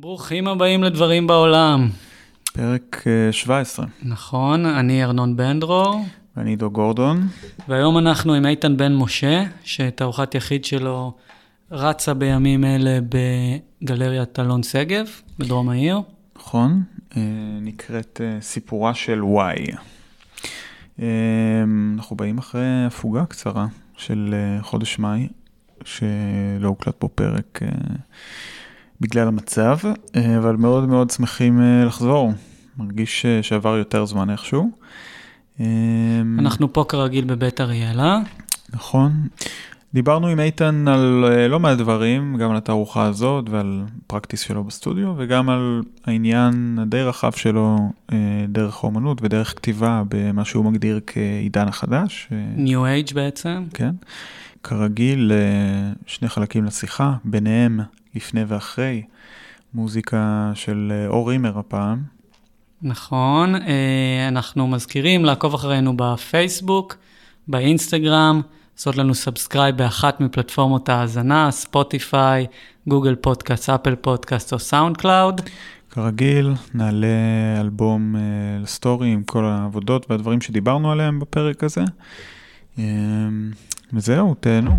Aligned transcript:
ברוכים 0.00 0.48
הבאים 0.48 0.84
לדברים 0.84 1.26
בעולם. 1.26 1.88
פרק 2.52 3.02
אה, 3.06 3.32
17. 3.32 3.86
נכון, 4.02 4.66
אני 4.66 5.04
ארנון 5.04 5.36
בן 5.36 5.60
דרור, 5.60 6.04
ואני 6.36 6.50
עידו 6.50 6.70
גורדון. 6.70 7.28
והיום 7.68 7.98
אנחנו 7.98 8.34
עם 8.34 8.46
איתן 8.46 8.76
בן 8.76 8.94
משה, 8.94 9.44
שתערוכת 9.64 10.34
יחיד 10.34 10.64
שלו 10.64 11.12
רצה 11.70 12.14
בימים 12.14 12.64
אלה 12.64 12.98
בגלריית 13.82 14.38
אלון 14.38 14.62
שגב, 14.62 15.06
בדרום 15.38 15.68
העיר. 15.68 16.00
נכון, 16.36 16.82
אה, 17.16 17.22
נקראת 17.60 18.20
אה, 18.24 18.40
סיפורה 18.40 18.94
של 18.94 19.24
וואי. 19.24 19.66
אה, 21.02 21.06
אנחנו 21.94 22.16
באים 22.16 22.38
אחרי 22.38 22.84
הפוגה 22.86 23.24
קצרה 23.26 23.66
של 23.96 24.34
אה, 24.34 24.62
חודש 24.62 24.98
מאי, 24.98 25.28
שלא 25.84 26.68
הוקלט 26.68 26.94
פה 26.98 27.08
פרק 27.08 27.60
אה, 27.62 27.68
בגלל 29.00 29.28
המצב, 29.28 29.78
אה, 30.16 30.38
אבל 30.38 30.56
מאוד 30.56 30.88
מאוד 30.88 31.10
שמחים 31.10 31.60
אה, 31.60 31.84
לחזור. 31.84 32.32
מרגיש 32.78 33.26
אה, 33.26 33.42
שעבר 33.42 33.76
יותר 33.76 34.04
זמן 34.04 34.30
איכשהו. 34.30 34.70
אנחנו 36.38 36.72
פה 36.72 36.84
כרגיל 36.88 37.24
בבית 37.24 37.60
אריאלה. 37.60 38.18
נכון. 38.72 39.12
דיברנו 39.94 40.26
עם 40.26 40.40
איתן 40.40 40.88
על 40.88 41.24
לא 41.48 41.60
מעט 41.60 41.78
דברים, 41.78 42.36
גם 42.36 42.50
על 42.50 42.56
התערוכה 42.56 43.06
הזאת 43.06 43.48
ועל 43.48 43.82
פרקטיס 44.06 44.40
שלו 44.40 44.64
בסטודיו, 44.64 45.14
וגם 45.16 45.48
על 45.48 45.82
העניין 46.04 46.78
הדי 46.82 47.02
רחב 47.02 47.32
שלו 47.32 47.92
דרך 48.48 48.84
האומנות 48.84 49.22
ודרך 49.22 49.54
כתיבה 49.56 50.02
במה 50.08 50.44
שהוא 50.44 50.64
מגדיר 50.64 51.00
כעידן 51.06 51.68
החדש. 51.68 52.28
ניו 52.56 52.86
אייג' 52.86 53.14
בעצם. 53.14 53.64
כן. 53.74 53.94
כרגיל, 54.62 55.32
שני 56.06 56.28
חלקים 56.28 56.64
לשיחה, 56.64 57.14
ביניהם 57.24 57.80
לפני 58.14 58.44
ואחרי, 58.48 59.02
מוזיקה 59.74 60.50
של 60.54 60.92
אה, 60.94 61.06
אור 61.06 61.30
רימר 61.30 61.58
הפעם. 61.58 62.02
נכון, 62.82 63.54
אה, 63.54 64.28
אנחנו 64.28 64.66
מזכירים 64.66 65.24
לעקוב 65.24 65.54
אחרינו 65.54 65.96
בפייסבוק, 65.96 66.96
באינסטגרם, 67.48 68.40
לעשות 68.76 68.96
לנו 68.96 69.14
subscribe 69.14 69.76
באחת 69.76 70.20
מפלטפורמות 70.20 70.88
ההאזנה, 70.88 71.50
Spotify, 71.50 72.46
Google 72.88 73.14
Podcast, 73.14 73.70
Apple 73.70 73.94
Podcast 73.94 74.52
או 74.52 74.58
SoundCloud. 74.58 75.40
כרגיל, 75.90 76.52
נעלה 76.74 77.06
אלבום 77.60 78.16
אה, 78.16 78.20
לסטורי 78.62 79.08
עם 79.08 79.22
כל 79.22 79.44
העבודות 79.44 80.10
והדברים 80.10 80.40
שדיברנו 80.40 80.92
עליהם 80.92 81.20
בפרק 81.20 81.64
הזה. 81.64 81.84
וזהו, 83.92 84.34
תהנו. 84.40 84.70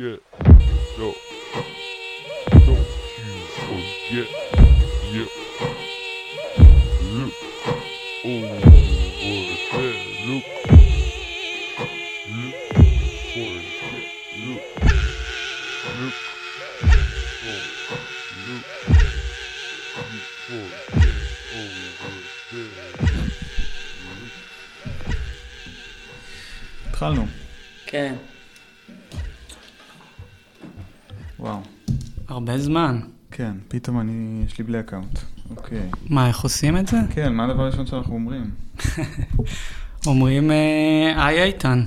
forget. 0.00 0.20
Don't, 0.98 1.16
don't 2.66 2.88
you 3.24 3.34
forget. 3.66 4.28
Yep. 5.12 5.28
Look 7.12 7.34
over 8.24 8.60
there. 8.60 9.96
Look. 10.26 10.46
Look 12.36 12.56
forget. 13.32 13.64
Look. 14.46 14.64
Look. 15.98 16.16
Oh, 16.16 17.50
look. 18.48 18.64
You 20.06 20.20
forget 20.46 20.76
over 21.54 21.82
there. 21.82 22.76
התחלנו. 26.96 27.26
כן. 27.86 28.14
וואו. 31.41 31.59
הרבה 32.27 32.57
זמן. 32.57 32.99
כן, 33.31 33.51
פתאום 33.67 33.99
אני, 33.99 34.43
יש 34.45 34.57
לי 34.57 34.63
blackout. 34.63 35.19
אוקיי. 35.49 35.89
מה, 36.09 36.27
איך 36.27 36.39
עושים 36.39 36.77
את 36.77 36.87
זה? 36.87 36.97
כן, 37.09 37.33
מה 37.33 37.45
הדבר 37.45 37.63
הראשון 37.63 37.85
שאנחנו 37.85 38.13
אומרים? 38.13 38.51
אומרים, 40.07 40.51
אה, 40.51 41.25
היי 41.25 41.43
איתן. 41.43 41.83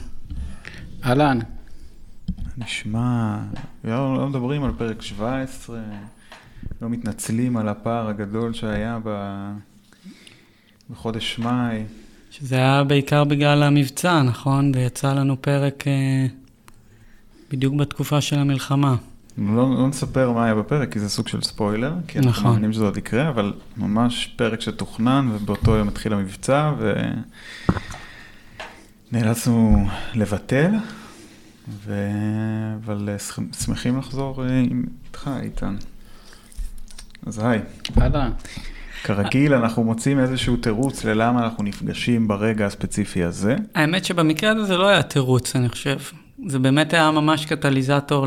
אהלן, 1.04 1.38
נשמע, 2.58 3.38
לא, 3.84 4.16
לא 4.18 4.28
מדברים 4.28 4.64
על 4.64 4.72
פרק 4.78 5.02
17, 5.02 5.80
לא 6.82 6.88
מתנצלים 6.88 7.56
על 7.56 7.68
הפער 7.68 8.08
הגדול 8.08 8.52
שהיה 8.52 8.98
ב... 9.04 9.38
בחודש 10.90 11.38
מאי. 11.38 11.84
שזה 12.30 12.56
היה 12.56 12.84
בעיקר 12.84 13.24
בגלל 13.24 13.62
המבצע, 13.62 14.22
נכון? 14.22 14.72
ויצא 14.74 15.14
לנו 15.14 15.42
פרק 15.42 15.88
אה, 15.88 16.26
בדיוק 17.50 17.74
בתקופה 17.74 18.20
של 18.20 18.38
המלחמה. 18.38 18.96
לא, 19.38 19.54
לא 19.78 19.88
נספר 19.88 20.32
מה 20.32 20.44
היה 20.44 20.54
בפרק, 20.54 20.92
כי 20.92 20.98
זה 21.00 21.08
סוג 21.08 21.28
של 21.28 21.42
ספוילר, 21.42 21.92
כי 22.08 22.18
אנחנו 22.18 22.30
נכון. 22.30 22.44
מאמינים 22.50 22.72
שזה 22.72 22.84
עוד 22.84 22.96
יקרה, 22.96 23.28
אבל 23.28 23.52
ממש 23.76 24.34
פרק 24.36 24.60
שתוכנן, 24.60 25.28
ובאותו 25.34 25.76
יום 25.76 25.88
התחיל 25.88 26.12
המבצע, 26.12 26.72
ונאלצנו 29.12 29.86
לבטל, 30.14 30.70
ו... 31.84 31.94
אבל 32.84 33.08
אה, 33.12 33.18
שמח- 33.18 33.64
שמחים 33.64 33.98
לחזור 33.98 34.44
אה, 34.44 34.58
עם- 34.58 34.84
איתך, 35.06 35.30
איתן. 35.42 35.76
אז 37.26 37.38
היי. 37.38 37.60
אהלן. 38.00 38.30
כרגיל, 39.04 39.54
אנחנו 39.54 39.84
מוצאים 39.84 40.18
איזשהו 40.20 40.56
תירוץ 40.56 41.04
ללמה 41.04 41.44
אנחנו 41.44 41.64
נפגשים 41.64 42.28
ברגע 42.28 42.66
הספציפי 42.66 43.22
הזה. 43.24 43.56
האמת 43.74 44.04
שבמקרה 44.04 44.50
הזה 44.50 44.64
זה 44.64 44.76
לא 44.76 44.88
היה 44.88 45.02
תירוץ, 45.02 45.56
אני 45.56 45.68
חושב. 45.68 45.96
זה 46.46 46.58
באמת 46.58 46.92
היה 46.92 47.10
ממש 47.10 47.46
קטליזטור 47.46 48.26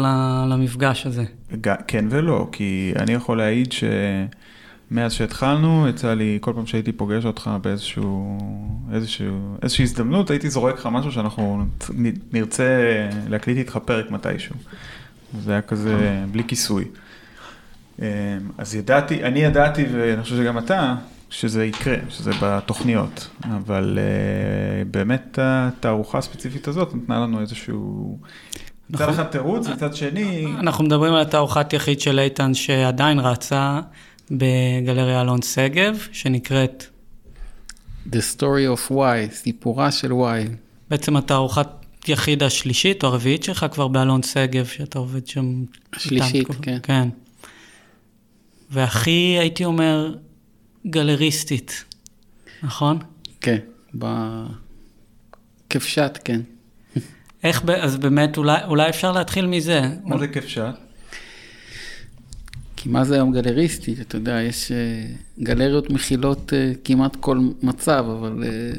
למפגש 0.49 1.05
הזה. 1.05 1.23
כן 1.87 2.05
ולא, 2.09 2.47
כי 2.51 2.93
אני 2.99 3.13
יכול 3.13 3.37
להעיד 3.37 3.71
שמאז 3.71 5.13
שהתחלנו, 5.13 5.87
יצא 5.87 6.13
לי, 6.13 6.37
כל 6.41 6.53
פעם 6.55 6.65
שהייתי 6.65 6.91
פוגש 6.91 7.25
אותך 7.25 7.51
באיזשהו, 7.61 8.37
איזשהו, 8.93 9.57
איזושהי 9.61 9.83
הזדמנות, 9.83 10.29
הייתי 10.29 10.49
זורק 10.49 10.75
לך 10.75 10.89
משהו 10.91 11.11
שאנחנו 11.11 11.65
נרצה 12.33 12.99
להקליט 13.29 13.57
איתך 13.57 13.79
פרק 13.85 14.11
מתישהו. 14.11 14.55
זה 15.43 15.51
היה 15.51 15.61
כזה 15.61 16.23
בלי 16.31 16.43
כיסוי. 16.47 16.85
אה, 18.01 18.07
אז 18.57 18.75
ידעתי, 18.75 19.23
אני 19.23 19.39
ידעתי, 19.39 19.85
ואני 19.91 20.23
חושב 20.23 20.35
שגם 20.37 20.57
אתה, 20.57 20.95
שזה 21.29 21.65
יקרה, 21.65 21.95
שזה 22.09 22.31
בתוכניות, 22.41 23.29
אבל 23.43 23.99
אה, 24.01 24.83
באמת 24.85 25.39
התערוכה 25.41 26.17
הספציפית 26.17 26.67
הזאת 26.67 26.95
נתנה 26.95 27.19
לנו 27.19 27.41
איזשהו... 27.41 28.17
מצד 28.89 29.01
נכון. 29.01 29.13
אחד 29.13 29.23
תירוץ, 29.23 29.67
מצד 29.67 29.95
שני... 29.95 30.45
אנחנו 30.59 30.83
מדברים 30.83 31.13
על 31.13 31.21
התערוכת 31.21 31.73
יחיד 31.73 31.99
של 31.99 32.19
איתן 32.19 32.53
שעדיין 32.53 33.19
רצה 33.19 33.79
בגלריה 34.31 35.21
אלון 35.21 35.41
שגב, 35.41 35.97
שנקראת 36.11 36.85
The 38.09 38.19
story 38.35 38.77
of 38.77 38.91
why, 38.91 39.33
סיפורה 39.33 39.91
של 39.91 40.11
why. 40.11 40.49
בעצם 40.89 41.17
התערוכת 41.17 41.67
יחיד 42.07 42.43
השלישית 42.43 43.03
או 43.03 43.07
הרביעית 43.07 43.43
שלך 43.43 43.65
כבר 43.71 43.87
באלון 43.87 44.23
שגב, 44.23 44.65
שאתה 44.65 44.99
עובד 44.99 45.27
שם. 45.27 45.63
השלישית. 45.93 46.47
כן. 46.61 46.77
כן. 46.83 47.09
והכי, 48.71 49.37
הייתי 49.39 49.65
אומר, 49.65 50.15
גלריסטית, 50.89 51.83
נכון? 52.63 52.99
כן, 53.41 53.57
ב... 53.99 54.05
כפשט, 55.69 56.19
כן. 56.25 56.41
איך, 57.43 57.63
ב- 57.65 57.69
אז 57.69 57.97
באמת, 57.97 58.37
אולי, 58.37 58.63
אולי 58.63 58.89
אפשר 58.89 59.11
להתחיל 59.11 59.45
מזה. 59.45 59.81
מה 60.03 60.17
זה 60.17 60.27
שאת? 60.47 60.75
כי 62.75 62.89
מה 62.89 63.03
זה 63.03 63.15
היום 63.15 63.31
גלריסטי? 63.31 63.95
אתה 64.01 64.15
יודע, 64.15 64.41
יש 64.41 64.71
אה, 64.71 65.05
גלריות 65.43 65.89
מכילות 65.89 66.53
אה, 66.53 66.71
כמעט 66.83 67.15
כל 67.15 67.39
מצב, 67.63 68.05
אבל... 68.19 68.43
אה, 68.43 68.71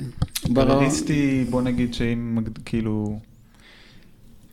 גלריסטי, 0.52 1.44
בוא 1.50 1.62
נגיד 1.62 1.94
שאם, 1.94 2.38
כאילו, 2.64 3.20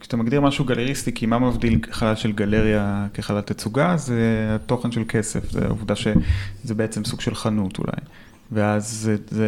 כשאתה 0.05 0.17
מגדיר 0.17 0.41
משהו 0.41 0.65
גלריסטי, 0.65 1.11
כי 1.11 1.25
מה 1.25 1.39
מבדיל 1.39 1.79
חלל 1.91 2.15
של 2.15 2.31
גלריה 2.31 3.07
כחלל 3.13 3.41
תצוגה, 3.41 3.97
זה 3.97 4.47
התוכן 4.49 4.91
של 4.91 5.03
כסף, 5.07 5.51
זה 5.51 5.65
העובדה 5.65 5.95
שזה 5.95 6.75
בעצם 6.75 7.05
סוג 7.05 7.21
של 7.21 7.35
חנות 7.35 7.77
אולי. 7.77 7.97
ואז 8.51 8.89
זה, 8.91 9.15
זה 9.27 9.47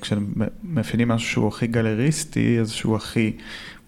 כשמאפיינים 0.00 1.08
משהו 1.08 1.28
שהוא 1.28 1.48
הכי 1.48 1.66
גלריסטי, 1.66 2.58
אז 2.60 2.70
שהוא 2.70 2.96
הכי 2.96 3.32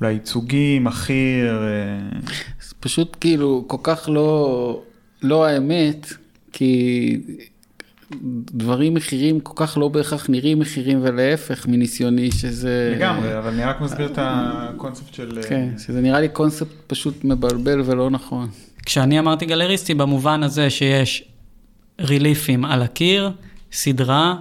אולי 0.00 0.12
ייצוגי, 0.12 0.79
מכיר, 0.79 1.62
אה, 1.62 2.20
פשוט 2.81 3.17
כאילו 3.20 3.64
כל 3.67 3.76
כך 3.82 4.09
לא, 4.12 4.82
לא 5.23 5.47
האמת, 5.47 6.06
כי 6.52 7.20
דברים 8.55 8.94
מכירים 8.94 9.41
כל 9.41 9.53
כך 9.56 9.79
לא 9.79 9.88
בהכרח 9.88 10.31
נראים 10.31 10.58
מכירים, 10.58 10.99
ולהפך 11.03 11.67
מניסיוני 11.69 12.32
שזה... 12.32 12.94
לגמרי, 12.97 13.38
אבל 13.38 13.49
אני 13.49 13.64
רק 13.64 13.81
מסביר 13.81 14.06
את 14.06 14.19
הקונספט 14.23 15.14
של... 15.14 15.38
אה, 15.38 15.49
כן, 15.49 15.69
שזה 15.79 16.00
נראה 16.00 16.20
לי 16.20 16.29
קונספט 16.29 16.76
פשוט 16.87 17.25
מבלבל 17.25 17.82
ולא 17.85 18.11
נכון. 18.11 18.49
כשאני 18.87 19.19
אמרתי 19.19 19.47
גלריסטי, 19.47 19.94
במובן 19.94 20.43
הזה 20.43 20.70
שיש 20.70 21.25
ריליפים 22.00 22.64
על 22.64 22.82
הקיר, 22.82 23.31
סדרה, 23.73 24.37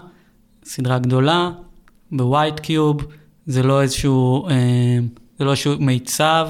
סדרה 0.63 0.99
גדולה, 0.99 1.51
בווייט 2.11 2.59
קיוב, 2.59 3.01
זה 3.45 3.63
לא 3.63 3.81
איזשהו, 3.81 4.47
אה, 4.49 4.53
זה 5.39 5.45
לא 5.45 5.51
איזשהו 5.51 5.73
מיצב. 5.79 6.49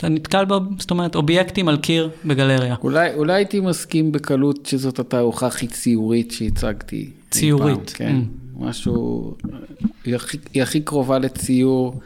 אתה 0.00 0.08
נתקל, 0.08 0.44
ב, 0.44 0.52
זאת 0.78 0.90
אומרת, 0.90 1.14
אובייקטים 1.14 1.68
על 1.68 1.76
קיר 1.76 2.10
בגלריה. 2.24 2.74
אולי, 2.82 3.14
אולי 3.14 3.32
הייתי 3.32 3.60
מסכים 3.60 4.12
בקלות 4.12 4.66
שזאת 4.66 4.98
התערוכה 4.98 5.46
הכי 5.46 5.66
ציורית 5.66 6.30
שהצגתי. 6.30 7.10
ציורית, 7.30 7.90
פעם, 7.90 8.08
כן, 8.08 8.16
Mm. 8.16 8.64
משהו, 8.64 9.34
היא 10.04 10.16
הכי, 10.16 10.38
היא 10.54 10.62
הכי 10.62 10.80
קרובה 10.80 11.18
לציור 11.18 12.00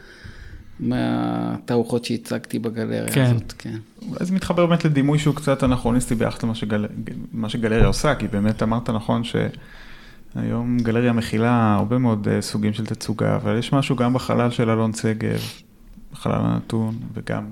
מהתערוכות 0.79 2.05
שהצגתי 2.05 2.59
בגלריה 2.59 3.07
כן. 3.07 3.21
הזאת, 3.23 3.53
כן. 3.57 3.77
אולי 4.09 4.25
זה 4.25 4.33
מתחבר 4.33 4.65
באמת 4.65 4.85
לדימוי 4.85 5.19
שהוא 5.19 5.35
קצת 5.35 5.63
אנכרוניסטי 5.63 6.15
ביחס 6.15 6.43
למה 6.43 6.55
שגל... 6.55 6.85
מה 7.33 7.49
שגלריה 7.49 7.87
עושה, 7.87 8.15
כי 8.15 8.27
באמת 8.27 8.63
אמרת 8.63 8.89
נכון 8.89 9.21
שהיום 9.23 10.77
גלריה 10.77 11.13
מכילה 11.13 11.75
הרבה 11.79 11.97
מאוד 11.97 12.27
אה, 12.27 12.41
סוגים 12.41 12.73
של 12.73 12.85
תצוגה, 12.85 13.35
אבל 13.35 13.57
יש 13.57 13.73
משהו 13.73 13.95
גם 13.95 14.13
בחלל 14.13 14.51
של 14.51 14.69
אלון 14.69 14.93
שגב, 14.93 15.39
בחלל 16.13 16.41
הנתון, 16.41 16.95
וגם 17.13 17.45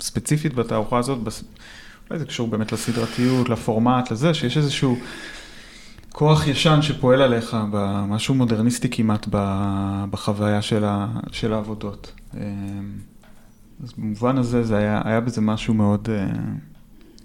ספציפית 0.00 0.54
בתערוכה 0.54 0.98
הזאת, 0.98 1.18
בס... 1.18 1.44
אולי 2.10 2.18
זה 2.18 2.26
קשור 2.26 2.48
באמת 2.48 2.72
לסדרתיות, 2.72 3.48
לפורמט, 3.48 4.10
לזה, 4.10 4.34
שיש 4.34 4.56
איזשהו 4.56 4.98
כוח 6.12 6.46
ישן 6.46 6.82
שפועל 6.82 7.22
עליך, 7.22 7.56
משהו 8.08 8.34
מודרניסטי 8.34 8.88
כמעט 8.90 9.26
בחוויה 10.10 10.62
של, 10.62 10.84
ה... 10.84 11.06
של 11.32 11.52
העבודות. 11.52 12.12
אה, 12.36 12.40
אז 13.84 13.92
במובן 13.98 14.38
הזה 14.38 14.62
זה 14.62 14.76
היה, 14.76 15.02
היה 15.04 15.20
בזה 15.20 15.40
משהו 15.40 15.74
מאוד 15.74 16.08
אה, 16.10 16.26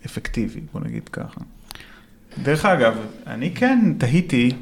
אפקטיבי, 0.06 0.62
בוא 0.74 0.82
נגיד 0.82 1.10
ככה. 1.10 1.42
דרך 2.44 2.66
אגב, 2.66 2.94
אני 3.28 3.56
כן 3.56 3.94
תהיתי, 3.98 4.56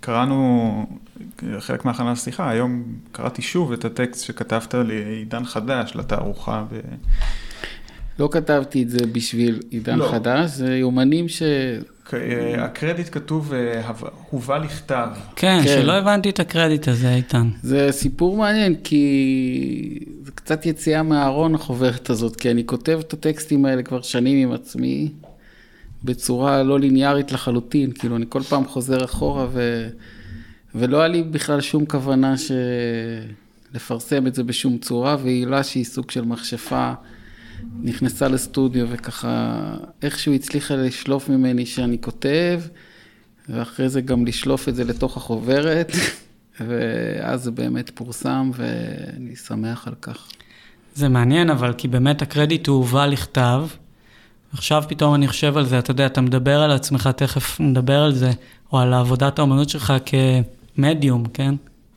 קראנו, 0.00 0.86
חלק 1.58 1.84
מהכנה 1.84 2.12
לשיחה, 2.12 2.50
היום 2.50 2.82
קראתי 3.12 3.42
שוב 3.42 3.72
את 3.72 3.84
הטקסט 3.84 4.24
שכתבת 4.24 4.74
לעידן 4.74 5.44
חדש, 5.44 5.92
לתערוכה. 5.96 6.64
ב... 6.70 6.80
לא 8.18 8.28
כתבתי 8.32 8.82
את 8.82 8.90
זה 8.90 9.06
בשביל 9.12 9.60
עידן 9.70 9.98
לא. 9.98 10.08
חדש, 10.10 10.50
זה 10.50 10.76
יומנים 10.76 11.28
ש... 11.28 11.42
אה, 12.12 12.64
הקרדיט 12.64 13.08
כתוב, 13.12 13.52
אה, 13.52 13.90
הובא 14.30 14.58
לכתב. 14.58 15.08
כן, 15.36 15.60
כן. 15.64 15.82
שלא 15.82 15.92
הבנתי 15.92 16.30
את 16.30 16.40
הקרדיט 16.40 16.88
הזה, 16.88 17.14
איתן. 17.14 17.48
זה 17.62 17.88
סיפור 17.90 18.36
מעניין, 18.36 18.74
כי 18.84 19.98
זה 20.22 20.30
קצת 20.32 20.66
יציאה 20.66 21.02
מהארון 21.02 21.54
החוברת 21.54 22.10
הזאת, 22.10 22.36
כי 22.36 22.50
אני 22.50 22.66
כותב 22.66 22.98
את 23.00 23.12
הטקסטים 23.12 23.64
האלה 23.64 23.82
כבר 23.82 24.02
שנים 24.02 24.48
עם 24.48 24.54
עצמי, 24.54 25.12
בצורה 26.04 26.62
לא 26.62 26.80
ליניארית 26.80 27.32
לחלוטין, 27.32 27.92
כאילו 27.92 28.16
אני 28.16 28.26
כל 28.28 28.42
פעם 28.42 28.64
חוזר 28.64 29.04
אחורה, 29.04 29.46
ו... 29.52 29.88
ולא 30.74 30.98
היה 30.98 31.08
לי 31.08 31.22
בכלל 31.22 31.60
שום 31.60 31.86
כוונה 31.86 32.38
ש... 32.38 32.52
לפרסם 33.74 34.26
את 34.26 34.34
זה 34.34 34.44
בשום 34.44 34.78
צורה, 34.78 35.16
והילה 35.22 35.62
שהיא 35.62 35.84
סוג 35.84 36.10
של 36.10 36.24
מכשפה, 36.24 36.92
נכנסה 37.82 38.28
לסטודיו 38.28 38.86
וככה 38.90 39.56
איכשהו 40.02 40.34
הצליחה 40.34 40.76
לשלוף 40.76 41.28
ממני 41.28 41.66
שאני 41.66 42.00
כותב, 42.00 42.60
ואחרי 43.48 43.88
זה 43.88 44.00
גם 44.00 44.26
לשלוף 44.26 44.68
את 44.68 44.74
זה 44.74 44.84
לתוך 44.84 45.16
החוברת, 45.16 45.92
ואז 46.66 47.42
זה 47.42 47.50
באמת 47.50 47.90
פורסם, 47.94 48.50
ואני 48.54 49.36
שמח 49.36 49.88
על 49.88 49.94
כך. 50.02 50.28
זה 50.94 51.08
מעניין, 51.08 51.50
אבל 51.50 51.72
כי 51.72 51.88
באמת 51.88 52.22
הקרדיט 52.22 52.66
הוא 52.66 52.76
הובא 52.76 53.06
לכתב. 53.06 53.66
עכשיו 54.52 54.84
פתאום 54.88 55.14
אני 55.14 55.28
חושב 55.28 55.56
על 55.56 55.64
זה, 55.64 55.78
אתה 55.78 55.90
יודע, 55.90 56.06
אתה 56.06 56.20
מדבר 56.20 56.62
על 56.62 56.70
עצמך, 56.70 57.10
תכף 57.16 57.60
נדבר 57.60 58.02
על 58.02 58.14
זה, 58.14 58.30
או 58.72 58.78
על 58.78 58.94
עבודת 58.94 59.38
האומנות 59.38 59.68
שלך 59.68 59.92
כמדיום, 60.76 61.24
כן? 61.34 61.54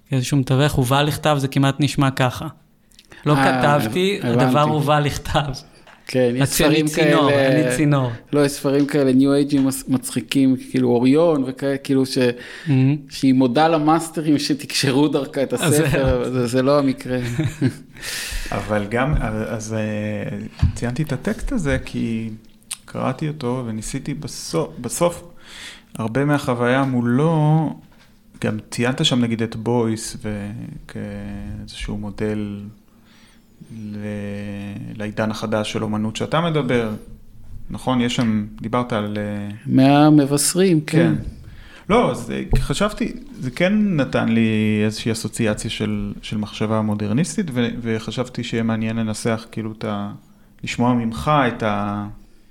כאיזשהו 0.09 0.37
מתווך, 0.37 0.73
הובא 0.73 1.01
לכתב, 1.01 1.35
זה 1.39 1.47
כמעט 1.47 1.75
נשמע 1.79 2.11
ככה. 2.11 2.47
לא 3.25 3.33
אה, 3.33 3.79
כתבתי. 3.79 4.19
הדבר 4.23 4.61
הובא 4.61 4.99
לכתב. 4.99 5.51
כן, 6.11 6.33
יש 6.35 6.49
ספרים 6.49 6.87
צינור, 6.87 7.29
כאלה... 7.29 7.67
אני 7.67 7.75
צינור. 7.75 8.11
לא, 8.33 8.45
יש 8.45 8.51
ספרים 8.51 8.85
כאלה, 8.85 9.13
ניו 9.13 9.33
אייג'ים 9.33 9.67
מצחיקים, 9.87 10.55
כאילו 10.71 10.89
אוריון 10.89 11.43
וכאלה, 11.47 11.77
כאילו 11.77 12.05
ש... 12.05 12.17
Mhm. 12.17 12.71
שהיא 13.09 13.33
מודה 13.33 13.67
למאסטרים 13.67 14.39
שתקשרו 14.39 15.07
דרכה 15.07 15.43
את 15.43 15.53
הספר, 15.53 16.29
זה, 16.31 16.47
זה 16.47 16.61
לא 16.61 16.79
המקרה. 16.79 17.17
אבל 18.51 18.85
גם, 18.89 19.13
אז 19.47 19.73
אה, 19.73 20.37
ציינתי 20.75 21.03
את 21.03 21.11
הטקסט 21.11 21.51
הזה 21.51 21.77
כי 21.85 22.29
קראתי 22.85 23.27
אותו 23.27 23.63
וניסיתי 23.67 24.13
בסוף, 24.13 24.69
בסוף 24.81 25.23
הרבה 25.95 26.25
מהחוויה 26.25 26.83
מולו, 26.83 27.69
גם 28.43 28.57
ציינת 28.71 29.05
שם 29.05 29.21
נגיד 29.21 29.41
את 29.41 29.55
בויס 29.55 30.17
וכאיזשהו 30.85 31.97
מודל. 31.97 32.59
לעידן 34.97 35.31
החדש 35.31 35.71
של 35.71 35.83
אומנות 35.83 36.15
שאתה 36.15 36.41
מדבר, 36.41 36.89
נכון? 37.69 38.01
יש 38.01 38.15
שם, 38.15 38.45
דיברת 38.61 38.93
על... 38.93 39.17
אה, 39.17 39.55
מהמבשרים, 39.65 40.81
כן. 40.81 40.97
כן. 40.97 41.13
לא, 41.89 42.11
אז 42.11 42.31
אה, 42.31 42.43
חשבתי, 42.59 43.13
זה 43.39 43.51
כן 43.51 43.73
נתן 43.95 44.29
לי 44.29 44.81
איזושהי 44.85 45.11
אסוציאציה 45.11 45.69
של, 45.69 46.13
של 46.21 46.37
מחשבה 46.37 46.81
מודרניסטית, 46.81 47.45
ו, 47.53 47.67
וחשבתי 47.81 48.43
שיהיה 48.43 48.63
מעניין 48.63 48.95
לנסח 48.95 49.45
כאילו 49.51 49.71
את 49.71 49.83
ה... 49.83 50.11
לשמוע 50.63 50.93
ממך 50.93 51.31
את 51.47 51.63
ה... 51.63 52.05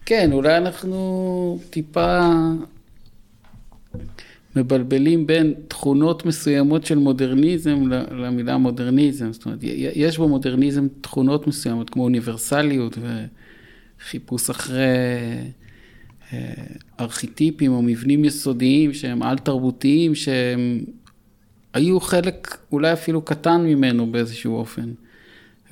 כן, 0.06 0.32
אולי 0.32 0.56
אנחנו 0.56 1.58
טיפה 1.70 2.28
מבלבלים 4.56 5.26
בין 5.26 5.54
תכונות 5.68 6.26
מסוימות 6.26 6.86
של 6.86 6.98
מודרניזם 6.98 7.78
למילה 8.10 8.56
מודרניזם. 8.56 9.32
זאת 9.32 9.44
אומרת, 9.44 9.58
יש 9.62 10.18
במודרניזם 10.18 10.86
תכונות 11.00 11.46
מסוימות 11.46 11.90
כמו 11.90 12.02
אוניברסליות 12.02 12.98
וחיפוש 13.98 14.50
אחרי 14.50 14.84
אה, 16.32 16.52
ארכיטיפים 17.00 17.72
או 17.72 17.82
מבנים 17.82 18.24
יסודיים 18.24 18.94
שהם 18.94 19.22
על-תרבותיים, 19.22 20.14
שהם 20.14 20.84
היו 21.74 22.00
חלק 22.00 22.58
אולי 22.72 22.92
אפילו 22.92 23.22
קטן 23.22 23.60
ממנו 23.60 24.12
באיזשהו 24.12 24.56
אופן. 24.56 24.90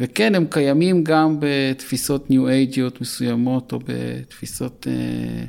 וכן, 0.01 0.35
הם 0.35 0.47
קיימים 0.51 1.05
גם 1.05 1.37
בתפיסות 1.41 2.31
ניו 2.31 2.49
אייג'יות 2.49 3.01
מסוימות, 3.01 3.73
או 3.73 3.79
בתפיסות 3.85 4.87
אה, 4.91 5.45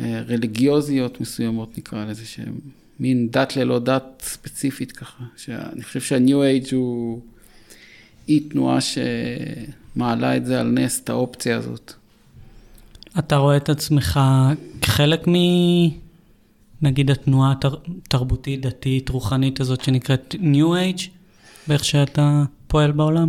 רליגיוזיות 0.00 1.20
מסוימות, 1.20 1.78
נקרא 1.78 2.04
לזה, 2.04 2.26
שהם 2.26 2.58
מין 3.00 3.28
דת 3.30 3.56
ללא 3.56 3.78
דת 3.78 4.22
ספציפית 4.22 4.92
ככה. 4.92 5.24
שאני 5.36 5.82
חושב 5.82 6.00
שהניו 6.00 6.42
אייג' 6.42 6.74
הוא 6.74 7.20
אי 8.28 8.40
תנועה 8.40 8.78
שמעלה 8.80 10.36
את 10.36 10.46
זה 10.46 10.60
על 10.60 10.66
נס, 10.66 11.00
את 11.04 11.10
האופציה 11.10 11.56
הזאת. 11.56 11.92
אתה 13.18 13.36
רואה 13.36 13.56
את 13.56 13.68
עצמך 13.68 14.20
כחלק 14.82 15.28
מ... 15.28 15.32
נגיד 16.82 17.10
התנועה 17.10 17.54
התרבותית, 18.04 18.60
דתית, 18.60 19.08
רוחנית 19.08 19.60
הזאת 19.60 19.84
שנקראת 19.84 20.34
New 20.40 20.96
Age, 20.96 21.02
באיך 21.68 21.84
שאתה 21.84 22.44
פועל 22.66 22.92
בעולם? 22.92 23.28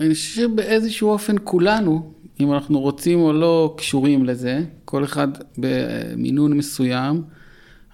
אני 0.00 0.14
חושב 0.14 0.34
שבאיזשהו 0.34 1.08
אופן 1.08 1.36
כולנו, 1.44 2.12
אם 2.40 2.52
אנחנו 2.52 2.80
רוצים 2.80 3.20
או 3.20 3.32
לא, 3.32 3.74
קשורים 3.78 4.24
לזה, 4.24 4.60
כל 4.84 5.04
אחד 5.04 5.28
במינון 5.58 6.52
מסוים. 6.52 7.22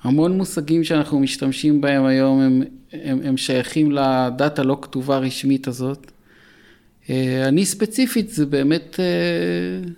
המון 0.03 0.37
מושגים 0.37 0.85
שאנחנו 0.85 1.21
משתמשים 1.21 1.81
בהם 1.81 2.05
היום 2.05 2.41
הם, 2.41 2.63
הם, 2.93 3.19
הם 3.25 3.37
שייכים 3.37 3.93
לדת 3.93 4.59
הלא 4.59 4.79
כתובה 4.83 5.19
רשמית 5.19 5.69
הזאת. 5.69 6.11
אה, 7.11 7.49
אני 7.49 7.67
ספציפית, 7.67 8.31
זה 8.31 8.47
באמת 8.47 9.01
אה, 9.01 9.91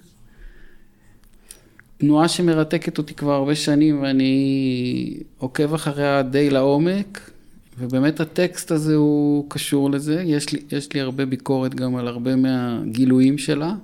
תנועה 1.98 2.28
שמרתקת 2.28 2.98
אותי 2.98 3.14
כבר 3.14 3.32
הרבה 3.32 3.54
שנים 3.54 4.02
ואני 4.02 5.16
עוקב 5.38 5.74
אחריה 5.74 6.22
די 6.22 6.50
לעומק. 6.50 7.30
ובאמת 7.78 8.20
הטקסט 8.20 8.70
הזה 8.70 8.94
הוא 8.94 9.46
קשור 9.50 9.90
לזה, 9.90 10.22
יש 10.22 10.52
לי, 10.52 10.58
יש 10.72 10.92
לי 10.92 11.00
הרבה 11.00 11.26
ביקורת 11.26 11.74
גם 11.74 11.96
על 11.96 12.08
הרבה 12.08 12.36
מהגילויים 12.36 13.38
שלה, 13.38 13.74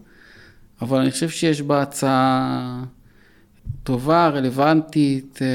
אבל 0.82 0.98
אני 1.00 1.10
חושב 1.10 1.28
שיש 1.28 1.62
בה 1.62 1.82
הצעה 1.82 2.84
טובה, 3.82 4.28
רלוונטית, 4.28 5.38
אה, 5.42 5.46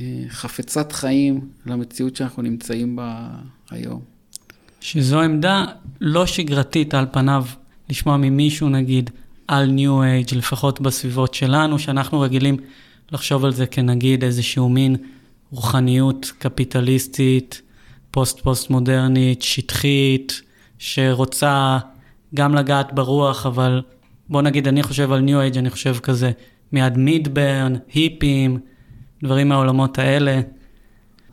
אה, 0.00 0.22
חפצת 0.28 0.92
חיים 0.92 1.48
למציאות 1.66 2.16
שאנחנו 2.16 2.42
נמצאים 2.42 2.96
בה 2.96 3.28
היום. 3.70 4.00
שזו 4.80 5.20
עמדה 5.20 5.64
לא 6.00 6.26
שגרתית 6.26 6.94
על 6.94 7.06
פניו 7.12 7.44
לשמוע 7.90 8.16
ממישהו 8.16 8.68
נגיד 8.68 9.10
על 9.48 9.66
ניו 9.66 10.02
אייג' 10.02 10.34
לפחות 10.34 10.80
בסביבות 10.80 11.34
שלנו, 11.34 11.78
שאנחנו 11.78 12.20
רגילים 12.20 12.56
לחשוב 13.12 13.44
על 13.44 13.52
זה 13.52 13.66
כנגיד 13.66 14.24
איזשהו 14.24 14.68
מין 14.68 14.96
רוחניות 15.50 16.32
קפיטליסטית, 16.38 17.62
פוסט-פוסט 18.10 18.70
מודרנית, 18.70 19.42
שטחית, 19.42 20.42
שרוצה 20.78 21.78
גם 22.34 22.54
לגעת 22.54 22.92
ברוח, 22.92 23.46
אבל 23.46 23.82
בוא 24.30 24.42
נגיד, 24.42 24.68
אני 24.68 24.82
חושב 24.82 25.12
על 25.12 25.20
ניו 25.20 25.40
אייג', 25.40 25.58
אני 25.58 25.70
חושב 25.70 25.96
כזה 26.02 26.30
מיד 26.72 26.96
מידברן, 26.96 27.74
היפים, 27.94 28.58
דברים 29.22 29.48
מהעולמות 29.48 29.98
האלה. 29.98 30.40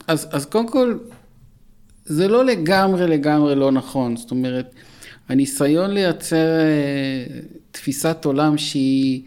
אז, 0.07 0.27
אז 0.31 0.45
קודם 0.45 0.67
כל, 0.67 0.97
זה 2.05 2.27
לא 2.27 2.45
לגמרי 2.45 3.07
לגמרי 3.07 3.55
לא 3.55 3.71
נכון. 3.71 4.17
זאת 4.17 4.31
אומרת, 4.31 4.75
הניסיון 5.29 5.91
לייצר 5.91 6.59
אה, 6.59 7.39
תפיסת 7.71 8.25
עולם 8.25 8.57
שהיא 8.57 9.21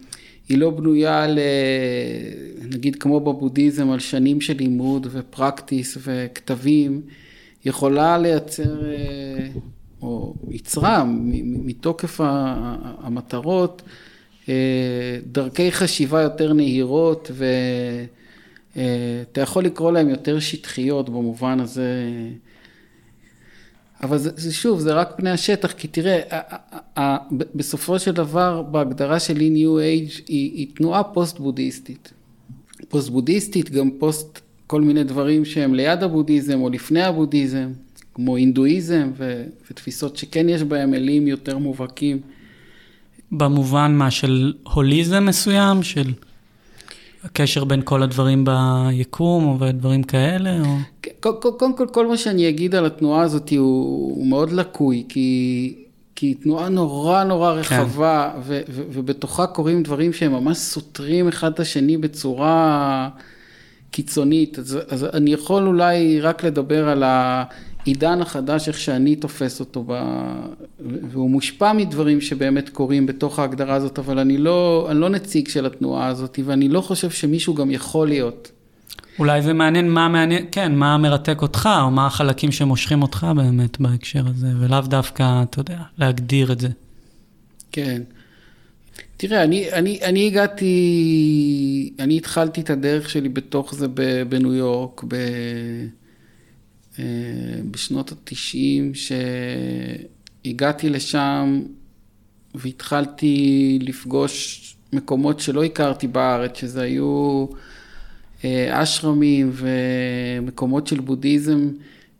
היא 0.48 0.58
לא 0.58 0.70
בנויה 0.70 1.22
על, 1.22 1.38
אה, 1.38 2.66
נגיד 2.68 2.96
כמו 2.96 3.20
בבודהיזם, 3.20 3.90
על 3.90 3.98
שנים 3.98 4.40
של 4.40 4.56
לימוד 4.56 5.06
ופרקטיס 5.10 5.98
וכתבים, 6.00 7.02
יכולה 7.64 8.18
לייצר, 8.18 8.84
אה, 8.92 9.48
או 10.02 10.34
יצרה 10.50 11.04
מתוקף 11.44 12.20
המטרות, 12.98 13.82
דרכי 15.32 15.72
חשיבה 15.72 16.22
יותר 16.22 16.52
נהירות 16.52 17.30
ואתה 18.74 19.40
יכול 19.40 19.64
לקרוא 19.64 19.92
להן 19.92 20.08
יותר 20.08 20.38
שטחיות 20.38 21.08
במובן 21.08 21.60
הזה. 21.60 22.02
אבל 24.02 24.18
זה, 24.18 24.30
זה 24.36 24.54
שוב, 24.54 24.80
זה 24.80 24.94
רק 24.94 25.14
פני 25.16 25.30
השטח, 25.30 25.72
כי 25.72 25.88
תראה, 25.88 26.20
בסופו 27.54 27.98
של 27.98 28.12
דבר, 28.12 28.62
בהגדרה 28.62 29.20
שלי 29.20 29.48
New 29.48 29.78
Age, 29.78 30.22
היא, 30.28 30.52
היא 30.52 30.66
תנועה 30.74 31.04
פוסט-בודהיסטית. 31.04 32.12
פוסט-בודהיסטית, 32.88 33.70
גם 33.70 33.90
פוסט 33.98 34.40
כל 34.66 34.80
מיני 34.80 35.04
דברים 35.04 35.44
שהם 35.44 35.74
ליד 35.74 36.02
הבודהיזם 36.02 36.60
או 36.60 36.70
לפני 36.70 37.02
הבודהיזם, 37.02 37.72
כמו 38.18 38.36
הינדואיזם 38.36 39.10
ו, 39.16 39.44
ותפיסות 39.70 40.16
שכן 40.16 40.48
יש 40.48 40.62
בהם 40.62 40.94
אלים 40.94 41.28
יותר 41.28 41.58
מובהקים. 41.58 42.20
במובן 43.32 43.94
מה, 43.94 44.10
של 44.10 44.52
הוליזם 44.72 45.26
מסוים? 45.26 45.82
של... 45.82 46.12
הקשר 47.24 47.64
בין 47.64 47.80
כל 47.84 48.02
הדברים 48.02 48.44
ביקום 48.44 49.56
ודברים 49.60 50.02
כאלה? 50.02 50.60
או... 50.60 50.76
קודם 51.20 51.42
כל, 51.42 51.50
כל, 51.58 51.70
כל, 51.76 51.86
כל 51.92 52.06
מה 52.06 52.16
שאני 52.16 52.48
אגיד 52.48 52.74
על 52.74 52.86
התנועה 52.86 53.22
הזאת 53.22 53.50
הוא, 53.50 53.58
הוא 54.16 54.26
מאוד 54.26 54.52
לקוי, 54.52 55.04
כי, 55.08 55.74
כי 56.16 56.26
היא 56.26 56.36
תנועה 56.42 56.68
נורא 56.68 57.24
נורא 57.24 57.52
כן. 57.54 57.58
רחבה, 57.58 58.30
כן. 58.34 58.40
ו, 58.44 58.60
ו, 58.68 58.82
ובתוכה 58.92 59.46
קורים 59.46 59.82
דברים 59.82 60.12
שהם 60.12 60.32
ממש 60.32 60.56
סותרים 60.58 61.28
אחד 61.28 61.52
את 61.52 61.60
השני 61.60 61.96
בצורה 61.96 63.08
קיצונית. 63.90 64.58
אז, 64.58 64.78
אז 64.88 65.04
אני 65.04 65.32
יכול 65.32 65.66
אולי 65.66 66.20
רק 66.20 66.44
לדבר 66.44 66.88
על 66.88 67.02
ה... 67.02 67.44
העידן 67.88 68.22
החדש, 68.22 68.68
איך 68.68 68.78
שאני 68.78 69.16
תופס 69.16 69.60
אותו, 69.60 69.84
ב... 69.86 70.02
והוא 71.10 71.30
מושפע 71.30 71.72
מדברים 71.72 72.20
שבאמת 72.20 72.68
קורים 72.68 73.06
בתוך 73.06 73.38
ההגדרה 73.38 73.74
הזאת, 73.74 73.98
אבל 73.98 74.18
אני 74.18 74.38
לא, 74.38 74.88
אני 74.90 75.00
לא 75.00 75.08
נציג 75.08 75.48
של 75.48 75.66
התנועה 75.66 76.06
הזאת, 76.06 76.38
ואני 76.44 76.68
לא 76.68 76.80
חושב 76.80 77.10
שמישהו 77.10 77.54
גם 77.54 77.70
יכול 77.70 78.08
להיות. 78.08 78.50
אולי 79.18 79.42
זה 79.42 79.52
מעניין 79.52 79.90
מה 79.90 80.08
מעניין, 80.08 80.46
כן, 80.52 80.74
מה 80.74 80.98
מרתק 80.98 81.42
אותך, 81.42 81.68
או 81.82 81.90
מה 81.90 82.06
החלקים 82.06 82.52
שמושכים 82.52 83.02
אותך 83.02 83.26
באמת 83.36 83.80
בהקשר 83.80 84.22
הזה, 84.26 84.48
ולאו 84.60 84.80
דווקא, 84.80 85.42
אתה 85.42 85.60
יודע, 85.60 85.78
להגדיר 85.98 86.52
את 86.52 86.60
זה. 86.60 86.68
כן. 87.72 88.02
תראה, 89.16 89.44
אני, 89.44 89.72
אני, 89.72 89.98
אני 90.04 90.26
הגעתי, 90.26 91.92
אני 91.98 92.16
התחלתי 92.16 92.60
את 92.60 92.70
הדרך 92.70 93.10
שלי 93.10 93.28
בתוך 93.28 93.74
זה 93.74 93.86
בניו 94.28 94.54
יורק, 94.54 95.04
ב... 95.08 95.16
אה, 96.98 97.04
בשנות 97.70 98.12
התשעים, 98.12 98.92
שהגעתי 100.44 100.90
לשם 100.90 101.62
והתחלתי 102.54 103.78
לפגוש 103.82 104.64
מקומות 104.92 105.40
שלא 105.40 105.64
הכרתי 105.64 106.06
בארץ, 106.06 106.58
שזה 106.58 106.82
היו 106.82 107.46
אה, 108.44 108.82
אשרמים 108.82 109.52
ומקומות 109.52 110.86
של 110.86 111.00
בודהיזם, 111.00 111.68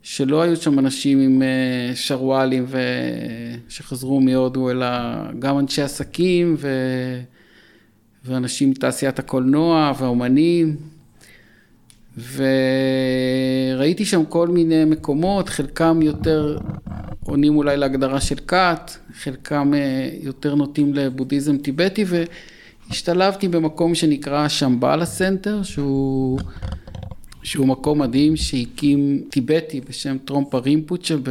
שלא 0.02 0.42
היו 0.42 0.56
שם 0.56 0.78
אנשים 0.78 1.20
עם 1.20 1.42
אה, 1.42 1.96
שרוואלים 1.96 2.66
שחזרו 3.68 4.20
מהודו, 4.20 4.70
אלא 4.70 4.86
גם 5.38 5.58
אנשי 5.58 5.82
עסקים 5.82 6.56
ו... 6.58 6.68
ואנשים 8.24 8.70
מתעשיית 8.70 9.18
הקולנוע 9.18 9.92
והאומנים. 9.98 10.76
וראיתי 12.18 14.04
שם 14.04 14.24
כל 14.24 14.48
מיני 14.48 14.84
מקומות, 14.84 15.48
חלקם 15.48 16.02
יותר 16.02 16.58
עונים 17.24 17.56
אולי 17.56 17.76
להגדרה 17.76 18.20
של 18.20 18.34
כת, 18.34 18.90
חלקם 19.22 19.74
אה, 19.74 20.10
יותר 20.22 20.54
נוטים 20.54 20.94
לבודהיזם 20.94 21.58
טיבטי, 21.58 22.04
והשתלבתי 22.88 23.48
במקום 23.48 23.94
שנקרא 23.94 24.48
Shambhala 24.48 25.04
Center, 25.04 25.62
שהוא, 25.62 26.40
שהוא 27.42 27.66
מקום 27.66 28.02
מדהים 28.02 28.36
שהקים 28.36 29.22
טיבטי 29.30 29.80
בשם 29.80 30.16
טרונגפה 30.24 30.58
רינפוצ'ה, 30.58 31.16
ב... 31.22 31.30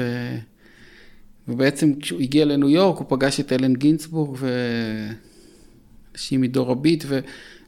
ובעצם 1.48 1.94
כשהוא 2.00 2.22
הגיע 2.22 2.46
לניו 2.46 2.70
יורק 2.70 2.98
הוא 2.98 3.06
פגש 3.10 3.40
את 3.40 3.54
אלן 3.54 3.76
גינסברג 3.76 4.38
ואנשים 4.40 6.42
מדור 6.42 6.72
הביט, 6.72 7.04
ו... 7.08 7.20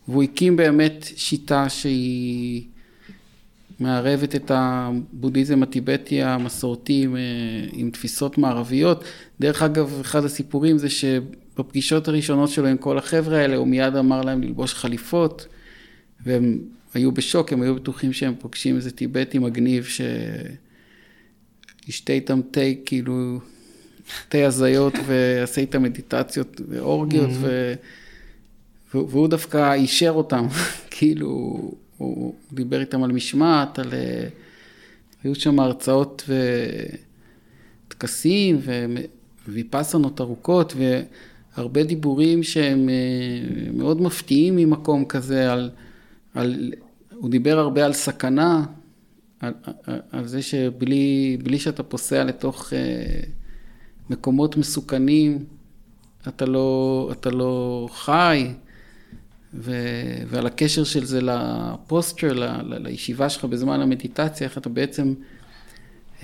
והוא 0.07 0.23
הקים 0.23 0.55
באמת 0.55 1.05
שיטה 1.15 1.69
שהיא... 1.69 2.63
מערבת 3.79 4.35
את 4.35 4.51
הבודהיזם 4.53 5.63
הטיבטי 5.63 6.23
המסורתי 6.23 7.01
עם, 7.03 7.15
אה, 7.15 7.21
עם 7.73 7.89
תפיסות 7.89 8.37
מערביות. 8.37 9.03
דרך 9.39 9.61
אגב, 9.61 9.99
אחד 10.01 10.25
הסיפורים 10.25 10.77
זה 10.77 10.89
שבפגישות 10.89 12.07
הראשונות 12.07 12.49
שלו 12.49 12.67
עם 12.67 12.77
כל 12.77 12.97
החבר'ה 12.97 13.37
האלה, 13.37 13.55
הוא 13.55 13.67
מיד 13.67 13.95
אמר 13.95 14.21
להם 14.21 14.41
ללבוש 14.41 14.73
חליפות, 14.73 15.47
והם 16.25 16.59
היו 16.93 17.11
בשוק, 17.11 17.53
הם 17.53 17.61
היו 17.61 17.75
בטוחים 17.75 18.13
שהם 18.13 18.33
פוגשים 18.39 18.75
איזה 18.75 18.91
טיבטי 18.91 19.39
מגניב 19.39 19.87
שישתה 21.85 22.13
איתם 22.13 22.39
תה, 22.51 22.61
כאילו, 22.85 23.39
תה 24.29 24.45
הזיות 24.45 24.93
ויעשה 25.05 25.61
איתם 25.61 25.83
מדיטציות 25.83 26.61
ואורגיות, 26.69 27.29
mm-hmm. 27.29 27.33
ו... 27.41 27.73
והוא 28.93 29.27
דווקא 29.27 29.73
אישר 29.73 30.11
אותם, 30.11 30.47
כאילו... 30.91 31.57
הוא 31.99 32.33
דיבר 32.53 32.79
איתם 32.79 33.03
על 33.03 33.11
משמעת, 33.11 33.79
על... 33.79 33.93
אה, 33.93 34.27
היו 35.23 35.35
שם 35.35 35.59
הרצאות 35.59 36.29
וטקסים 37.87 38.59
וויפסנות 39.47 40.21
ארוכות 40.21 40.73
והרבה 40.77 41.83
דיבורים 41.83 42.43
שהם 42.43 42.89
אה, 42.89 43.71
מאוד 43.73 44.01
מפתיעים 44.01 44.55
ממקום 44.55 45.05
כזה, 45.05 45.53
על, 45.53 45.69
על, 46.33 46.73
הוא 47.15 47.29
דיבר 47.29 47.59
הרבה 47.59 47.85
על 47.85 47.93
סכנה, 47.93 48.65
על, 49.39 49.53
על, 50.11 50.27
זה 50.27 50.41
שבלי 50.41 51.57
שאתה 51.59 51.83
פוסע 51.83 52.23
לתוך 52.23 52.73
אה, 52.73 53.19
מקומות 54.09 54.57
מסוכנים, 54.57 55.45
אתה 56.27 56.45
לא, 56.45 57.09
אתה 57.11 57.29
לא 57.29 57.87
חי. 57.91 58.47
ו... 59.53 59.71
ועל 60.27 60.47
הקשר 60.47 60.83
של 60.83 61.05
זה 61.05 61.19
לפוסטר, 61.21 62.33
ל... 62.33 62.43
ל... 62.43 62.87
לישיבה 62.87 63.29
שלך 63.29 63.45
בזמן 63.45 63.81
המדיטציה, 63.81 64.47
איך 64.47 64.57
אתה 64.57 64.69
בעצם 64.69 65.13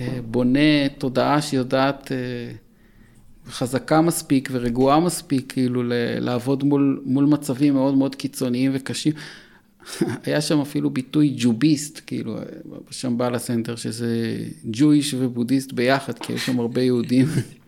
אה, 0.00 0.18
בונה 0.24 0.88
תודעה 0.98 1.42
שיודעת 1.42 2.12
אה, 2.12 2.16
חזקה 3.48 4.00
מספיק 4.00 4.48
ורגועה 4.52 5.00
מספיק, 5.00 5.52
כאילו 5.52 5.82
ל... 5.82 5.92
לעבוד 6.18 6.64
מול, 6.64 7.02
מול 7.04 7.24
מצבים 7.24 7.74
מאוד 7.74 7.94
מאוד 7.94 8.14
קיצוניים 8.14 8.70
וקשים. 8.74 9.12
היה 10.24 10.40
שם 10.40 10.60
אפילו 10.60 10.90
ביטוי 10.90 11.34
ג'וביסט, 11.38 12.00
כאילו, 12.06 12.38
שם 12.90 13.18
בעל 13.18 13.34
הסנטר, 13.34 13.76
שזה 13.76 14.38
ג'ויש 14.64 15.14
ובודהיסט 15.14 15.72
ביחד, 15.72 16.18
כי 16.18 16.32
יש 16.32 16.46
שם 16.46 16.60
הרבה 16.60 16.82
יהודים. 16.82 17.26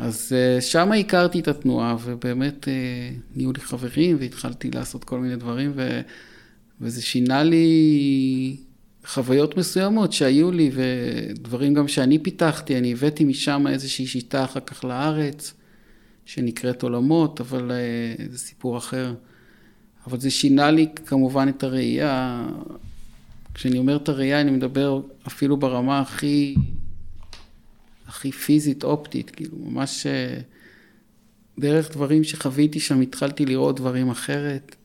אז 0.00 0.32
אה, 0.36 0.60
שם 0.60 0.92
הכרתי 0.92 1.40
את 1.40 1.48
התנועה, 1.48 1.96
ובאמת 2.04 2.68
אה, 2.68 3.10
נהיו 3.36 3.52
לי 3.52 3.60
חברים, 3.60 4.16
והתחלתי 4.20 4.70
לעשות 4.70 5.04
כל 5.04 5.18
מיני 5.18 5.36
דברים, 5.36 5.72
ו... 5.74 6.00
וזה 6.80 7.02
שינה 7.02 7.42
לי 7.42 8.56
חוויות 9.06 9.56
מסוימות 9.56 10.12
שהיו 10.12 10.52
לי, 10.52 10.70
ודברים 10.74 11.74
גם 11.74 11.88
שאני 11.88 12.18
פיתחתי, 12.18 12.78
אני 12.78 12.92
הבאתי 12.92 13.24
משם 13.24 13.66
איזושהי 13.66 14.06
שיטה 14.06 14.44
אחר 14.44 14.60
כך 14.60 14.84
לארץ, 14.84 15.54
שנקראת 16.26 16.82
עולמות, 16.82 17.40
אבל 17.40 17.70
אה, 17.70 18.26
זה 18.30 18.38
סיפור 18.38 18.78
אחר. 18.78 19.14
אבל 20.06 20.20
זה 20.20 20.30
שינה 20.30 20.70
לי 20.70 20.88
כמובן 21.06 21.48
את 21.48 21.62
הראייה. 21.62 22.46
כשאני 23.54 23.78
אומר 23.78 23.96
את 23.96 24.08
הראייה, 24.08 24.40
אני 24.40 24.50
מדבר 24.50 25.00
אפילו 25.26 25.56
ברמה 25.56 26.00
הכי 26.00 26.54
הכי 28.08 28.32
פיזית 28.32 28.84
אופטית, 28.84 29.30
כאילו 29.30 29.58
ממש 29.58 30.06
אה, 30.06 30.40
דרך 31.58 31.92
דברים 31.92 32.24
שחוויתי 32.24 32.80
שם 32.80 33.00
התחלתי 33.00 33.46
לראות 33.46 33.76
דברים 33.76 34.10
אחרת. 34.10 34.76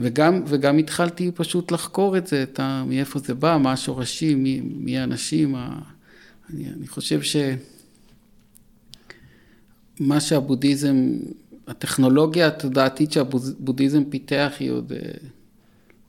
וגם, 0.00 0.42
וגם 0.46 0.78
התחלתי 0.78 1.30
פשוט 1.34 1.72
לחקור 1.72 2.16
את 2.16 2.26
זה, 2.26 2.42
את 2.42 2.60
ה, 2.60 2.84
מאיפה 2.86 3.18
זה 3.18 3.34
בא, 3.34 3.58
מה 3.62 3.72
השורשים, 3.72 4.42
מי, 4.42 4.60
מי 4.60 4.98
האנשים. 4.98 5.54
ה, 5.54 5.78
אני, 6.50 6.68
אני 6.68 6.88
חושב 6.88 7.20
שמה 10.00 10.20
שהבודהיזם, 10.20 10.96
הטכנולוגיה 11.66 12.46
התודעתית 12.46 13.12
שהבודהיזם 13.12 14.04
פיתח 14.04 14.52
היא 14.60 14.70
עוד, 14.70 14.92
אה, 14.92 14.98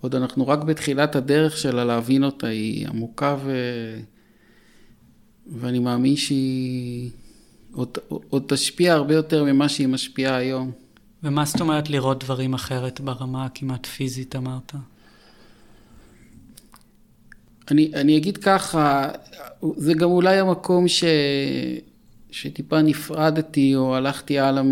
עוד 0.02 0.16
אנחנו 0.16 0.48
רק 0.48 0.60
בתחילת 0.60 1.16
הדרך 1.16 1.58
שלה 1.58 1.86
להבין 1.86 2.24
אותה, 2.24 2.48
היא 2.48 2.88
עמוקה 2.88 3.38
ו... 3.44 3.52
ואני 5.48 5.80
מאמין 5.80 6.16
שהיא 6.16 7.10
עוד, 7.74 7.98
עוד 8.30 8.44
תשפיע 8.48 8.94
הרבה 8.94 9.14
יותר 9.14 9.44
ממה 9.44 9.70
שהיא 9.70 9.88
משפיעה 9.88 10.36
היום. 10.36 10.72
ומה 11.24 11.46
זאת 11.46 11.62
אומרת 11.62 11.90
לראות 11.90 12.24
דברים 12.24 12.54
אחרת 12.54 13.00
ברמה 13.00 13.46
הכמעט 13.46 13.86
פיזית, 13.86 14.36
אמרת? 14.36 14.74
אני, 17.72 17.92
אני 17.94 18.18
אגיד 18.18 18.38
ככה, 18.38 19.10
זה 19.78 19.94
גם 19.94 20.10
אולי 20.10 20.40
המקום 20.40 20.88
ש, 20.88 21.04
שטיפה 22.32 22.82
נפרדתי 22.82 23.76
או 23.76 23.96
הלכתי 23.96 24.40
הלאה 24.40 24.64
מ, 24.64 24.72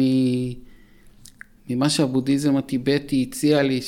ממה 1.70 1.90
שהבודהיזם 1.90 2.58
הטיבטי 2.58 3.26
הציע 3.30 3.64
לי, 3.64 3.80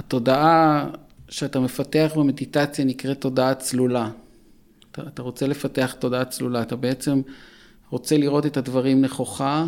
שהתודעה 0.00 0.88
שה, 0.92 0.98
שאתה 1.28 1.60
מפתח 1.60 2.12
במדיטציה 2.16 2.84
נקראת 2.84 3.20
תודעה 3.20 3.54
צלולה. 3.54 4.10
אתה, 4.90 5.02
אתה 5.08 5.22
רוצה 5.22 5.46
לפתח 5.46 5.94
תודעה 5.98 6.24
צלולה, 6.24 6.62
אתה 6.62 6.76
בעצם 6.76 7.20
רוצה 7.90 8.16
לראות 8.18 8.46
את 8.46 8.56
הדברים 8.56 9.00
נכוחה, 9.00 9.66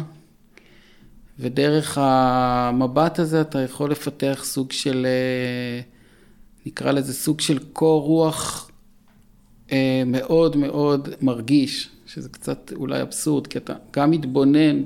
ודרך 1.39 1.99
המבט 2.01 3.19
הזה 3.19 3.41
אתה 3.41 3.61
יכול 3.61 3.91
לפתח 3.91 4.41
סוג 4.45 4.73
של, 4.73 5.07
אה, 5.07 5.81
נקרא 6.67 6.93
לזה 6.93 7.15
סוג 7.15 7.41
של 7.41 7.59
קור 7.73 8.03
רוח 8.03 8.71
אה, 9.73 10.03
מאוד 10.07 10.57
מאוד 10.57 11.09
מרגיש, 11.21 11.89
שזה 12.07 12.29
קצת 12.29 12.73
אולי 12.77 13.03
אבסורד, 13.03 13.47
כי 13.47 13.59
אתה 13.59 13.75
גם 13.93 14.11
מתבונן 14.11 14.83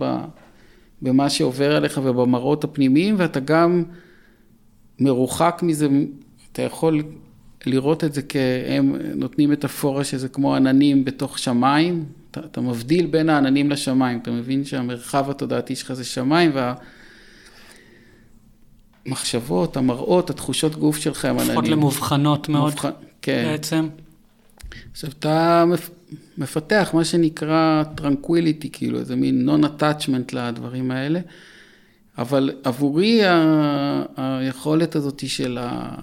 במה 1.03 1.31
שעובר 1.31 1.77
עליך 1.77 2.01
ובמראות 2.05 2.65
הפנימיים, 2.65 3.15
ואתה 3.19 3.41
גם 3.41 3.85
מרוחק 4.99 5.61
מזה, 5.63 5.89
אתה 6.55 6.63
יכול 6.63 7.03
לראות 7.67 8.05
את 8.05 8.15
זה 8.15 8.23
כהם 8.23 8.97
נותנים 9.15 9.51
מטאפורה 9.51 10.05
שזה 10.05 10.29
כמו 10.29 10.55
עננים 10.55 11.05
בתוך 11.05 11.39
שמיים, 11.39 12.05
אתה, 12.31 12.41
אתה 12.41 12.61
מבדיל 12.61 13.07
בין 13.07 13.29
העננים 13.29 13.71
לשמיים, 13.71 14.19
אתה 14.19 14.31
מבין 14.31 14.65
שהמרחב 14.65 15.31
התודעתי 15.31 15.77
שלך 15.77 15.93
זה 15.93 16.05
שמיים 16.05 16.53
והמחשבות, 19.07 19.77
המראות, 19.77 20.31
התחושות 20.31 20.77
גוף 20.77 20.97
שלך 20.97 21.25
הם 21.25 21.39
עננים. 21.39 21.51
לפחות 21.51 21.69
למובחנות 21.69 22.49
מאוד 22.49 22.73
מובח... 22.75 22.87
כן. 23.23 23.45
בעצם. 23.47 23.89
עכשיו 24.93 25.11
אתה 25.19 25.65
מפתח 26.39 26.91
מה 26.95 27.05
שנקרא 27.05 27.83
tranquility, 27.95 28.71
כאילו 28.73 28.99
איזה 28.99 29.17
מין 29.17 29.45
non-attachment 29.45 30.33
לדברים 30.33 30.91
האלה, 30.91 31.21
אבל 32.19 32.51
עבורי 32.65 33.25
ה... 33.25 34.03
היכולת 34.17 34.97
הזאת 34.97 35.29
של 35.29 35.59
ה... 35.61 35.95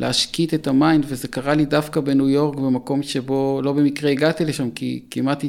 להשקיט 0.00 0.54
את 0.54 0.66
ה 0.66 0.72
mind, 0.72 1.04
וזה 1.08 1.28
קרה 1.28 1.54
לי 1.54 1.64
דווקא 1.64 2.00
בניו 2.00 2.28
יורק, 2.28 2.56
במקום 2.56 3.02
שבו 3.02 3.60
לא 3.64 3.72
במקרה 3.72 4.10
הגעתי 4.10 4.44
לשם, 4.44 4.70
כי 4.70 5.02
כמעט, 5.10 5.44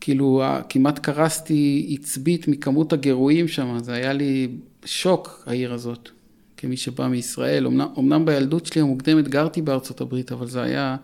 כאילו, 0.00 0.42
כמעט 0.68 0.98
קרסתי 0.98 1.96
עצבית 2.00 2.48
מכמות 2.48 2.92
הגירויים 2.92 3.48
שם, 3.48 3.78
זה 3.78 3.92
היה 3.92 4.12
לי 4.12 4.48
שוק, 4.84 5.44
העיר 5.46 5.72
הזאת, 5.72 6.08
כמי 6.56 6.76
שבא 6.76 7.08
מישראל. 7.08 7.66
אמנם, 7.66 7.86
אמנם 7.98 8.24
בילדות 8.24 8.66
שלי 8.66 8.80
המוקדמת 8.80 9.28
גרתי 9.28 9.62
בארצות 9.62 10.00
הברית, 10.00 10.32
אבל 10.32 10.46
זה 10.46 10.62
היה... 10.62 10.96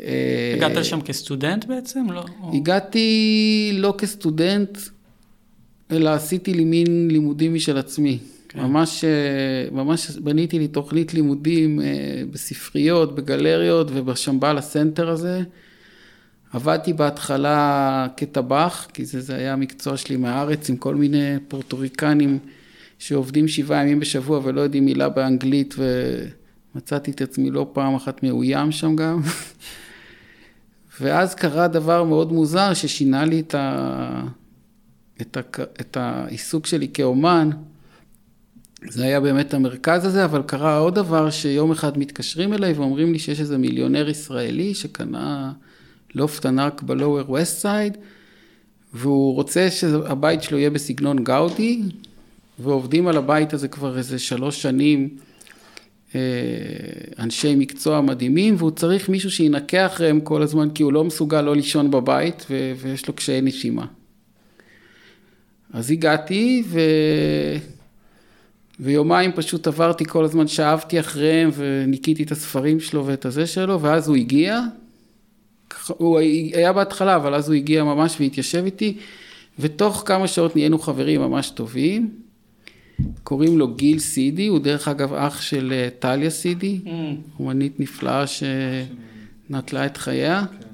אה, 0.00 0.52
הגעת 0.56 0.76
לשם 0.76 1.00
כסטודנט 1.00 1.64
בעצם? 1.64 2.10
לא? 2.10 2.24
הגעתי 2.52 3.70
לא 3.74 3.94
כסטודנט, 3.98 4.78
אלא 5.90 6.10
עשיתי 6.10 6.54
לי 6.54 6.64
מין 6.64 7.08
לימודים 7.10 7.54
משל 7.54 7.78
עצמי. 7.78 8.18
כן. 8.52 8.60
ממש, 8.60 9.04
אה, 9.04 9.68
ממש 9.72 10.10
בניתי 10.10 10.58
לי 10.58 10.68
תוכנית 10.68 11.14
לימודים 11.14 11.80
אה, 11.80 12.22
בספריות, 12.30 13.14
בגלריות 13.14 13.90
ובשמבל 13.92 14.58
הסנטר 14.58 15.10
הזה. 15.10 15.42
עבדתי 16.52 16.92
בהתחלה 16.92 18.06
כטבח, 18.16 18.86
כי 18.92 19.04
זה, 19.04 19.20
זה 19.20 19.34
היה 19.36 19.52
המקצוע 19.52 19.96
שלי 19.96 20.16
מהארץ, 20.16 20.70
עם 20.70 20.76
כל 20.76 20.94
מיני 20.94 21.34
פורטוריקנים 21.48 22.38
שעובדים 22.98 23.48
שבעה 23.48 23.82
ימים 23.82 24.00
בשבוע 24.00 24.40
ולא 24.44 24.60
יודעים 24.60 24.84
מילה 24.84 25.08
באנגלית, 25.08 25.74
ומצאתי 26.74 27.10
את 27.10 27.20
עצמי 27.20 27.50
לא 27.50 27.66
פעם 27.72 27.94
אחת 27.94 28.22
מאוים 28.22 28.72
שם 28.72 28.96
גם. 28.96 29.20
ואז 31.00 31.34
קרה 31.34 31.68
דבר 31.68 32.04
מאוד 32.04 32.32
מוזר 32.32 32.74
ששינה 32.74 33.24
לי 33.24 33.40
את, 33.40 33.54
ה... 33.54 34.22
את, 35.20 35.36
ה... 35.36 35.40
את 35.80 35.96
העיסוק 35.96 36.66
שלי 36.66 36.88
כאומן. 36.94 37.50
זה 38.88 39.04
היה 39.04 39.20
באמת 39.20 39.54
המרכז 39.54 40.04
הזה, 40.04 40.24
אבל 40.24 40.42
קרה 40.42 40.78
עוד 40.78 40.94
דבר 40.94 41.30
שיום 41.30 41.70
אחד 41.70 41.98
מתקשרים 41.98 42.52
אליי 42.52 42.72
ואומרים 42.72 43.12
לי 43.12 43.18
שיש 43.18 43.40
איזה 43.40 43.58
מיליונר 43.58 44.08
ישראלי 44.08 44.74
שקנה 44.74 45.52
לופט 46.14 46.46
ענק 46.46 46.82
בלואוור 46.82 47.30
ווסט 47.30 47.58
סייד, 47.58 47.96
והוא 48.94 49.34
רוצה 49.34 49.70
שהבית 49.70 50.42
שלו 50.42 50.58
יהיה 50.58 50.70
בסגנון 50.70 51.24
גאודי, 51.24 51.82
ועובדים 52.58 53.08
על 53.08 53.16
הבית 53.16 53.52
הזה 53.52 53.68
כבר 53.68 53.98
איזה 53.98 54.18
שלוש 54.18 54.62
שנים 54.62 55.08
אה, 56.14 56.20
אנשי 57.18 57.54
מקצוע 57.54 58.00
מדהימים, 58.00 58.54
והוא 58.58 58.70
צריך 58.70 59.08
מישהו 59.08 59.30
שינקה 59.30 59.86
אחריהם 59.86 60.20
כל 60.20 60.42
הזמן, 60.42 60.70
כי 60.70 60.82
הוא 60.82 60.92
לא 60.92 61.04
מסוגל 61.04 61.40
לא 61.40 61.56
לישון 61.56 61.90
בבית, 61.90 62.46
ויש 62.80 63.08
לו 63.08 63.14
קשיי 63.14 63.40
נשימה. 63.40 63.86
אז 65.72 65.90
הגעתי, 65.90 66.62
ו... 66.66 66.80
ויומיים 68.80 69.32
פשוט 69.32 69.66
עברתי 69.66 70.04
כל 70.04 70.24
הזמן, 70.24 70.48
שאבתי 70.48 71.00
אחריהם 71.00 71.50
וניקיתי 71.54 72.22
את 72.22 72.30
הספרים 72.30 72.80
שלו 72.80 73.06
ואת 73.06 73.24
הזה 73.24 73.46
שלו, 73.46 73.80
ואז 73.80 74.08
הוא 74.08 74.16
הגיע. 74.16 74.60
הוא 75.88 76.18
היה 76.54 76.72
בהתחלה, 76.72 77.16
אבל 77.16 77.34
אז 77.34 77.48
הוא 77.48 77.56
הגיע 77.56 77.84
ממש 77.84 78.16
והתיישב 78.20 78.64
איתי, 78.64 78.96
ותוך 79.58 80.02
כמה 80.06 80.28
שעות 80.28 80.56
נהיינו 80.56 80.78
חברים 80.78 81.20
ממש 81.20 81.50
טובים. 81.50 82.10
קוראים 83.22 83.58
לו 83.58 83.74
גיל 83.74 83.98
סידי, 83.98 84.46
הוא 84.46 84.58
דרך 84.58 84.88
אגב 84.88 85.14
אח 85.14 85.40
של 85.40 85.72
אה, 85.72 85.88
טליה 85.98 86.30
סידי, 86.30 86.80
mm. 86.84 86.88
אומנית 87.38 87.80
נפלאה 87.80 88.24
שנטלה 88.26 89.86
את 89.86 89.96
חייה. 89.96 90.44
Okay. 90.44 90.64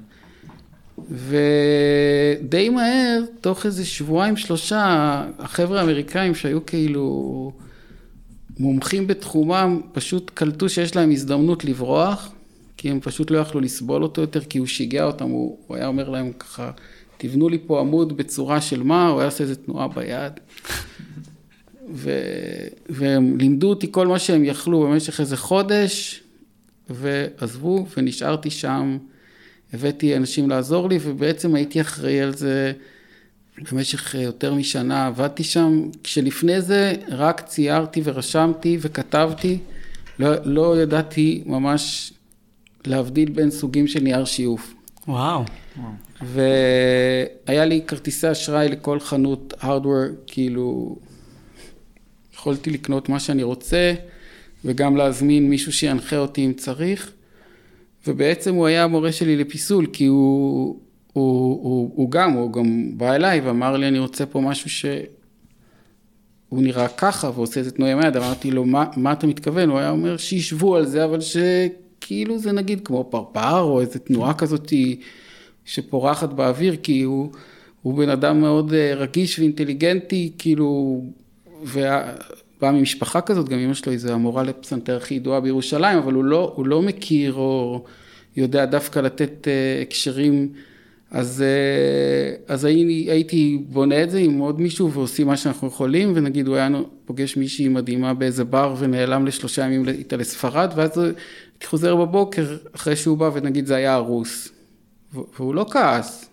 ודי 1.09 2.69
מהר, 2.69 3.21
תוך 3.41 3.65
איזה 3.65 3.85
שבועיים 3.85 4.37
שלושה, 4.37 5.23
החבר'ה 5.39 5.79
האמריקאים 5.79 6.35
שהיו 6.35 6.65
כאילו 6.65 7.51
מומחים 8.59 9.07
בתחומם 9.07 9.81
פשוט 9.91 10.31
קלטו 10.33 10.69
שיש 10.69 10.95
להם 10.95 11.11
הזדמנות 11.11 11.65
לברוח, 11.65 12.31
כי 12.77 12.91
הם 12.91 12.99
פשוט 12.99 13.31
לא 13.31 13.37
יכלו 13.37 13.59
לסבול 13.59 14.03
אותו 14.03 14.21
יותר, 14.21 14.43
כי 14.43 14.57
הוא 14.57 14.67
שיגע 14.67 15.03
אותם, 15.03 15.29
הוא, 15.29 15.57
הוא 15.67 15.77
היה 15.77 15.87
אומר 15.87 16.09
להם 16.09 16.31
ככה, 16.39 16.71
תבנו 17.17 17.49
לי 17.49 17.57
פה 17.67 17.79
עמוד 17.79 18.17
בצורה 18.17 18.61
של 18.61 18.83
מה, 18.83 19.07
הוא 19.07 19.19
היה 19.19 19.27
עושה 19.27 19.43
איזה 19.43 19.55
תנועה 19.55 19.87
ביד. 19.87 20.33
ו, 21.93 22.11
והם 22.89 23.37
לימדו 23.37 23.69
אותי 23.69 23.87
כל 23.91 24.07
מה 24.07 24.19
שהם 24.19 24.45
יכלו 24.45 24.81
במשך 24.81 25.19
איזה 25.19 25.37
חודש, 25.37 26.23
ועזבו, 26.89 27.85
ונשארתי 27.97 28.49
שם, 28.49 28.97
הבאתי 29.73 30.17
אנשים 30.17 30.49
לעזור 30.49 30.89
לי, 30.89 30.99
ובעצם 31.01 31.55
הייתי 31.55 31.81
אחראי 31.81 32.21
על 32.21 32.33
זה. 32.35 32.73
במשך 33.57 34.15
אה, 34.15 34.21
יותר 34.21 34.53
משנה 34.53 35.07
עבדתי 35.07 35.43
שם, 35.43 35.89
כשלפני 36.03 36.61
זה 36.61 36.93
רק 37.09 37.41
ציירתי 37.41 38.01
ורשמתי 38.03 38.77
וכתבתי, 38.81 39.59
לא, 40.19 40.29
לא 40.43 40.81
ידעתי 40.81 41.43
ממש 41.45 42.13
להבדיל 42.85 43.29
בין 43.31 43.51
סוגים 43.51 43.87
של 43.87 43.99
נייר 43.99 44.25
שיוף. 44.25 44.73
וואו. 45.07 45.43
והיה 46.21 47.65
לי 47.65 47.81
כרטיסי 47.87 48.31
אשראי 48.31 48.69
לכל 48.69 48.99
חנות 48.99 49.53
הארדוור, 49.59 50.03
כאילו, 50.27 50.95
יכולתי 52.33 52.69
לקנות 52.69 53.09
מה 53.09 53.19
שאני 53.19 53.43
רוצה, 53.43 53.93
וגם 54.65 54.97
להזמין 54.97 55.49
מישהו 55.49 55.73
שינחה 55.73 56.17
אותי 56.17 56.45
אם 56.45 56.53
צריך, 56.53 57.11
ובעצם 58.07 58.55
הוא 58.55 58.67
היה 58.67 58.83
המורה 58.83 59.11
שלי 59.11 59.37
לפיסול, 59.37 59.87
כי 59.93 60.05
הוא... 60.05 60.79
הוא, 61.17 61.59
הוא, 61.63 61.91
הוא 61.95 62.11
גם, 62.11 62.31
הוא 62.31 62.53
גם 62.53 62.97
בא 62.97 63.15
אליי 63.15 63.39
ואמר 63.39 63.77
לי, 63.77 63.87
אני 63.87 63.99
רוצה 63.99 64.25
פה 64.25 64.41
משהו 64.41 64.69
שהוא 64.69 65.03
נראה 66.51 66.87
ככה 66.87 67.31
ועושה 67.35 67.59
איזה 67.59 67.71
תנועה 67.71 67.91
יד, 67.91 68.17
אמרתי 68.17 68.51
לו, 68.51 68.65
מה, 68.65 68.85
מה 68.97 69.11
אתה 69.11 69.27
מתכוון? 69.27 69.69
הוא 69.69 69.79
היה 69.79 69.89
אומר 69.89 70.17
שישבו 70.17 70.75
על 70.75 70.85
זה, 70.85 71.03
אבל 71.03 71.19
שכאילו 71.21 72.37
זה 72.37 72.51
נגיד 72.51 72.81
כמו 72.85 73.07
פרפר 73.09 73.59
או 73.59 73.81
איזה 73.81 73.99
תנועה 73.99 74.33
כזאת 74.33 74.73
שפורחת 75.65 76.29
באוויר, 76.29 76.75
כי 76.83 77.01
הוא, 77.01 77.31
הוא 77.81 77.97
בן 77.97 78.09
אדם 78.09 78.41
מאוד 78.41 78.73
אה, 78.73 78.93
רגיש 78.95 79.39
ואינטליגנטי, 79.39 80.31
כאילו, 80.37 81.01
ובא 81.63 82.71
ממשפחה 82.71 83.21
כזאת, 83.21 83.49
גם 83.49 83.59
אמא 83.59 83.73
שלו 83.73 83.91
היא 83.91 83.99
המורה 84.09 84.43
לפסנתר 84.43 84.97
הכי 84.97 85.13
ידועה 85.13 85.39
בירושלים, 85.39 85.97
אבל 85.97 86.13
הוא 86.13 86.23
לא, 86.23 86.53
הוא 86.55 86.65
לא 86.65 86.81
מכיר 86.81 87.33
או 87.33 87.83
יודע 88.37 88.65
דווקא 88.65 88.99
לתת 88.99 89.47
אה, 89.47 89.81
הקשרים. 89.81 90.49
אז, 91.11 91.41
אה, 91.45 92.53
אז 92.55 92.65
הייתי, 92.65 93.07
הייתי 93.11 93.63
בונה 93.69 94.03
את 94.03 94.11
זה 94.11 94.19
עם 94.19 94.39
עוד 94.39 94.61
מישהו 94.61 94.91
ועושים 94.91 95.27
מה 95.27 95.37
שאנחנו 95.37 95.67
יכולים, 95.67 96.11
ונגיד 96.15 96.47
הוא 96.47 96.55
היה 96.55 96.69
פוגש 97.05 97.37
מישהי 97.37 97.67
מדהימה 97.67 98.13
באיזה 98.13 98.43
בר 98.43 98.75
ונעלם 98.79 99.25
לשלושה 99.25 99.65
ימים 99.65 99.89
איתה 99.89 100.17
לספרד, 100.17 100.71
ואז 100.75 100.97
הייתי 100.97 101.65
חוזר 101.67 101.95
בבוקר 101.95 102.57
אחרי 102.75 102.95
שהוא 102.95 103.17
בא 103.17 103.29
ונגיד 103.33 103.65
זה 103.65 103.75
היה 103.75 103.93
הרוס. 103.93 104.49
והוא 105.37 105.55
לא 105.55 105.65
כעס. 105.71 106.29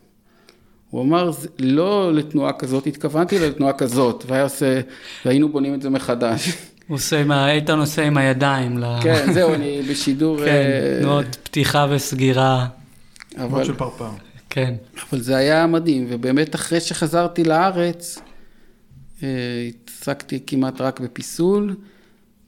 הוא 0.91 1.03
אמר, 1.03 1.31
"זה 1.31 1.49
לא 1.59 2.15
לתנועה 2.15 2.53
כזאת, 2.53 2.87
התכוונתי 2.87 3.39
לתנועה 3.39 3.73
כזאת, 3.73 4.25
והיה 4.27 4.43
עושה, 4.43 4.81
והיינו 5.25 5.49
בונים 5.49 5.75
את 5.75 5.83
זה 5.83 5.91
מחדש. 5.91 6.49
הוא 6.89 6.95
עושה 6.95 7.21
עם 7.21 7.31
ה... 7.33 7.53
איתן 7.53 7.79
עושה 7.79 8.03
עם 8.07 8.17
הידיים. 8.17 8.79
ל- 8.79 9.01
כן, 9.03 9.33
זהו, 9.33 9.55
אני 9.55 9.83
בשידור... 9.91 10.37
כן, 10.39 10.45
אה, 10.47 10.99
תנועות 11.01 11.37
פתיחה 11.43 11.87
וסגירה. 11.91 12.67
אבל, 13.37 13.47
תנועות 13.49 13.65
של 13.65 13.75
פרפר. 13.75 14.09
כן. 14.55 14.75
אבל 15.11 15.21
זה 15.21 15.37
היה 15.37 15.67
מדהים, 15.67 16.07
ובאמת 16.09 16.55
אחרי 16.55 16.81
שחזרתי 16.81 17.45
לארץ, 17.45 18.19
אה, 19.23 19.29
התעסקתי 19.69 20.41
כמעט 20.47 20.81
רק 20.81 21.01
בפיסול. 21.01 21.77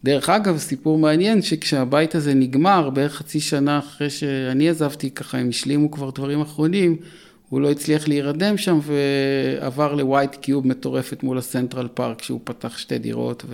דרך 0.05 0.29
אגב, 0.29 0.59
סיפור 0.59 0.99
מעניין, 0.99 1.42
שכשהבית 1.42 2.14
הזה 2.14 2.35
נגמר, 2.35 2.90
בערך 2.90 3.14
חצי 3.14 3.40
שנה 3.40 3.79
אחרי 3.79 4.11
שאני 4.11 4.69
עזבתי, 4.69 5.11
ככה 5.11 5.38
הם 5.38 5.49
השלימו 5.49 5.90
כבר 5.90 6.11
דברים 6.11 6.40
אחרונים, 6.40 6.97
הוא 7.49 7.61
לא 7.61 7.71
הצליח 7.71 8.09
להירדם 8.09 8.57
שם 8.57 8.79
ועבר 8.83 9.95
לווייט 9.95 10.35
קיוב 10.35 10.66
מטורפת 10.66 11.23
מול 11.23 11.38
הסנטרל 11.38 11.88
פארק, 11.95 12.23
שהוא 12.23 12.40
פתח 12.45 12.79
שתי 12.79 12.99
דירות 12.99 13.45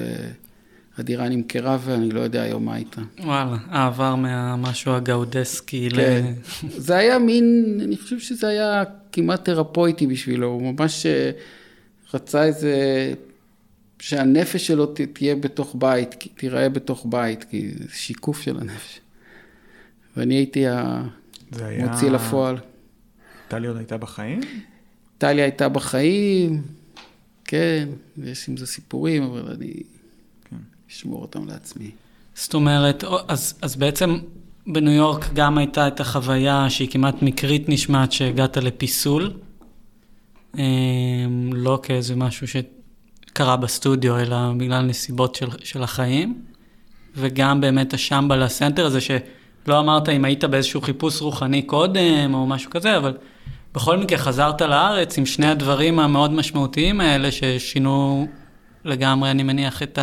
והדירה 0.98 1.28
נמכרה 1.28 1.78
ואני 1.85 2.11
לא 2.11 2.20
יודע 2.20 2.42
היום 2.42 2.64
מה 2.64 2.76
איתה. 2.76 3.00
וואלה, 3.20 3.57
עבר 3.70 4.14
מהמשהו 4.14 4.92
הגאודסקי 4.92 5.88
ל... 5.90 5.96
כן. 5.96 6.33
זה 6.68 6.96
היה 6.96 7.18
מין, 7.18 7.78
אני 7.85 7.96
חושב 7.96 8.18
שזה 8.18 8.48
היה 8.48 8.83
כמעט 9.12 9.44
תרפויטי 9.44 10.07
בשבילו, 10.07 10.46
הוא 10.46 10.72
ממש 10.72 11.07
אה, 11.07 11.31
רצה 12.14 12.44
איזה, 12.44 12.74
שהנפש 13.98 14.66
שלו 14.66 14.87
ת- 14.87 15.00
תהיה 15.00 15.37
בתוך 15.37 15.76
בית, 15.78 16.14
תיראה 16.37 16.68
בתוך 16.68 17.07
בית, 17.09 17.44
כי 17.44 17.70
זה 17.78 17.85
שיקוף 17.92 18.40
של 18.42 18.59
הנפש. 18.61 19.00
ואני 20.16 20.35
הייתי 20.35 20.64
זה 21.52 21.66
היה... 21.66 21.85
המוציא 21.87 22.11
לפועל. 22.11 22.57
טלי 23.48 23.66
עוד 23.66 23.76
הייתה 23.76 23.96
בחיים? 23.96 24.40
טליה 25.18 25.44
הייתה 25.44 25.68
בחיים, 25.68 26.62
כן, 27.44 27.88
ויש 28.18 28.48
עם 28.48 28.57
זה 28.57 28.66
סיפורים, 28.66 29.22
אבל 29.22 29.52
אני. 29.57 29.72
אשמור 30.92 31.22
אותם 31.22 31.48
לעצמי. 31.48 31.90
זאת 32.35 32.55
אומרת, 32.55 33.05
או- 33.05 33.18
אז, 33.28 33.55
אז 33.62 33.76
בעצם 33.76 34.18
בניו 34.66 34.92
יורק 34.92 35.33
גם 35.35 35.59
הייתה 35.59 35.88
את 35.88 36.00
החוויה 36.00 36.70
שהיא 36.70 36.88
כמעט 36.90 37.22
מקרית 37.22 37.68
נשמעת 37.68 38.12
שהגעת 38.12 38.57
לפיסול. 38.57 39.33
אמ, 40.59 41.50
לא 41.52 41.81
כאיזה 41.83 42.16
משהו 42.16 42.46
שקרה 42.48 43.57
בסטודיו, 43.57 44.18
אלא 44.18 44.37
בגלל 44.57 44.83
נסיבות 44.83 45.35
של, 45.35 45.48
של 45.64 45.83
החיים. 45.83 46.42
וגם 47.16 47.61
באמת 47.61 47.94
ה 47.94 48.00
Shambhala 48.00 48.48
Center 48.48 48.87
הזה, 48.87 49.00
שלא 49.00 49.78
אמרת 49.78 50.09
אם 50.09 50.24
היית 50.24 50.44
באיזשהו 50.44 50.81
חיפוש 50.81 51.20
רוחני 51.20 51.62
קודם 51.62 52.35
או 52.35 52.46
משהו 52.46 52.70
כזה, 52.70 52.96
אבל 52.96 53.16
בכל 53.74 53.98
מקרה 53.98 54.18
חזרת 54.18 54.62
לארץ 54.62 55.18
עם 55.18 55.26
שני 55.26 55.46
הדברים 55.46 55.98
המאוד 55.98 56.33
משמעותיים 56.33 57.00
האלה 57.00 57.33
ששינו 57.33 58.26
לגמרי, 58.85 59.31
אני 59.31 59.42
מניח, 59.42 59.83
את 59.83 59.98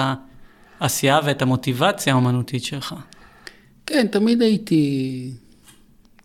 העשייה 0.80 1.20
ואת 1.26 1.42
המוטיבציה 1.42 2.13
האומנותית 2.13 2.63
שלך. 2.63 2.96
כן, 3.86 4.08
תמיד 4.08 4.42
הייתי, 4.42 5.32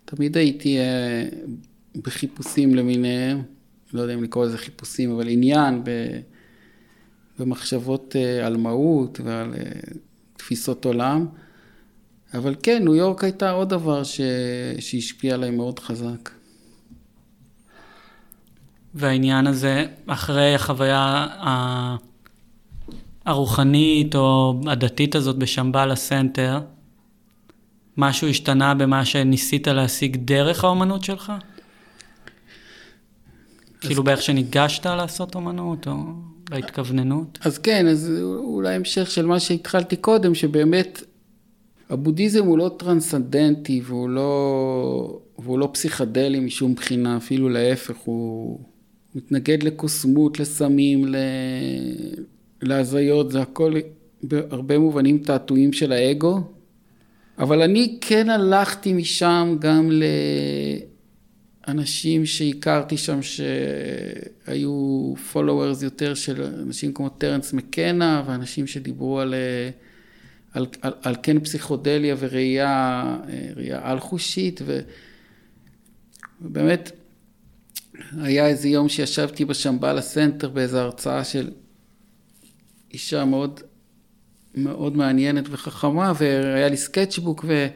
תמיד 0.05 0.37
הייתי 0.37 0.77
אה, 0.79 1.27
בחיפושים 1.95 2.75
למיניהם, 2.75 3.41
לא 3.93 4.01
יודע 4.01 4.13
אם 4.13 4.23
לקרוא 4.23 4.45
לזה 4.45 4.57
חיפושים, 4.57 5.11
אבל 5.11 5.27
עניין 5.27 5.83
ב, 5.83 5.89
במחשבות 7.39 8.15
אה, 8.15 8.45
על 8.47 8.57
מהות 8.57 9.19
ועל 9.23 9.53
אה, 9.53 9.63
תפיסות 10.37 10.85
עולם. 10.85 11.25
אבל 12.33 12.55
כן, 12.63 12.83
ניו 12.83 12.95
יורק 12.95 13.23
הייתה 13.23 13.51
עוד 13.51 13.69
דבר 13.69 14.03
ש, 14.03 14.21
שהשפיע 14.79 15.33
עליי 15.33 15.51
מאוד 15.51 15.79
חזק. 15.79 16.29
והעניין 18.93 19.47
הזה, 19.47 19.85
אחרי 20.07 20.55
החוויה 20.55 21.27
הרוחנית 23.25 24.15
או 24.15 24.61
הדתית 24.67 25.15
הזאת 25.15 25.35
ב 25.35 25.41
Shambhala 25.41 25.95
Center, 25.95 26.59
משהו 27.97 28.27
השתנה 28.27 28.73
במה 28.73 29.05
שניסית 29.05 29.67
להשיג 29.67 30.17
דרך 30.17 30.63
האומנות 30.63 31.03
שלך? 31.03 31.33
כאילו 33.81 34.03
באיך 34.03 34.21
שניגשת 34.21 34.85
לעשות 34.85 35.35
אומנות, 35.35 35.87
או 35.87 35.93
בהתכווננות? 36.49 37.39
אז 37.41 37.57
כן, 37.57 37.87
אז 37.87 38.11
אולי 38.23 38.75
המשך 38.75 39.11
של 39.11 39.25
מה 39.25 39.39
שהתחלתי 39.39 39.95
קודם, 39.95 40.35
שבאמת 40.35 41.03
הבודהיזם 41.89 42.45
הוא 42.45 42.57
לא 42.57 42.71
טרנסצנדנטי 42.77 43.81
והוא 43.85 44.09
לא, 44.09 45.19
והוא 45.39 45.59
לא 45.59 45.69
פסיכדלי 45.73 46.39
משום 46.39 46.75
בחינה, 46.75 47.17
אפילו 47.17 47.49
להפך, 47.49 47.95
הוא 48.05 48.59
מתנגד 49.15 49.63
לקוסמות, 49.63 50.39
לסמים, 50.39 51.05
ל... 51.05 51.15
להזיות, 52.61 53.31
זה 53.31 53.41
הכל 53.41 53.73
בהרבה 54.23 54.79
מובנים 54.79 55.17
תעתועים 55.17 55.73
של 55.73 55.91
האגו. 55.91 56.41
אבל 57.37 57.61
אני 57.61 57.97
כן 58.01 58.29
הלכתי 58.29 58.93
משם 58.93 59.57
גם 59.59 59.91
לאנשים 61.67 62.25
שהכרתי 62.25 62.97
שם 62.97 63.19
שהיו 63.21 65.13
followers 65.33 65.83
יותר 65.83 66.13
של 66.13 66.43
אנשים 66.43 66.93
כמו 66.93 67.09
טרנס 67.09 67.53
מקנה 67.53 68.23
ואנשים 68.25 68.67
שדיברו 68.67 69.19
על, 69.19 69.33
על, 70.53 70.65
על, 70.81 70.93
על 71.01 71.15
כן 71.23 71.39
פסיכודליה 71.39 72.15
וראייה 72.19 73.17
ראייה 73.55 73.79
על-חושית 73.83 74.61
ו, 74.65 74.79
ובאמת 76.41 76.91
היה 78.21 78.47
איזה 78.47 78.69
יום 78.69 78.89
שישבתי 78.89 79.45
ב 79.45 79.51
Shambhala 79.51 80.01
Center 80.01 80.49
באיזו 80.49 80.77
הרצאה 80.77 81.23
של 81.23 81.49
אישה 82.93 83.25
מאוד 83.25 83.59
מאוד 84.55 84.97
מעניינת 84.97 85.45
וחכמה, 85.49 86.13
והיה 86.17 86.69
לי 86.69 86.77
sketchbook, 86.77 87.45
ו... 87.47 87.67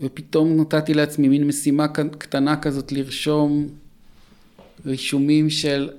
ופתאום 0.00 0.60
נתתי 0.60 0.94
לעצמי 0.94 1.28
מין 1.28 1.46
משימה 1.46 1.88
קטנה 2.18 2.56
כזאת 2.56 2.92
לרשום 2.92 3.68
רישומים 4.86 5.50
של 5.50 5.90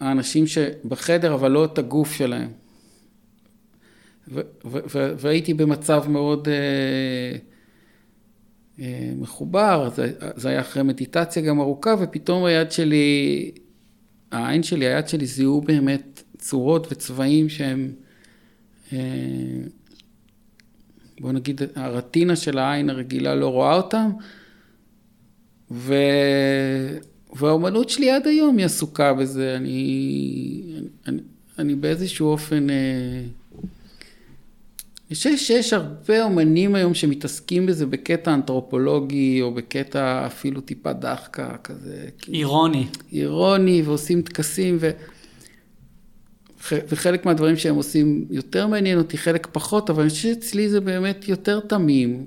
האנשים 0.00 0.46
שבחדר, 0.46 1.34
אבל 1.34 1.50
לא 1.50 1.64
את 1.64 1.78
הגוף 1.78 2.12
שלהם. 2.12 2.48
ו- 4.28 4.40
ו- 4.64 4.78
ו- 4.94 5.14
והייתי 5.18 5.54
במצב 5.54 6.04
מאוד 6.08 6.48
אה, 6.48 7.38
אה, 8.80 9.12
מחובר, 9.16 9.90
זה, 9.94 10.12
זה 10.36 10.48
היה 10.48 10.60
אחרי 10.60 10.82
מדיטציה 10.82 11.42
גם 11.42 11.60
ארוכה, 11.60 11.94
ופתאום 12.00 12.44
היד 12.44 12.72
שלי, 12.72 13.50
העין 14.32 14.62
שלי, 14.62 14.86
היד 14.86 15.08
שלי 15.08 15.26
זיהו 15.26 15.60
באמת 15.60 16.22
צורות 16.40 16.86
וצבעים 16.90 17.48
שהם... 17.48 17.92
בוא 21.20 21.32
נגיד, 21.32 21.60
הרטינה 21.74 22.36
של 22.36 22.58
העין 22.58 22.90
הרגילה 22.90 23.34
לא 23.34 23.48
רואה 23.48 23.74
אותם, 23.74 24.10
ו... 25.70 25.94
והאומנות 27.32 27.90
שלי 27.90 28.10
עד 28.10 28.26
היום 28.26 28.56
היא 28.56 28.66
עסוקה 28.66 29.14
בזה, 29.14 29.56
אני, 29.56 30.62
אני, 31.06 31.20
אני 31.58 31.74
באיזשהו 31.74 32.26
אופן, 32.26 32.66
אני 32.70 33.28
חושב 35.14 35.36
שיש 35.36 35.72
הרבה 35.72 36.22
אומנים 36.22 36.74
היום 36.74 36.94
שמתעסקים 36.94 37.66
בזה 37.66 37.86
בקטע 37.86 38.34
אנתרופולוגי, 38.34 39.42
או 39.42 39.54
בקטע 39.54 40.26
אפילו 40.26 40.60
טיפה 40.60 40.92
דחקה 40.92 41.56
כזה. 41.64 42.06
אירוני. 42.32 42.86
אירוני, 43.12 43.82
ועושים 43.82 44.22
טקסים, 44.22 44.76
ו... 44.80 44.90
וחלק 46.72 47.26
מהדברים 47.26 47.56
שהם 47.56 47.74
עושים 47.74 48.26
יותר 48.30 48.66
מעניין 48.66 48.98
אותי, 48.98 49.18
חלק 49.18 49.48
פחות, 49.52 49.90
אבל 49.90 50.02
אני 50.02 50.10
חושב 50.10 50.22
שאצלי 50.22 50.68
זה 50.68 50.80
באמת 50.80 51.28
יותר 51.28 51.60
תמים, 51.60 52.26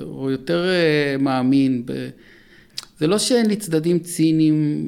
או 0.00 0.30
יותר 0.30 0.70
מאמין. 1.18 1.82
זה 2.98 3.06
לא 3.06 3.18
שאין 3.18 3.46
לי 3.46 3.56
צדדים 3.56 3.98
ציניים 3.98 4.86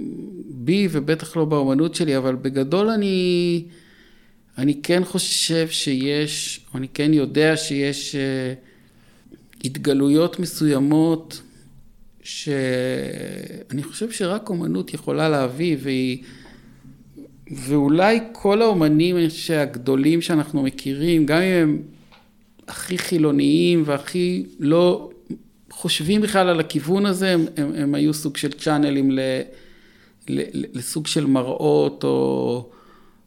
בי, 0.51 0.89
ובטח 0.91 1.37
לא 1.37 1.45
באומנות 1.45 1.95
שלי, 1.95 2.17
אבל 2.17 2.35
בגדול 2.35 2.89
אני, 2.89 3.65
אני 4.59 4.83
כן 4.83 5.05
חושב 5.05 5.69
שיש, 5.69 6.61
או 6.73 6.79
אני 6.79 6.89
כן 6.89 7.13
יודע 7.13 7.57
שיש 7.57 8.17
התגלויות 9.65 10.39
מסוימות, 10.39 11.43
שאני 12.23 13.83
חושב 13.83 14.11
שרק 14.11 14.49
אומנות 14.49 14.95
יכולה 14.95 15.29
להביא, 15.29 15.77
והיא... 15.81 16.19
ואולי 17.51 18.21
כל 18.33 18.63
האומנים 18.63 19.17
הגדולים 19.57 20.23
שאנחנו 20.23 20.63
מכירים, 20.63 21.27
גם 21.27 21.43
אם 21.43 21.63
הם 21.63 21.83
הכי 22.69 22.99
חילוניים 22.99 23.83
והכי 23.87 24.47
לא 24.59 25.11
חושבים 25.71 26.21
בכלל 26.21 26.49
על 26.49 26.61
הכיוון 26.61 27.07
הזה, 27.07 27.35
הם, 27.35 27.47
הם, 27.57 27.73
הם 27.75 27.95
היו 27.95 28.15
סוג 28.15 28.37
של 28.37 28.53
צ'אנלים 28.53 29.11
ל, 29.11 29.21
ל, 30.29 30.41
לסוג 30.73 31.07
של 31.07 31.27
מראות 31.27 32.05
או, 32.05 32.71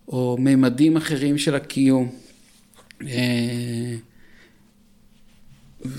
או 0.08 0.38
מימדים 0.40 0.98
אחרים 0.98 1.38
של 1.38 1.56
הקיום. 1.56 2.10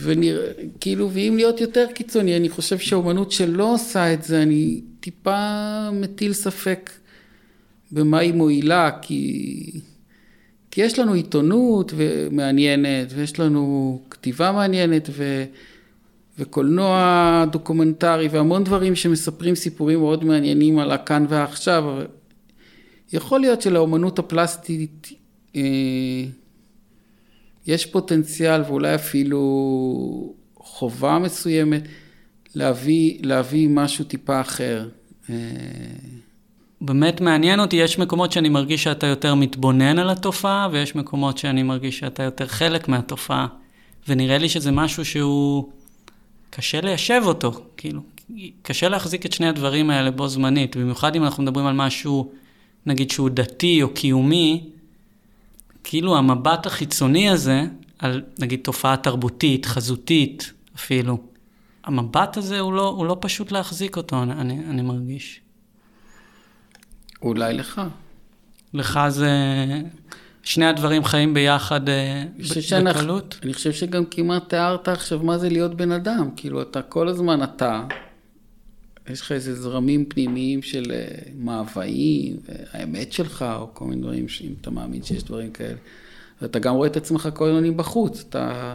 ונראה, 0.02 0.52
כאילו, 0.80 1.10
ואם 1.12 1.34
להיות 1.36 1.60
יותר 1.60 1.86
קיצוני, 1.94 2.36
אני 2.36 2.48
חושב 2.48 2.78
שהאומנות 2.78 3.32
שלא 3.32 3.74
עושה 3.74 4.12
את 4.12 4.22
זה, 4.22 4.42
אני 4.42 4.80
טיפה 5.00 5.90
מטיל 5.92 6.32
ספק 6.32 6.90
במה 7.92 8.18
היא 8.18 8.34
מועילה, 8.34 8.90
כי, 9.02 9.80
כי 10.70 10.80
יש 10.80 10.98
לנו 10.98 11.12
עיתונות 11.12 11.92
מעניינת, 12.30 13.12
ויש 13.14 13.40
לנו 13.40 14.02
כתיבה 14.10 14.52
מעניינת, 14.52 15.08
ו, 15.12 15.44
וקולנוע 16.38 17.44
דוקומנטרי, 17.52 18.28
והמון 18.28 18.64
דברים 18.64 18.94
שמספרים 18.94 19.54
סיפורים 19.54 19.98
מאוד 19.98 20.24
מעניינים 20.24 20.78
על 20.78 20.90
הכאן 20.90 21.26
והעכשיו, 21.28 21.84
יכול 23.12 23.40
להיות 23.40 23.62
שלאומנות 23.62 24.18
הפלסטית 24.18 25.12
אה, 25.56 25.62
יש 27.66 27.86
פוטנציאל 27.86 28.62
ואולי 28.62 28.94
אפילו 28.94 30.34
חובה 30.56 31.18
מסוימת 31.18 31.82
להביא, 32.54 33.18
להביא 33.22 33.68
משהו 33.68 34.04
טיפה 34.04 34.40
אחר. 34.40 34.88
אה, 35.30 35.34
באמת 36.84 37.20
מעניין 37.20 37.60
אותי, 37.60 37.76
יש 37.76 37.98
מקומות 37.98 38.32
שאני 38.32 38.48
מרגיש 38.48 38.82
שאתה 38.82 39.06
יותר 39.06 39.34
מתבונן 39.34 39.98
על 39.98 40.10
התופעה, 40.10 40.68
ויש 40.72 40.96
מקומות 40.96 41.38
שאני 41.38 41.62
מרגיש 41.62 41.98
שאתה 41.98 42.22
יותר 42.22 42.46
חלק 42.46 42.88
מהתופעה. 42.88 43.46
ונראה 44.08 44.38
לי 44.38 44.48
שזה 44.48 44.70
משהו 44.70 45.04
שהוא 45.04 45.68
קשה 46.50 46.80
ליישב 46.80 47.22
אותו, 47.24 47.52
כאילו, 47.76 48.00
קשה 48.62 48.88
להחזיק 48.88 49.26
את 49.26 49.32
שני 49.32 49.48
הדברים 49.48 49.90
האלה 49.90 50.10
בו 50.10 50.28
זמנית, 50.28 50.76
במיוחד 50.76 51.16
אם 51.16 51.24
אנחנו 51.24 51.42
מדברים 51.42 51.66
על 51.66 51.74
משהו, 51.74 52.30
נגיד 52.86 53.10
שהוא 53.10 53.30
דתי 53.30 53.82
או 53.82 53.94
קיומי, 53.94 54.64
כאילו 55.84 56.16
המבט 56.16 56.66
החיצוני 56.66 57.30
הזה, 57.30 57.64
על 57.98 58.22
נגיד 58.38 58.60
תופעה 58.62 58.96
תרבותית, 58.96 59.66
חזותית 59.66 60.52
אפילו, 60.76 61.18
המבט 61.84 62.36
הזה 62.36 62.60
הוא 62.60 62.72
לא, 62.72 62.88
הוא 62.88 63.06
לא 63.06 63.16
פשוט 63.20 63.52
להחזיק 63.52 63.96
אותו, 63.96 64.22
אני, 64.22 64.58
אני 64.70 64.82
מרגיש. 64.82 65.40
אולי 67.22 67.54
לך. 67.54 67.80
לך 68.74 69.00
זה... 69.08 69.28
שני 70.42 70.66
הדברים 70.66 71.04
חיים 71.04 71.34
ביחד 71.34 71.88
אה, 71.88 72.24
בקלות? 72.84 73.38
אני 73.42 73.54
חושב 73.54 73.72
שגם 73.72 74.04
כמעט 74.04 74.48
תיארת 74.48 74.88
עכשיו 74.88 75.18
מה 75.18 75.38
זה 75.38 75.48
להיות 75.48 75.74
בן 75.74 75.92
אדם. 75.92 76.30
כאילו, 76.36 76.62
אתה 76.62 76.82
כל 76.82 77.08
הזמן 77.08 77.42
אתה, 77.42 77.84
יש 79.10 79.20
לך 79.20 79.32
איזה 79.32 79.54
זרמים 79.54 80.04
פנימיים 80.04 80.62
של 80.62 80.92
אה, 80.92 81.06
מאוויים, 81.38 82.36
האמת 82.72 83.12
שלך, 83.12 83.44
או 83.58 83.68
כל 83.74 83.84
מיני 83.84 84.02
דברים, 84.02 84.26
אם 84.40 84.54
אתה 84.60 84.70
מאמין 84.70 85.02
שיש 85.02 85.24
דברים 85.24 85.50
כאלה. 85.50 85.78
ואתה 86.42 86.58
גם 86.58 86.74
רואה 86.74 86.88
את 86.88 86.96
עצמך 86.96 87.28
כל 87.34 87.48
הזמן 87.48 87.64
מבחוץ. 87.64 88.24
אתה, 88.28 88.74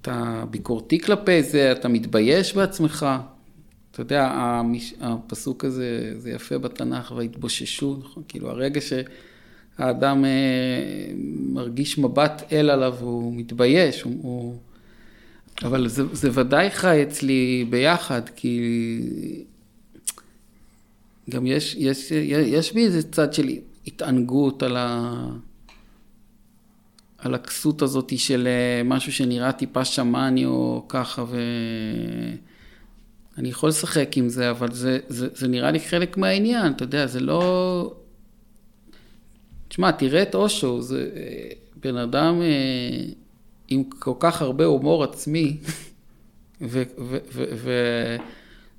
אתה 0.00 0.44
ביקורתי 0.50 1.00
כלפי 1.00 1.42
זה, 1.42 1.72
אתה 1.72 1.88
מתבייש 1.88 2.54
בעצמך. 2.54 3.06
אתה 3.98 4.04
יודע, 4.04 4.26
המש... 4.26 4.94
הפסוק 5.00 5.64
הזה, 5.64 6.14
זה 6.18 6.30
יפה 6.30 6.58
בתנ"ך, 6.58 7.12
והתבוששו, 7.16 7.96
נכון? 8.00 8.22
כאילו, 8.28 8.50
הרגע 8.50 8.80
שהאדם 8.80 10.24
אה, 10.24 10.30
מרגיש 11.52 11.98
מבט 11.98 12.42
אל 12.52 12.70
עליו, 12.70 12.96
הוא 13.00 13.34
מתבייש, 13.36 14.02
הוא... 14.02 14.14
הוא... 14.22 14.56
אבל 15.62 15.88
זה, 15.88 16.02
זה 16.12 16.30
ודאי 16.32 16.70
חי 16.70 17.02
אצלי 17.02 17.66
ביחד, 17.70 18.28
כי 18.36 19.44
גם 21.30 21.46
יש, 21.46 21.74
יש, 21.78 22.10
יש 22.12 22.72
בי 22.72 22.84
איזה 22.84 23.02
צד 23.02 23.32
של 23.32 23.48
התענגות 23.86 24.62
על, 24.62 24.76
ה, 24.76 25.12
על 27.18 27.34
הכסות 27.34 27.82
הזאת 27.82 28.18
של 28.18 28.48
אה, 28.48 28.82
משהו 28.84 29.12
שנראה 29.12 29.52
טיפה 29.52 29.84
שמאני 29.84 30.46
או 30.46 30.84
ככה, 30.88 31.24
ואני 33.38 33.48
יכול 33.48 33.68
לשחק 33.68 34.16
עם 34.16 34.28
זה, 34.28 34.50
אבל 34.50 34.72
זה, 34.72 34.98
זה, 35.08 35.28
זה 35.34 35.48
נראה 35.48 35.70
לי 35.70 35.80
חלק 35.80 36.16
מהעניין, 36.16 36.72
אתה 36.72 36.82
יודע, 36.82 37.06
זה 37.06 37.20
לא... 37.20 37.94
תשמע, 39.68 39.90
תראה 39.90 40.22
את 40.22 40.34
אושו, 40.34 40.82
זה 40.82 41.10
אה, 41.16 41.48
בן 41.76 41.96
אדם... 41.96 42.42
אה, 42.42 43.04
עם 43.68 43.84
כל 43.84 44.14
כך 44.18 44.42
הרבה 44.42 44.64
הומור 44.64 45.04
עצמי, 45.04 45.56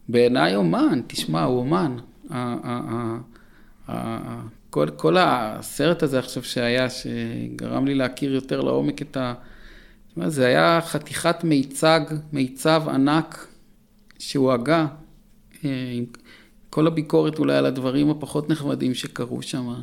ובעיניי 0.09 0.55
אומן, 0.55 1.01
תשמע, 1.07 1.43
הוא 1.43 1.59
אומן. 1.59 1.97
כל, 4.69 4.87
כל 4.95 5.17
הסרט 5.19 6.03
הזה 6.03 6.19
עכשיו 6.19 6.43
שהיה, 6.43 6.87
שגרם 6.89 7.85
לי 7.85 7.95
להכיר 7.95 8.33
יותר 8.33 8.61
לעומק 8.61 9.01
את 9.01 9.17
ה... 9.17 9.33
זה 10.27 10.45
היה 10.45 10.79
חתיכת 10.81 11.43
מיצג, 11.43 12.01
מיצב 12.33 12.83
ענק 12.89 13.48
שהוא 14.19 14.51
הגה, 14.51 14.87
אה, 15.65 15.91
עם 15.93 16.05
כל 16.69 16.87
הביקורת 16.87 17.39
אולי 17.39 17.57
על 17.57 17.65
הדברים 17.65 18.09
הפחות 18.09 18.49
נחמדים 18.49 18.93
שקרו 18.93 19.41
שם. 19.41 19.73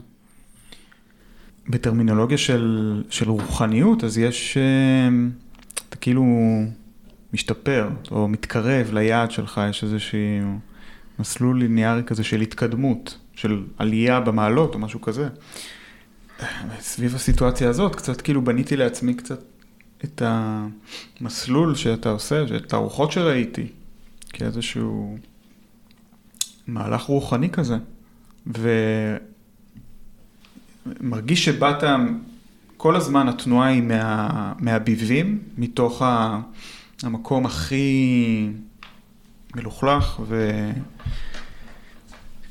בטרמינולוגיה 1.69 2.39
של, 2.39 3.03
של 3.11 3.31
רוחניות, 3.31 4.05
אז 4.05 4.19
יש, 4.19 4.57
אה, 4.57 5.09
אתה 5.89 5.97
כאילו 5.97 6.25
משתפר 7.33 7.89
או 8.11 8.29
מתקרב 8.29 8.91
ליעד 8.93 9.31
שלך, 9.31 9.61
יש 9.71 9.85
איזשהו 9.85 10.19
מסלול 11.19 11.59
ליניארי 11.59 12.03
כזה 12.03 12.25
של 12.25 12.41
התקדמות, 12.41 13.19
של 13.35 13.63
עלייה 13.79 14.21
במעלות 14.21 14.75
או 14.75 14.79
משהו 14.79 15.01
כזה. 15.01 15.29
סביב 16.81 17.15
הסיטואציה 17.15 17.69
הזאת, 17.69 17.95
קצת 17.95 18.21
כאילו 18.21 18.43
בניתי 18.45 18.77
לעצמי 18.77 19.15
קצת 19.15 19.41
את 20.05 20.23
המסלול 20.25 21.75
שאתה 21.75 22.11
עושה, 22.11 22.45
את 22.57 22.73
הארוחות 22.73 23.13
שראיתי, 23.13 23.67
כאיזשהו 24.37 25.17
מהלך 26.67 27.03
רוחני 27.03 27.51
כזה. 27.51 27.77
ו... 28.59 28.71
מרגיש 31.01 31.45
שבאת, 31.45 31.83
כל 32.77 32.97
הזמן 32.97 33.29
התנועה 33.29 33.69
היא 33.69 33.83
מה, 33.83 34.53
מהביבים, 34.59 35.39
מתוך 35.59 36.03
ה, 36.03 36.41
המקום 37.03 37.47
הכי 37.47 38.49
מלוכלך 39.57 40.21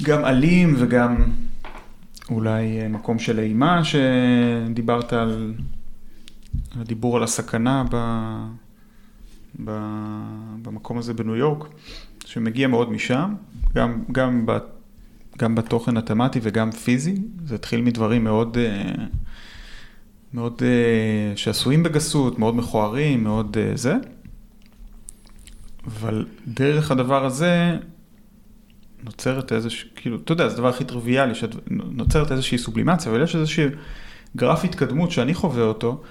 וגם 0.02 0.26
אלים 0.26 0.76
וגם 0.78 1.16
אולי 2.30 2.88
מקום 2.90 3.20
של 3.20 3.40
אימה, 3.40 3.82
שדיברת 3.84 5.14
על 5.14 5.54
הדיבור 6.76 7.18
על 7.18 7.24
הסכנה 7.24 7.84
ב, 7.92 7.96
במקום 10.62 10.98
הזה 10.98 11.14
בניו 11.14 11.36
יורק, 11.36 11.68
שמגיע 12.26 12.68
מאוד 12.68 12.92
משם, 12.92 13.34
גם, 13.76 14.04
גם 14.12 14.46
גם 15.38 15.56
בתוכן 15.56 15.98
התמטי 15.98 16.40
וגם 16.44 16.72
פיזי, 16.72 17.16
זה 17.46 17.56
התחיל 17.56 17.82
מדברים 17.82 18.24
מאוד, 18.24 18.58
אה, 18.58 18.92
מאוד 20.34 20.62
אה, 20.66 21.38
שעשויים 21.38 21.84
בגסות, 21.84 22.40
מאוד 22.40 22.56
מכוערים, 22.56 23.24
מאוד 23.24 23.58
אה, 23.58 23.72
זה. 23.76 23.96
אבל 25.88 26.26
דרך 26.48 26.92
הדבר 26.92 27.26
הזה 27.26 27.78
נוצרת 29.04 29.52
איזושהי, 29.52 29.90
כאילו, 29.96 30.18
אתה 30.18 30.32
יודע, 30.32 30.48
זה 30.48 30.54
הדבר 30.54 30.68
הכי 30.68 30.84
טריוויאלי, 30.84 31.36
שנוצרת 31.36 32.32
איזושהי 32.32 32.58
סובלימציה, 32.58 33.12
אבל 33.12 33.24
יש 33.24 33.36
איזושהי 33.36 33.66
גרף 34.36 34.64
התקדמות 34.64 35.12
שאני 35.12 35.34
חווה 35.34 35.64
אותו, 35.64 36.02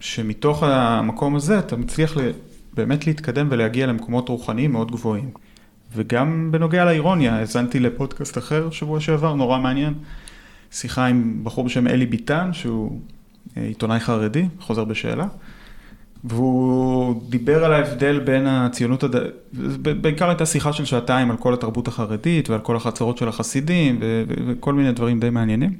שמתוך 0.00 0.62
המקום 0.62 1.36
הזה 1.36 1.58
אתה 1.58 1.76
מצליח 1.76 2.16
באמת 2.74 3.06
להתקדם 3.06 3.48
ולהגיע 3.50 3.86
למקומות 3.86 4.28
רוחניים 4.28 4.72
מאוד 4.72 4.90
גבוהים. 4.90 5.30
וגם 5.94 6.48
בנוגע 6.52 6.84
לאירוניה, 6.84 7.36
האזנתי 7.36 7.80
לפודקאסט 7.80 8.38
אחר 8.38 8.70
שבוע 8.70 9.00
שעבר, 9.00 9.34
נורא 9.34 9.58
מעניין. 9.58 9.94
שיחה 10.72 11.06
עם 11.06 11.40
בחור 11.42 11.64
בשם 11.64 11.86
אלי 11.86 12.06
ביטן, 12.06 12.52
שהוא 12.52 13.00
אה, 13.56 13.62
עיתונאי 13.62 14.00
חרדי, 14.00 14.48
חוזר 14.60 14.84
בשאלה. 14.84 15.26
והוא 16.24 17.22
דיבר 17.30 17.64
על 17.64 17.72
ההבדל 17.72 18.20
בין 18.20 18.46
הציונות, 18.46 19.04
הד... 19.04 19.14
בעיקר 20.00 20.28
הייתה 20.28 20.46
שיחה 20.46 20.72
של 20.72 20.84
שעתיים 20.84 21.30
על 21.30 21.36
כל 21.36 21.54
התרבות 21.54 21.88
החרדית 21.88 22.50
ועל 22.50 22.60
כל 22.60 22.76
החצרות 22.76 23.18
של 23.18 23.28
החסידים 23.28 23.98
ו... 24.00 24.24
וכל 24.46 24.74
מיני 24.74 24.92
דברים 24.92 25.20
די 25.20 25.30
מעניינים. 25.30 25.70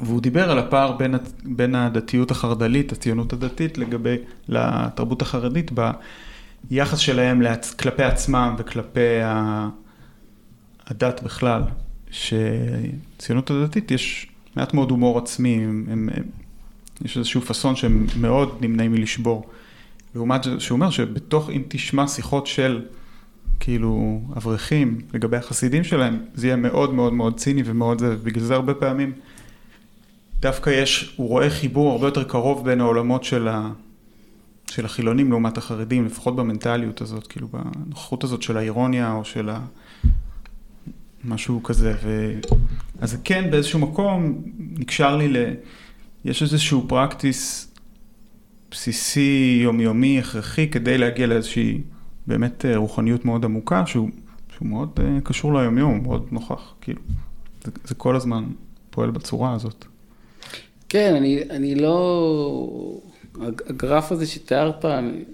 והוא 0.00 0.20
דיבר 0.20 0.50
על 0.50 0.58
הפער 0.58 0.92
בין, 0.92 1.14
בין 1.44 1.74
הדתיות 1.74 2.30
החרד"לית, 2.30 2.92
הציונות 2.92 3.32
הדתית, 3.32 3.78
לגבי, 3.78 4.16
לתרבות 4.48 5.22
החרדית, 5.22 5.70
היחס 6.70 6.98
שלהם 6.98 7.42
לעצ... 7.42 7.74
כלפי 7.74 8.02
עצמם 8.02 8.54
וכלפי 8.58 9.20
ה... 9.24 9.68
הדת 10.86 11.22
בכלל, 11.22 11.62
שציונות 12.10 13.50
הדתית 13.50 13.90
יש 13.90 14.26
מעט 14.56 14.74
מאוד 14.74 14.90
הומור 14.90 15.18
עצמי, 15.18 15.54
הם, 15.54 15.86
הם, 15.90 16.08
הם, 16.16 16.24
יש 17.04 17.16
איזשהו 17.16 17.40
פאסון 17.40 17.76
שהם 17.76 18.06
מאוד 18.16 18.58
נמנעים 18.60 18.92
מלשבור. 18.92 19.50
לעומת 20.14 20.44
זה, 20.44 20.60
שהוא 20.60 20.76
אומר 20.76 20.90
שבתוך, 20.90 21.50
אם 21.50 21.62
תשמע 21.68 22.08
שיחות 22.08 22.46
של 22.46 22.82
כאילו 23.60 24.20
אברכים 24.36 25.00
לגבי 25.14 25.36
החסידים 25.36 25.84
שלהם, 25.84 26.18
זה 26.34 26.46
יהיה 26.46 26.56
מאוד 26.56 26.94
מאוד 26.94 27.12
מאוד 27.12 27.36
ציני 27.36 27.62
ומאוד 27.64 27.98
זה, 27.98 28.16
ובגלל 28.20 28.44
זה 28.44 28.54
הרבה 28.54 28.74
פעמים 28.74 29.12
דווקא 30.42 30.70
יש, 30.70 31.14
הוא 31.16 31.28
רואה 31.28 31.50
חיבור 31.50 31.92
הרבה 31.92 32.06
יותר 32.06 32.24
קרוב 32.24 32.64
בין 32.64 32.80
העולמות 32.80 33.24
של, 33.24 33.48
ה, 33.48 33.70
של 34.70 34.84
החילונים 34.84 35.30
לעומת 35.30 35.58
החרדים, 35.58 36.06
לפחות 36.06 36.36
במנטליות 36.36 37.00
הזאת, 37.00 37.26
כאילו 37.26 37.48
בנוכחות 37.48 38.24
הזאת 38.24 38.42
של 38.42 38.56
האירוניה 38.56 39.12
או 39.12 39.24
של 39.24 39.48
ה... 39.48 39.60
משהו 41.24 41.62
כזה. 41.62 41.94
ו... 42.04 42.32
אז 43.00 43.18
כן 43.24 43.50
באיזשהו 43.50 43.78
מקום 43.78 44.42
נקשר 44.58 45.16
לי 45.16 45.28
ל... 45.28 45.36
יש 46.24 46.42
איזשהו 46.42 46.84
פרקטיס 46.88 47.72
בסיסי, 48.70 49.60
יומיומי, 49.64 50.18
הכרחי, 50.18 50.68
כדי 50.68 50.98
להגיע 50.98 51.26
לאיזושהי 51.26 51.80
באמת 52.26 52.64
אה, 52.64 52.76
רוחניות 52.76 53.24
מאוד 53.24 53.44
עמוקה, 53.44 53.86
שהוא, 53.86 54.10
שהוא 54.56 54.68
מאוד 54.68 54.90
uh, 54.98 55.20
קשור 55.24 55.54
ליומיום, 55.54 56.02
מאוד 56.02 56.26
נוכח, 56.30 56.74
כאילו. 56.80 57.00
זה, 57.64 57.70
זה 57.84 57.94
כל 57.94 58.16
הזמן 58.16 58.44
פועל 58.90 59.10
בצורה 59.10 59.52
הזאת. 59.52 59.84
כן, 60.92 61.14
אני, 61.14 61.42
אני 61.50 61.74
לא... 61.74 63.00
הגרף 63.40 64.12
הזה 64.12 64.26
שתיארת, 64.26 64.84
אני, 64.84 65.24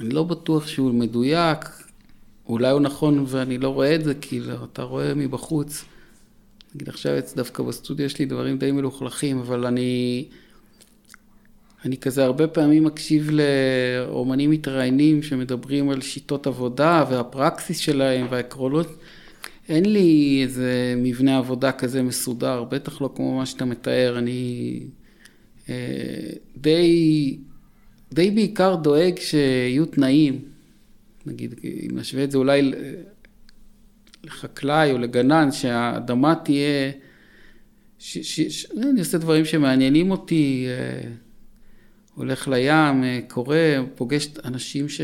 אני 0.00 0.08
לא 0.08 0.22
בטוח 0.22 0.66
שהוא 0.66 0.94
מדויק, 0.94 1.58
אולי 2.48 2.70
הוא 2.70 2.80
נכון 2.80 3.24
ואני 3.28 3.58
לא 3.58 3.68
רואה 3.68 3.94
את 3.94 4.04
זה, 4.04 4.14
כאילו, 4.14 4.64
אתה 4.72 4.82
רואה 4.82 5.14
מבחוץ. 5.14 5.84
נגיד 6.74 6.88
עכשיו 6.88 7.12
דווקא 7.36 7.62
בסטודיו 7.62 8.06
יש 8.06 8.18
לי 8.18 8.24
דברים 8.24 8.58
די 8.58 8.72
מלוכלכים, 8.72 9.38
אבל 9.38 9.66
אני... 9.66 10.24
אני 11.84 11.96
כזה 11.96 12.24
הרבה 12.24 12.46
פעמים 12.46 12.84
מקשיב 12.84 13.30
לאומנים 13.30 14.50
מתראיינים 14.50 15.22
שמדברים 15.22 15.90
על 15.90 16.00
שיטות 16.00 16.46
עבודה 16.46 17.04
והפרקסיס 17.10 17.78
שלהם 17.78 18.26
והעקרונות. 18.30 18.88
אין 19.68 19.92
לי 19.92 20.40
איזה 20.42 20.94
מבנה 20.96 21.38
עבודה 21.38 21.72
כזה 21.72 22.02
מסודר, 22.02 22.64
בטח 22.64 23.00
לא 23.00 23.10
כמו 23.16 23.38
מה 23.38 23.46
שאתה 23.46 23.64
מתאר. 23.64 24.18
אני 24.18 24.80
אה, 25.68 26.30
די, 26.56 27.38
די 28.12 28.30
בעיקר 28.30 28.74
דואג 28.74 29.18
שיהיו 29.18 29.86
תנאים. 29.86 30.40
נגיד, 31.26 31.54
אם 31.64 31.98
נשווה 31.98 32.24
את 32.24 32.30
זה 32.30 32.38
אולי 32.38 32.72
לחקלאי 34.24 34.92
או 34.92 34.98
לגנן, 34.98 35.52
שהאדמה 35.52 36.34
תהיה... 36.44 36.90
ש, 37.98 38.18
ש, 38.18 38.40
ש, 38.40 38.66
אני 38.70 39.00
עושה 39.00 39.18
דברים 39.18 39.44
שמעניינים 39.44 40.10
אותי. 40.10 40.66
אה, 40.68 41.10
הולך 42.14 42.48
לים, 42.48 43.04
אה, 43.04 43.20
קורא, 43.28 43.56
פוגש 43.94 44.28
אנשים 44.44 44.88
ש... 44.88 45.00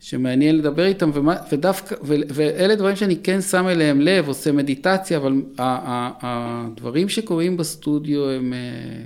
שמעניין 0.00 0.56
לדבר 0.56 0.84
איתם, 0.84 1.10
ומה, 1.14 1.36
ודווקא, 1.52 1.94
ו, 2.02 2.14
ואלה 2.28 2.74
דברים 2.74 2.96
שאני 2.96 3.16
כן 3.16 3.40
שם 3.40 3.68
אליהם 3.68 4.00
לב, 4.00 4.28
עושה 4.28 4.52
מדיטציה, 4.52 5.18
אבל 5.18 5.42
הדברים 5.58 7.08
שקורים 7.08 7.56
בסטודיו 7.56 8.30
הם, 8.30 8.52
אה, 8.52 9.04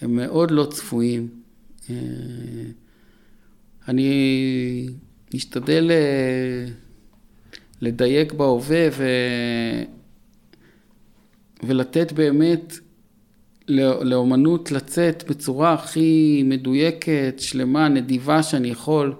הם 0.00 0.16
מאוד 0.16 0.50
לא 0.50 0.66
צפויים. 0.70 1.28
אה, 1.90 1.96
אני 3.88 4.86
משתדל 5.34 5.90
לדייק 7.80 8.32
בהווה 8.32 8.88
ו... 8.92 9.04
ולתת 11.66 12.12
באמת 12.12 12.74
לאומנות 14.00 14.72
לצאת 14.72 15.24
בצורה 15.28 15.72
הכי 15.72 16.42
מדויקת, 16.44 17.34
שלמה, 17.38 17.88
נדיבה 17.88 18.42
שאני 18.42 18.68
יכול. 18.68 19.14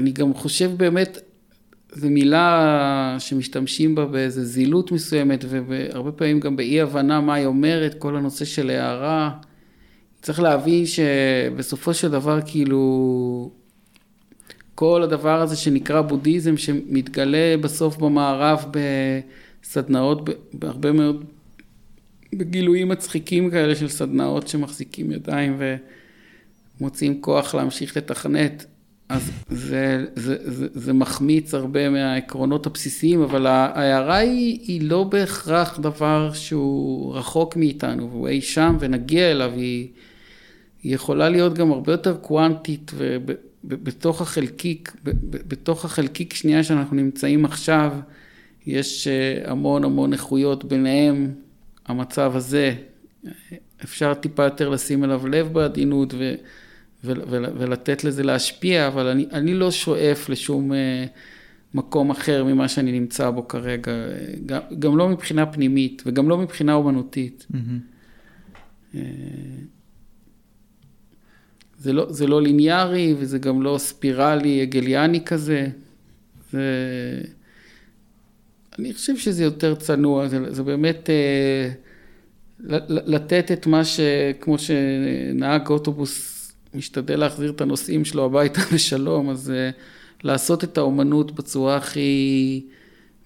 אני 0.00 0.10
גם 0.10 0.34
חושב 0.34 0.70
באמת, 0.76 1.18
זו 1.92 2.10
מילה 2.10 3.16
שמשתמשים 3.18 3.94
בה 3.94 4.06
באיזו 4.06 4.42
זילות 4.44 4.92
מסוימת, 4.92 5.44
והרבה 5.48 6.12
פעמים 6.12 6.40
גם 6.40 6.56
באי 6.56 6.80
הבנה 6.80 7.20
מה 7.20 7.34
היא 7.34 7.46
אומרת, 7.46 7.94
כל 7.98 8.16
הנושא 8.16 8.44
של 8.44 8.70
הערה. 8.70 9.30
צריך 10.22 10.40
להבין 10.40 10.84
שבסופו 10.86 11.94
של 11.94 12.10
דבר, 12.10 12.40
כאילו, 12.46 13.50
כל 14.74 15.02
הדבר 15.02 15.40
הזה 15.40 15.56
שנקרא 15.56 16.00
בודהיזם, 16.00 16.56
שמתגלה 16.56 17.56
בסוף 17.60 17.96
במערב 17.96 18.64
בסדנאות, 19.62 20.28
בהרבה 20.52 20.92
מאוד 20.92 21.24
בגילויים 22.34 22.88
מצחיקים 22.88 23.50
כאלה 23.50 23.74
של 23.74 23.88
סדנאות 23.88 24.48
שמחזיקים 24.48 25.12
ידיים 25.12 25.58
ומוצאים 26.80 27.20
כוח 27.20 27.54
להמשיך 27.54 27.96
לתכנת, 27.96 28.66
אז 29.10 29.30
זה, 29.48 30.06
זה, 30.14 30.36
זה, 30.44 30.66
זה 30.74 30.92
מחמיץ 30.92 31.54
הרבה 31.54 31.90
מהעקרונות 31.90 32.66
הבסיסיים, 32.66 33.22
אבל 33.22 33.46
ההערה 33.46 34.16
היא, 34.16 34.58
היא 34.60 34.82
לא 34.82 35.04
בהכרח 35.04 35.78
דבר 35.80 36.32
שהוא 36.32 37.14
רחוק 37.14 37.56
מאיתנו, 37.56 38.10
והוא 38.10 38.28
אי 38.28 38.40
שם 38.40 38.76
ונגיע 38.80 39.30
אליו, 39.30 39.52
היא, 39.56 39.88
היא 40.82 40.94
יכולה 40.94 41.28
להיות 41.28 41.54
גם 41.54 41.72
הרבה 41.72 41.92
יותר 41.92 42.16
קוונטית 42.16 42.92
ובתוך 43.64 44.20
החלקיק, 44.20 44.96
בתוך 45.24 45.84
החלקיק 45.84 46.34
שנייה 46.34 46.64
שאנחנו 46.64 46.96
נמצאים 46.96 47.44
עכשיו, 47.44 47.92
יש 48.66 49.08
אה, 49.08 49.50
המון 49.50 49.84
המון 49.84 50.12
איכויות 50.12 50.64
ביניהם. 50.64 51.32
המצב 51.86 52.32
הזה, 52.36 52.74
אפשר 53.84 54.14
טיפה 54.14 54.44
יותר 54.44 54.68
לשים 54.68 55.04
אליו 55.04 55.28
לב 55.28 55.52
בעדינות 55.52 56.14
ו, 56.18 56.34
ולתת 57.04 58.04
לזה 58.04 58.22
להשפיע, 58.22 58.86
אבל 58.86 59.06
אני, 59.06 59.26
אני 59.32 59.54
לא 59.54 59.70
שואף 59.70 60.28
לשום 60.28 60.72
אה, 60.72 61.04
מקום 61.74 62.10
אחר 62.10 62.44
ממה 62.44 62.68
שאני 62.68 62.92
נמצא 62.92 63.30
בו 63.30 63.48
כרגע, 63.48 63.92
גם, 64.46 64.60
גם 64.78 64.96
לא 64.96 65.08
מבחינה 65.08 65.46
פנימית 65.46 66.02
וגם 66.06 66.28
לא 66.28 66.38
מבחינה 66.38 66.74
אומנותית. 66.74 67.46
Mm-hmm. 67.52 68.96
זה 71.78 71.92
לא, 71.92 72.12
זה 72.12 72.26
לא 72.26 72.42
ליניארי 72.42 73.14
וזה 73.18 73.38
גם 73.38 73.62
לא 73.62 73.78
ספירלי 73.78 74.62
הגליאני 74.62 75.24
כזה. 75.24 75.68
זה... 76.50 76.62
אני 78.78 78.94
חושב 78.94 79.16
שזה 79.16 79.44
יותר 79.44 79.74
צנוע, 79.74 80.28
זה, 80.28 80.52
זה 80.52 80.62
באמת 80.62 81.10
אה, 81.10 81.70
לתת 82.88 83.52
את 83.52 83.66
מה 83.66 83.84
ש... 83.84 84.00
כמו 84.40 84.56
שנהג 84.58 85.68
אוטובוס 85.68 86.39
משתדל 86.74 87.20
להחזיר 87.20 87.50
את 87.50 87.60
הנוסעים 87.60 88.04
שלו 88.04 88.24
הביתה 88.24 88.60
בשלום, 88.74 89.30
אז 89.30 89.50
אה, 89.50 89.70
לעשות 90.22 90.64
את 90.64 90.78
האומנות 90.78 91.32
בצורה 91.32 91.76
הכי 91.76 92.66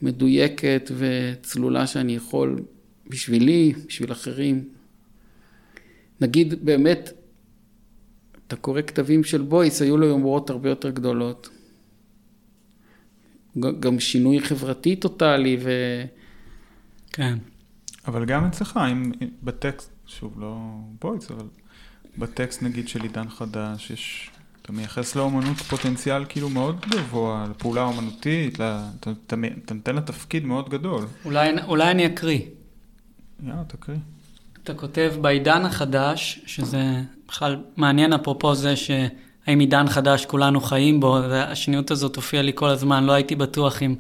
מדויקת 0.03 0.91
וצלולה 0.97 1.87
שאני 1.87 2.17
יכול 2.17 2.63
בשבילי, 3.09 3.73
בשביל 3.87 4.13
אחרים. 4.13 4.69
נגיד 6.21 6.65
באמת, 6.65 7.13
אתה 8.47 8.57
קורא 8.57 8.83
כתבים 8.83 9.25
של 9.25 9.43
בויס, 9.43 9.83
היו 9.83 9.97
לו 9.97 10.07
יומרות 10.07 10.51
הרבה 10.51 10.69
יותר 10.69 10.91
גדולות. 10.91 11.49
גם 13.81 14.01
שינוי 14.01 14.41
חברתי 14.41 14.97
טוטאלי 14.97 15.57
ו... 15.63 15.71
כן. 17.13 17.39
אבל 18.07 18.25
גם 18.25 18.45
אצלך, 18.45 18.81
אם 18.93 19.13
בטקסט, 19.43 19.91
שוב, 20.07 20.41
לא 20.41 20.57
בויץ, 21.01 21.31
אבל 21.31 21.47
בטקסט 22.19 22.63
נגיד 22.63 22.89
של 22.89 23.03
עידן 23.03 23.29
חדש, 23.29 23.91
יש, 23.91 24.31
אתה 24.63 24.73
מייחס 24.73 25.17
לאומנות 25.17 25.57
פוטנציאל 25.57 26.25
כאילו 26.29 26.49
מאוד 26.49 26.87
גבוה, 26.89 27.47
לפעולה 27.51 27.83
אומנותית, 27.83 28.55
אתה, 28.55 28.89
אתה, 29.01 29.11
אתה 29.65 29.75
נותן 29.75 29.95
לה 29.95 30.01
תפקיד 30.01 30.45
מאוד 30.45 30.69
גדול. 30.69 31.05
אולי, 31.25 31.51
אולי 31.67 31.91
אני 31.91 32.07
אקריא. 32.07 32.41
יאללה, 33.47 33.63
תקריא. 33.67 33.99
אתה 34.63 34.75
כותב 34.75 35.15
בעידן 35.21 35.65
החדש, 35.65 36.41
שזה 36.47 37.03
בכלל 37.29 37.63
מעניין 37.77 38.13
אפרופו 38.13 38.55
זה 38.55 38.77
ש... 38.77 38.91
האם 39.47 39.59
עידן 39.59 39.89
חדש 39.89 40.27
כולנו 40.27 40.61
חיים 40.61 41.01
בו, 41.01 41.19
והשניות 41.31 41.91
הזאת 41.91 42.17
הופיעה 42.17 42.43
לי 42.43 42.53
כל 42.55 42.69
הזמן, 42.69 43.05
לא 43.05 43.13
הייתי 43.13 43.35
בטוח 43.35 43.83
אם 43.83 43.95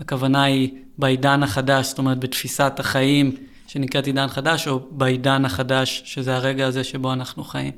הכוונה 0.00 0.42
היא 0.42 0.70
בעידן 0.98 1.42
החדש, 1.42 1.86
זאת 1.86 1.98
אומרת 1.98 2.18
בתפיסת 2.18 2.72
החיים 2.78 3.36
שנקראת 3.72 4.06
עידן 4.06 4.28
חדש, 4.28 4.68
או 4.68 4.80
בעידן 4.90 5.44
החדש, 5.44 6.02
שזה 6.04 6.36
הרגע 6.36 6.66
הזה 6.66 6.84
שבו 6.84 7.12
אנחנו 7.12 7.44
חיים. 7.44 7.72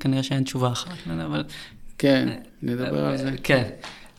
כנראה 0.00 0.22
שאין 0.22 0.44
תשובה 0.44 0.72
אחת, 0.72 0.96
אבל... 1.24 1.44
כן, 1.98 2.28
נדבר 2.62 3.04
על 3.04 3.16
זה. 3.16 3.30
כן. 3.42 3.70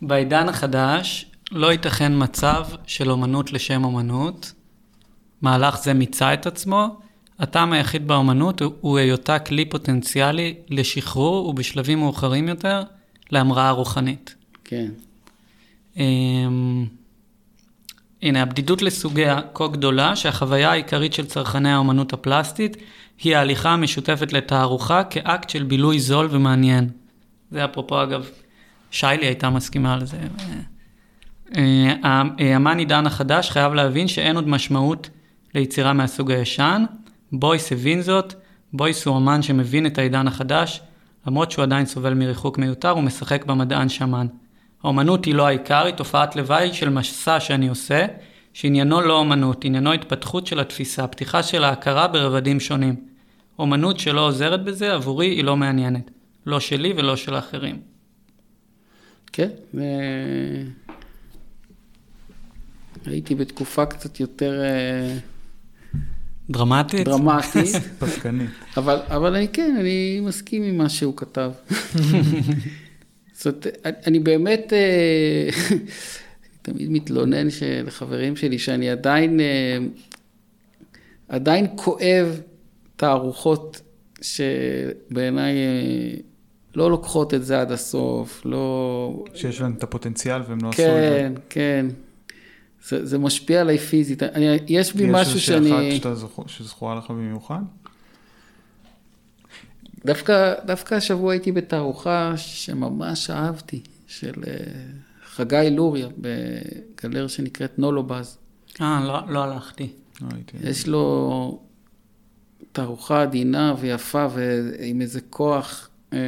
בעידן 0.01 0.49
החדש 0.49 1.26
לא 1.51 1.72
ייתכן 1.72 2.11
מצב 2.16 2.66
של 2.88 3.11
אומנות 3.11 3.53
לשם 3.53 3.84
אומנות. 3.84 4.53
מהלך 5.41 5.78
זה 5.78 5.93
מיצה 5.93 6.34
את 6.34 6.45
עצמו, 6.47 6.99
הטעם 7.39 7.74
היחיד 7.74 8.07
באמנות 8.07 8.61
הוא 8.61 8.97
היותה 8.97 9.39
כלי 9.39 9.66
פוטנציאלי 9.66 10.55
לשחרור 10.70 11.47
ובשלבים 11.49 11.99
מאוחרים 11.99 12.47
יותר 12.47 12.84
להמראה 13.32 13.72
רוחנית. 13.72 14.36
כן. 14.64 14.91
הנה, 18.24 18.41
הבדידות 18.41 18.82
לסוגיה 18.82 19.39
כה 19.53 19.67
גדולה 19.67 20.15
שהחוויה 20.15 20.71
העיקרית 20.71 21.13
של 21.13 21.26
צרכני 21.26 21.71
האמנות 21.71 22.13
הפלסטית 22.13 22.78
היא 23.24 23.36
ההליכה 23.36 23.69
המשותפת 23.69 24.34
לתערוכה 24.34 25.03
כאקט 25.03 25.49
של 25.49 25.63
בילוי 25.63 25.99
זול 25.99 26.28
ומעניין. 26.32 26.89
זה 27.51 27.65
אפרופו 27.65 28.03
אגב, 28.03 28.30
שיילי 28.91 29.26
הייתה 29.26 29.49
מסכימה 29.49 29.97
לזה. 29.97 30.17
אה, 30.17 31.93
אה, 31.99 32.21
האמן 32.39 32.78
עידן 32.78 33.05
החדש 33.05 33.49
חייב 33.49 33.74
להבין 33.74 34.07
שאין 34.07 34.36
עוד 34.36 34.47
משמעות 34.47 35.09
ליצירה 35.55 35.93
מהסוג 35.93 36.32
הישן. 36.32 36.84
בויס 37.32 37.71
הבין 37.71 38.01
זאת, 38.01 38.34
בויס 38.74 39.05
הוא 39.05 39.17
אמן 39.17 39.41
שמבין 39.41 39.86
את 39.86 39.97
העידן 39.97 40.28
החדש, 40.28 40.82
למרות 41.28 41.51
שהוא 41.51 41.63
עדיין 41.63 41.86
סובל 41.86 42.13
מריחוק 42.13 42.57
מיותר, 42.57 42.89
הוא 42.89 43.03
משחק 43.03 43.45
במדען 43.45 43.89
שמן. 43.89 44.28
האומנות 44.84 45.25
היא 45.25 45.36
לא 45.36 45.47
העיקר, 45.47 45.86
היא 45.86 45.93
תופעת 45.93 46.36
לוואי 46.36 46.73
של 46.73 46.89
מסע 46.89 47.39
שאני 47.39 47.67
עושה, 47.67 48.05
שעניינו 48.53 49.01
לא 49.01 49.19
אומנות, 49.19 49.65
עניינו 49.65 49.93
התפתחות 49.93 50.47
של 50.47 50.59
התפיסה, 50.59 51.07
פתיחה 51.07 51.43
של 51.43 51.63
ההכרה 51.63 52.07
ברבדים 52.07 52.59
שונים. 52.59 52.95
אומנות 53.59 53.99
שלא 53.99 54.27
עוזרת 54.27 54.63
בזה, 54.63 54.93
עבורי 54.93 55.27
היא 55.27 55.43
לא 55.43 55.57
מעניינת. 55.57 56.11
לא 56.45 56.59
שלי 56.59 56.93
ולא 56.97 57.15
של 57.15 57.36
האחרים. 57.36 57.81
כן, 59.34 59.49
ו... 59.73 59.81
הייתי 63.05 63.36
בתקופה 63.36 63.86
קצת 63.86 64.19
יותר 64.19 64.61
אה, 64.63 65.17
דרמטית? 66.49 67.05
דרמטית, 67.05 67.75
פסקנית. 67.99 68.49
אבל, 68.77 68.99
אבל 69.07 69.36
אני 69.36 69.47
כן, 69.47 69.75
אני 69.79 70.19
מסכים 70.23 70.63
עם 70.63 70.77
מה 70.77 70.89
שהוא 70.89 71.17
כתב. 71.17 71.51
זאת 73.43 73.67
אומרת, 73.67 73.67
אני- 74.07 74.19
באמת, 74.19 74.73
אה, 74.73 75.49
תמיד 76.61 76.91
מתלונן 76.91 77.47
לחברים 77.85 78.35
שלי 78.35 78.59
שאני 78.59 78.89
עדיין, 78.89 79.39
אה, 79.39 79.77
עדיין 81.27 81.67
כואב 81.75 82.41
תערוכות 82.95 83.81
שבעיניי 84.21 85.53
אה, 85.55 86.13
לא 86.75 86.89
לוקחות 86.91 87.33
את 87.33 87.45
זה 87.45 87.61
עד 87.61 87.71
הסוף, 87.71 88.41
לא... 88.45 89.23
שיש 89.35 89.61
להם 89.61 89.73
את 89.77 89.83
הפוטנציאל 89.83 90.41
והם 90.47 90.57
לא 90.63 90.69
עשו 90.69 90.81
את 90.81 90.87
זה. 90.87 90.93
כן, 91.19 91.33
כן. 91.49 91.85
זה, 92.87 93.05
זה 93.05 93.17
משפיע 93.17 93.61
עליי 93.61 93.77
פיזית. 93.77 94.23
אני, 94.23 94.45
יש 94.67 94.93
בי 94.95 95.03
יש 95.03 95.09
משהו 95.09 95.31
איזושהי 95.33 95.39
שאני... 95.55 95.71
אחת 95.89 95.97
שאתה 95.97 96.15
זוכר- 96.15 96.47
שזכורה 96.47 96.95
לך 96.95 97.09
במיוחד? 97.11 97.61
דווקא, 100.06 100.54
דווקא 100.66 100.95
השבוע 100.95 101.34
הייתי 101.34 101.51
בתערוכה 101.51 102.34
שממש 102.38 103.30
אהבתי, 103.30 103.82
של 104.08 104.34
אה, 104.47 104.54
חגי 105.26 105.70
לוריה, 105.72 106.08
בגלר 106.18 107.28
שנקראת 107.28 107.80
נולובז. 107.80 108.38
אה, 108.82 109.04
לא, 109.08 109.34
לא 109.34 109.43
הלכתי. 109.43 109.89
לא 110.22 110.28
הייתי. 110.36 110.58
יש 110.62 110.88
לו 110.88 111.60
תערוכה 112.72 113.22
עדינה 113.22 113.74
ויפה 113.80 114.28
ועם 114.34 115.01
איזה 115.01 115.22
כוח, 115.22 115.89
אה, 116.14 116.20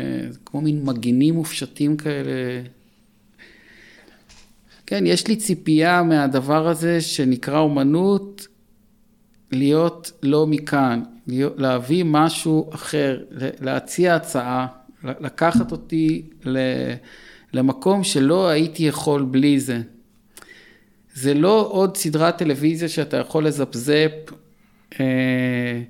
כמו 0.46 0.62
מין 0.62 0.86
מגינים 0.86 1.36
מופשטים 1.36 1.98
כאלה. 1.98 2.62
כן, 4.86 5.04
יש 5.06 5.28
לי 5.28 5.36
ציפייה 5.36 6.04
מהדבר 6.04 6.68
הזה 6.68 7.02
שנקרא 7.02 7.60
אומנות, 7.60 8.48
להיות 9.52 10.12
לא 10.24 10.48
מכאן, 10.48 11.04
להביא 11.28 12.04
משהו 12.08 12.70
אחר, 12.74 13.20
להציע 13.62 14.16
הצעה, 14.16 14.68
לקחת 15.04 15.72
אותי 15.72 16.24
למקום 17.54 18.04
שלא 18.04 18.48
הייתי 18.48 18.84
יכול 18.84 19.26
בלי 19.32 19.60
זה. 19.60 19.82
זה 21.14 21.34
לא 21.34 21.68
עוד 21.72 21.98
סדרת 21.98 22.38
טלוויזיה 22.38 22.90
שאתה 22.90 23.18
יכול 23.18 23.48
לזפזפ, 23.48 24.12
אה, 25.00 25.82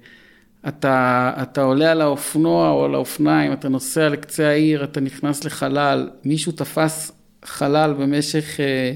אתה, 0.68 1.32
אתה 1.42 1.62
עולה 1.62 1.92
על 1.92 2.02
האופנוע 2.02 2.70
או 2.70 2.86
על 2.86 2.96
האופניים, 2.96 3.54
אתה 3.54 3.70
נוסע 3.70 4.10
לקצה 4.10 4.48
העיר, 4.50 4.84
אתה 4.84 5.00
נכנס 5.00 5.44
לחלל, 5.44 6.10
מישהו 6.24 6.52
תפס 6.52 7.12
חלל 7.46 7.94
במשך 7.94 8.60
אה, 8.60 8.94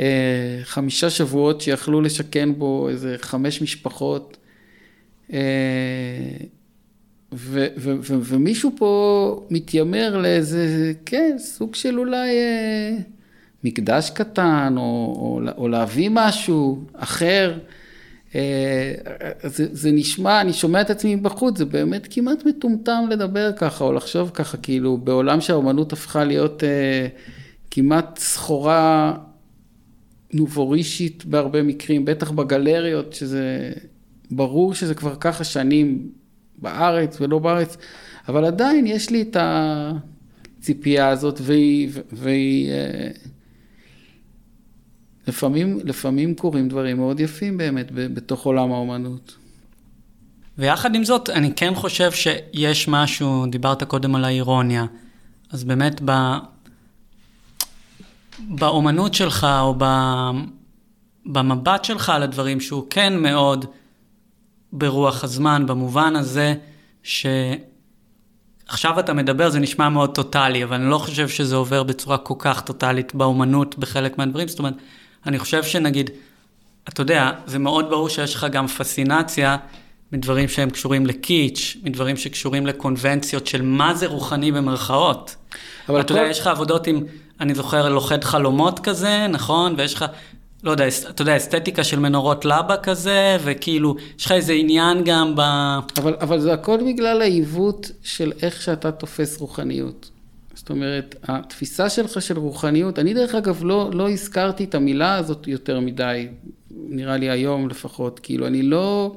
אה, 0.00 0.60
חמישה 0.64 1.10
שבועות 1.10 1.60
שיכלו 1.60 2.00
לשכן 2.00 2.54
בו 2.58 2.88
איזה 2.88 3.16
חמש 3.20 3.62
משפחות. 3.62 4.36
אה, 5.32 5.38
ו- 7.32 7.66
ו- 7.76 7.96
ו- 8.02 8.20
ומישהו 8.24 8.72
פה 8.76 9.46
מתיימר 9.50 10.16
לאיזה, 10.16 10.92
כן, 11.06 11.36
סוג 11.38 11.74
של 11.74 11.98
אולי 11.98 12.28
אה, 12.28 12.96
מקדש 13.64 14.10
קטן, 14.10 14.74
או, 14.76 14.82
או, 14.82 15.40
או 15.56 15.68
להביא 15.68 16.10
משהו 16.12 16.84
אחר. 16.92 17.58
אה, 18.34 18.92
זה, 19.44 19.66
זה 19.72 19.90
נשמע, 19.92 20.40
אני 20.40 20.52
שומע 20.52 20.80
את 20.80 20.90
עצמי 20.90 21.16
בחוץ, 21.16 21.58
זה 21.58 21.64
באמת 21.64 22.06
כמעט 22.10 22.46
מטומטם 22.46 23.04
לדבר 23.10 23.52
ככה, 23.56 23.84
או 23.84 23.92
לחשוב 23.92 24.30
ככה, 24.34 24.56
כאילו, 24.56 24.96
בעולם 24.96 25.40
שהאומנות 25.40 25.92
הפכה 25.92 26.24
להיות 26.24 26.64
אה, 26.64 27.06
כמעט 27.70 28.18
סחורה 28.18 29.14
נובורישית 30.32 31.24
בהרבה 31.24 31.62
מקרים, 31.62 32.04
בטח 32.04 32.30
בגלריות, 32.30 33.12
שזה 33.12 33.72
ברור 34.36 34.74
שזה 34.74 34.94
כבר 34.94 35.14
ככה 35.20 35.44
שנים 35.44 36.12
בארץ 36.58 37.20
ולא 37.20 37.38
בארץ, 37.38 37.76
אבל 38.28 38.44
עדיין 38.44 38.86
יש 38.86 39.10
לי 39.10 39.22
את 39.22 39.36
הציפייה 39.40 41.08
הזאת, 41.08 41.40
והיא, 41.42 41.90
והיא 42.12 42.70
אה, 42.70 43.10
לפעמים, 45.26 45.78
לפעמים 45.84 46.34
קורים 46.34 46.68
דברים 46.68 46.96
מאוד 46.96 47.20
יפים 47.20 47.56
באמת 47.56 47.86
בתוך 47.92 48.46
עולם 48.46 48.72
האומנות. 48.72 49.36
ויחד 50.58 50.94
עם 50.94 51.04
זאת, 51.04 51.30
אני 51.30 51.52
כן 51.56 51.74
חושב 51.74 52.10
שיש 52.12 52.88
משהו, 52.88 53.46
דיברת 53.46 53.82
קודם 53.82 54.14
על 54.14 54.24
האירוניה, 54.24 54.86
אז 55.50 55.64
באמת 55.64 56.00
ב... 56.04 56.12
באומנות 58.38 59.14
שלך, 59.14 59.46
או 59.60 59.74
ב... 59.78 59.84
במבט 61.26 61.84
שלך 61.84 62.08
על 62.08 62.22
הדברים, 62.22 62.60
שהוא 62.60 62.86
כן 62.90 63.18
מאוד 63.18 63.64
ברוח 64.72 65.24
הזמן, 65.24 65.66
במובן 65.66 66.16
הזה 66.16 66.54
שעכשיו 67.02 67.40
אתה 69.00 69.12
מדבר, 69.12 69.50
זה 69.50 69.58
נשמע 69.60 69.88
מאוד 69.88 70.14
טוטאלי, 70.14 70.64
אבל 70.64 70.74
אני 70.76 70.90
לא 70.90 70.98
חושב 70.98 71.28
שזה 71.28 71.56
עובר 71.56 71.82
בצורה 71.82 72.18
כל 72.18 72.34
כך 72.38 72.60
טוטאלית 72.60 73.14
באומנות 73.14 73.78
בחלק 73.78 74.18
מהדברים, 74.18 74.48
זאת 74.48 74.58
אומרת, 74.58 74.74
אני 75.26 75.38
חושב 75.38 75.62
שנגיד, 75.62 76.10
אתה 76.88 77.00
יודע, 77.00 77.30
זה 77.46 77.58
מאוד 77.58 77.90
ברור 77.90 78.08
שיש 78.08 78.34
לך 78.34 78.46
גם 78.52 78.66
פסינציה 78.66 79.56
מדברים 80.12 80.48
שהם 80.48 80.70
קשורים 80.70 81.06
לקיץ', 81.06 81.76
מדברים 81.82 82.16
שקשורים 82.16 82.66
לקונבנציות 82.66 83.46
של 83.46 83.62
מה 83.62 83.94
זה 83.94 84.06
רוחני 84.06 84.52
במרכאות. 84.52 85.36
אבל 85.88 86.00
אתה 86.00 86.14
כל- 86.14 86.20
יודע, 86.20 86.30
יש 86.30 86.40
לך 86.40 86.46
עבודות 86.46 86.86
עם, 86.86 87.00
אני 87.40 87.54
זוכר, 87.54 87.88
לוכד 87.88 88.24
חלומות 88.24 88.78
כזה, 88.80 89.26
נכון? 89.28 89.74
ויש 89.78 89.94
לך, 89.94 90.04
לא 90.62 90.70
יודע, 90.70 90.84
אתה 91.10 91.22
יודע, 91.22 91.36
אסתטיקה 91.36 91.84
של 91.84 91.98
מנורות 91.98 92.44
לבה 92.44 92.76
כזה, 92.76 93.36
וכאילו, 93.44 93.96
יש 94.18 94.26
לך 94.26 94.32
איזה 94.32 94.52
עניין 94.52 95.04
גם 95.04 95.36
ב... 95.36 95.40
אבל, 95.98 96.14
אבל 96.20 96.40
זה 96.40 96.52
הכל 96.52 96.78
בגלל 96.86 97.22
העיוות 97.22 97.90
של 98.02 98.32
איך 98.42 98.62
שאתה 98.62 98.92
תופס 98.92 99.40
רוחניות. 99.40 100.10
זאת 100.54 100.70
אומרת, 100.70 101.14
התפיסה 101.22 101.88
שלך 101.88 102.22
של 102.22 102.38
רוחניות, 102.38 102.98
אני 102.98 103.14
דרך 103.14 103.34
אגב 103.34 103.64
לא, 103.64 103.90
לא 103.92 104.10
הזכרתי 104.10 104.64
את 104.64 104.74
המילה 104.74 105.14
הזאת 105.14 105.48
יותר 105.48 105.80
מדי, 105.80 106.28
נראה 106.70 107.16
לי 107.16 107.30
היום 107.30 107.68
לפחות, 107.68 108.20
כאילו 108.22 108.46
אני 108.46 108.62
לא, 108.62 109.16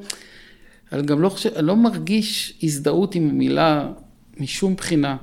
אני 0.91 1.01
גם 1.01 1.21
לא 1.21 1.29
חושב, 1.29 1.49
אני 1.55 1.67
לא 1.67 1.75
מרגיש 1.75 2.53
הזדהות 2.63 3.15
עם 3.15 3.29
המילה 3.29 3.87
משום 4.39 4.75
בחינה, 4.75 5.17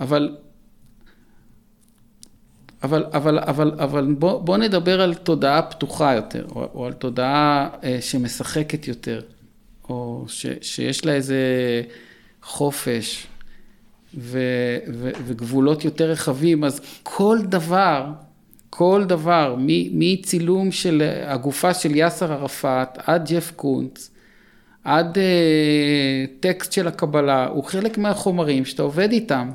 אבל, 0.00 0.36
אבל, 2.82 3.04
אבל, 3.12 3.38
אבל, 3.38 3.72
אבל 3.78 4.14
בוא, 4.18 4.40
בוא 4.40 4.56
נדבר 4.56 5.00
על 5.00 5.14
תודעה 5.14 5.62
פתוחה 5.62 6.14
יותר, 6.14 6.46
או, 6.54 6.68
או 6.74 6.86
על 6.86 6.92
תודעה 6.92 7.68
אה, 7.84 7.98
שמשחקת 8.00 8.88
יותר, 8.88 9.20
או 9.88 10.24
ש, 10.28 10.46
שיש 10.60 11.06
לה 11.06 11.12
איזה 11.12 11.42
חופש 12.42 13.26
ו, 14.14 14.38
ו, 14.94 15.10
וגבולות 15.26 15.84
יותר 15.84 16.10
רחבים, 16.10 16.64
אז 16.64 16.80
כל 17.02 17.38
דבר, 17.42 18.06
כל 18.70 19.04
דבר, 19.08 19.56
מצילום 19.92 20.72
של 20.72 21.02
הגופה 21.26 21.74
של 21.74 21.96
יאסר 21.96 22.32
ערפאת 22.32 22.88
עד 22.96 23.30
ג'ף 23.30 23.52
קונץ, 23.56 24.10
עד 24.84 25.18
אה, 25.18 26.24
טקסט 26.40 26.72
של 26.72 26.88
הקבלה, 26.88 27.46
הוא 27.46 27.64
חלק 27.64 27.98
מהחומרים 27.98 28.64
שאתה 28.64 28.82
עובד 28.82 29.12
איתם. 29.12 29.50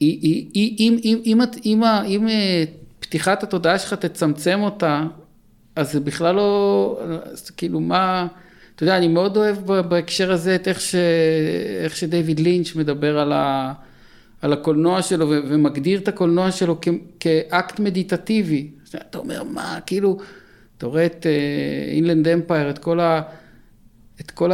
אם, 0.00 0.48
אם, 0.54 0.96
אם, 1.24 1.40
אם, 1.64 1.82
ה- 1.82 2.04
אם 2.04 2.28
אה, 2.28 2.64
פתיחת 3.00 3.42
התודעה 3.42 3.78
שלך 3.78 3.94
תצמצם 3.94 4.60
אותה, 4.62 5.02
אז 5.76 5.92
זה 5.92 6.00
בכלל 6.00 6.34
לא, 6.34 7.00
אז 7.32 7.50
כאילו 7.50 7.80
מה, 7.80 8.26
אתה 8.74 8.82
יודע, 8.82 8.96
אני 8.96 9.08
מאוד 9.08 9.36
אוהב 9.36 9.72
בהקשר 9.82 10.32
הזה 10.32 10.54
את 10.54 10.68
איך, 10.68 10.80
ש, 10.80 10.94
איך 11.84 11.96
שדייוויד 11.96 12.40
לינץ' 12.40 12.74
מדבר 12.74 13.18
על, 13.18 13.32
ה, 13.32 13.72
על 14.42 14.52
הקולנוע 14.52 15.02
שלו 15.02 15.28
ומגדיר 15.28 15.98
את 15.98 16.08
הקולנוע 16.08 16.50
שלו 16.50 16.78
כ, 16.82 16.88
כאקט 17.20 17.80
מדיטטיבי. 17.80 18.70
אתה 18.94 19.18
אומר, 19.18 19.42
מה, 19.42 19.78
כאילו, 19.86 20.18
אתה 20.78 20.86
רואה 20.86 21.06
את 21.06 21.26
אינלנד 21.92 22.28
אמפייר, 22.28 22.70
את 22.70 22.78
כל 22.78 23.00
ה... 23.00 23.22
את 24.20 24.30
כל 24.30 24.52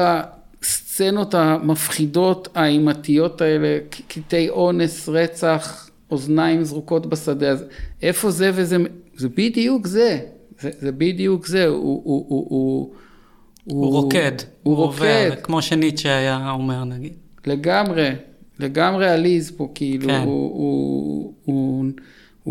הסצנות 0.62 1.34
המפחידות, 1.34 2.48
האימתיות 2.54 3.40
האלה, 3.40 3.78
קטעי 4.08 4.48
אונס, 4.48 5.08
רצח, 5.08 5.90
אוזניים 6.10 6.64
זרוקות 6.64 7.06
בשדה, 7.06 7.50
אז 7.50 7.64
איפה 8.02 8.30
זה 8.30 8.50
וזה, 8.54 8.76
זה 9.16 9.28
בדיוק 9.28 9.86
זה, 9.86 10.18
זה, 10.60 10.70
זה 10.78 10.92
בדיוק 10.92 11.46
זה, 11.46 11.66
הוא, 11.66 12.02
הוא, 12.04 12.26
הוא, 12.28 12.46
הוא, 12.48 12.94
הוא 13.64 13.86
רוקד. 13.86 14.32
הוא 14.62 14.76
עובר, 14.76 15.24
רוקד. 15.28 15.42
כמו 15.42 15.62
שניטשה 15.62 16.18
היה 16.18 16.50
אומר, 16.50 16.84
נגיד. 16.84 17.12
לגמרי, 17.46 18.10
לגמרי 18.58 19.10
עליז 19.10 19.50
פה, 19.50 19.68
כאילו, 19.74 20.08
כן. 20.08 20.22
הוא, 20.24 20.24
הוא, 20.24 21.34
הוא, 21.44 21.54
הוא 21.54 21.84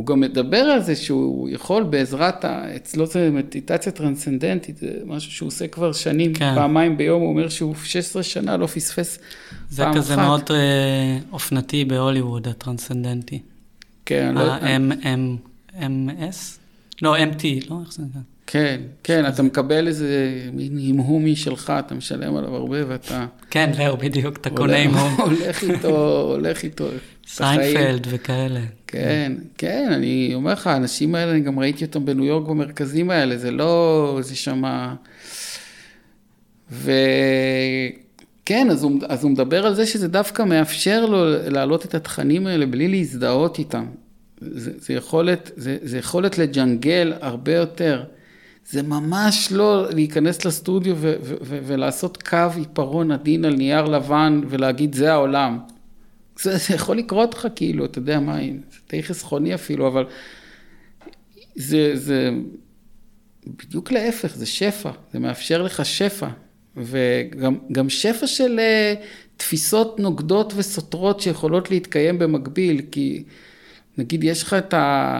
גם 0.05 0.19
מדבר 0.19 0.57
על 0.57 0.81
זה 0.81 0.95
שהוא 0.95 1.49
יכול 1.49 1.83
בעזרת, 1.83 2.45
ה- 2.45 2.75
אצלו 2.75 3.05
זה 3.05 3.29
מדיטציה 3.31 3.91
טרנסצנדנטית, 3.91 4.77
זה 4.77 4.87
משהו 5.05 5.31
שהוא 5.31 5.47
עושה 5.47 5.67
כבר 5.67 5.91
שנים, 5.93 6.33
כן. 6.33 6.55
פעמיים 6.55 6.97
ביום, 6.97 7.21
הוא 7.21 7.29
אומר 7.29 7.49
שהוא 7.49 7.75
16 7.83 8.23
שנה 8.23 8.57
לא 8.57 8.65
פספס 8.67 9.19
זה 9.69 9.83
פעם 9.83 9.93
כזה 9.93 10.13
אחת. 10.13 10.23
מאוד 10.23 10.41
אה, 10.51 11.17
אופנתי 11.31 11.85
בהוליווד, 11.85 12.47
הטרנסצנדנטי. 12.47 13.39
כן, 14.05 14.35
לא, 14.35 14.41
ה-MS? 14.53 16.37
לא, 17.01 17.17
MT, 17.17 17.43
לא? 17.69 17.77
איך 17.85 17.93
זה 17.93 18.03
נקרא? 18.03 18.21
כן, 18.47 18.81
כן, 19.03 19.27
אתה 19.27 19.43
מקבל 19.43 19.87
איזה 19.87 20.07
מין 20.53 20.77
המהומי 20.89 21.35
שלך, 21.35 21.73
אתה 21.79 21.95
משלם 21.95 22.35
עליו 22.35 22.55
הרבה 22.55 22.77
ואתה 22.87 23.25
כן, 23.49 23.71
זהו, 23.77 23.97
בדיוק, 23.97 24.37
אתה 24.37 24.49
קונה 24.49 24.83
הולך- 24.83 24.85
עם 24.91 24.97
הום. 24.97 25.15
הולך 25.21 25.63
איתו, 25.63 26.21
הולך 26.35 26.63
איתו. 26.63 26.85
סיינפלד 27.27 28.07
וכאלה. 28.09 28.59
כן, 28.91 29.31
כן, 29.57 29.89
אני 29.93 30.31
אומר 30.35 30.53
לך, 30.53 30.67
האנשים 30.67 31.15
האלה, 31.15 31.31
אני 31.31 31.39
גם 31.39 31.59
ראיתי 31.59 31.85
אותם 31.85 32.05
בניו 32.05 32.25
יורק 32.25 32.47
במרכזים 32.47 33.09
האלה, 33.09 33.37
זה 33.37 33.51
לא, 33.51 34.19
זה 34.21 34.35
שמה... 34.35 34.95
וכן, 36.71 38.67
אז 38.71 38.87
אז 39.07 39.23
הוא 39.23 39.31
מדבר 39.31 39.65
על 39.65 39.75
זה 39.75 39.85
שזה 39.85 40.07
דווקא 40.07 40.43
מאפשר 40.43 41.05
לו 41.05 41.25
להעלות 41.49 41.85
את 41.85 41.95
התכנים 41.95 42.47
האלה 42.47 42.65
בלי 42.65 42.87
להזדהות 42.87 43.59
איתם. 43.59 43.85
זה, 44.41 44.71
זה, 44.77 44.93
יכולת, 44.93 45.51
זה, 45.55 45.77
זה 45.81 45.97
יכולת 45.97 46.37
לג'נגל 46.37 47.13
הרבה 47.21 47.55
יותר. 47.55 48.03
זה 48.69 48.83
ממש 48.83 49.51
לא 49.51 49.85
להיכנס 49.89 50.45
לסטודיו 50.45 50.95
ו- 50.97 51.13
ו- 51.21 51.35
ו- 51.41 51.59
ולעשות 51.63 52.23
קו 52.23 52.47
עיפרון 52.55 53.11
עדין 53.11 53.45
על 53.45 53.55
נייר 53.55 53.85
לבן 53.85 54.41
ולהגיד 54.49 54.95
זה 54.95 55.13
העולם. 55.13 55.59
זה, 56.41 56.57
זה 56.57 56.75
יכול 56.75 56.97
לקרות 56.97 57.33
לך 57.33 57.47
כאילו, 57.55 57.85
אתה 57.85 57.99
יודע 57.99 58.19
מה, 58.19 58.37
זה 58.71 58.77
די 58.89 59.03
חסכוני 59.03 59.55
אפילו, 59.55 59.87
אבל 59.87 60.05
זה, 61.55 61.91
זה 61.95 62.29
בדיוק 63.47 63.91
להפך, 63.91 64.35
זה 64.35 64.45
שפע, 64.45 64.91
זה 65.13 65.19
מאפשר 65.19 65.61
לך 65.61 65.85
שפע. 65.85 66.27
וגם 66.77 67.57
גם 67.71 67.89
שפע 67.89 68.27
של 68.27 68.59
אה, 68.59 68.93
תפיסות 69.37 69.99
נוגדות 69.99 70.53
וסותרות 70.55 71.19
שיכולות 71.19 71.71
להתקיים 71.71 72.19
במקביל, 72.19 72.81
כי 72.91 73.23
נגיד 73.97 74.23
יש 74.23 74.43
לך 74.43 74.53
את 74.53 74.73
ה... 74.73 75.19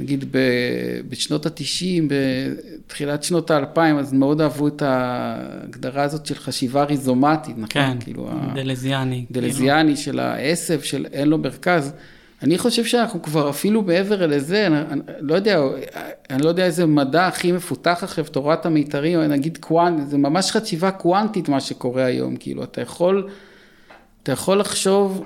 נגיד 0.00 0.24
ב, 0.30 0.38
בשנות 1.08 1.46
ה-90, 1.46 2.12
בתחילת 2.86 3.22
שנות 3.22 3.50
ה-2000, 3.50 3.78
אז 3.98 4.12
מאוד 4.12 4.40
אהבו 4.40 4.68
את 4.68 4.82
ההגדרה 4.82 6.02
הזאת 6.02 6.26
של 6.26 6.34
חשיבה 6.34 6.84
ריזומטית, 6.84 7.58
נכון? 7.58 7.68
כן, 7.68 7.96
כאילו, 8.00 8.30
דלזיאני. 8.54 9.24
דלזיאני 9.30 9.96
של 9.96 10.18
העשב, 10.18 10.80
של 10.80 11.06
אין 11.12 11.28
לו 11.28 11.38
מרכז. 11.38 11.92
אני 12.42 12.58
חושב 12.58 12.84
שאנחנו 12.84 13.22
כבר 13.22 13.50
אפילו 13.50 13.82
מעבר 13.82 14.26
לזה, 14.26 14.66
אני, 14.66 14.76
אני 14.92 15.00
לא 15.20 15.34
יודע, 15.34 15.60
אני 16.30 16.42
לא 16.42 16.48
יודע 16.48 16.64
איזה 16.64 16.86
מדע 16.86 17.26
הכי 17.26 17.52
מפותח 17.52 17.98
עכשיו, 18.02 18.24
תורת 18.24 18.66
המיתרים, 18.66 19.20
נגיד 19.20 19.58
קוונט, 19.60 20.08
זה 20.08 20.18
ממש 20.18 20.50
חשיבה 20.50 20.90
קוונטית 20.90 21.48
מה 21.48 21.60
שקורה 21.60 22.04
היום, 22.04 22.36
כאילו, 22.36 22.64
אתה 22.64 22.80
יכול, 22.80 23.28
אתה 24.22 24.32
יכול 24.32 24.60
לחשוב 24.60 25.24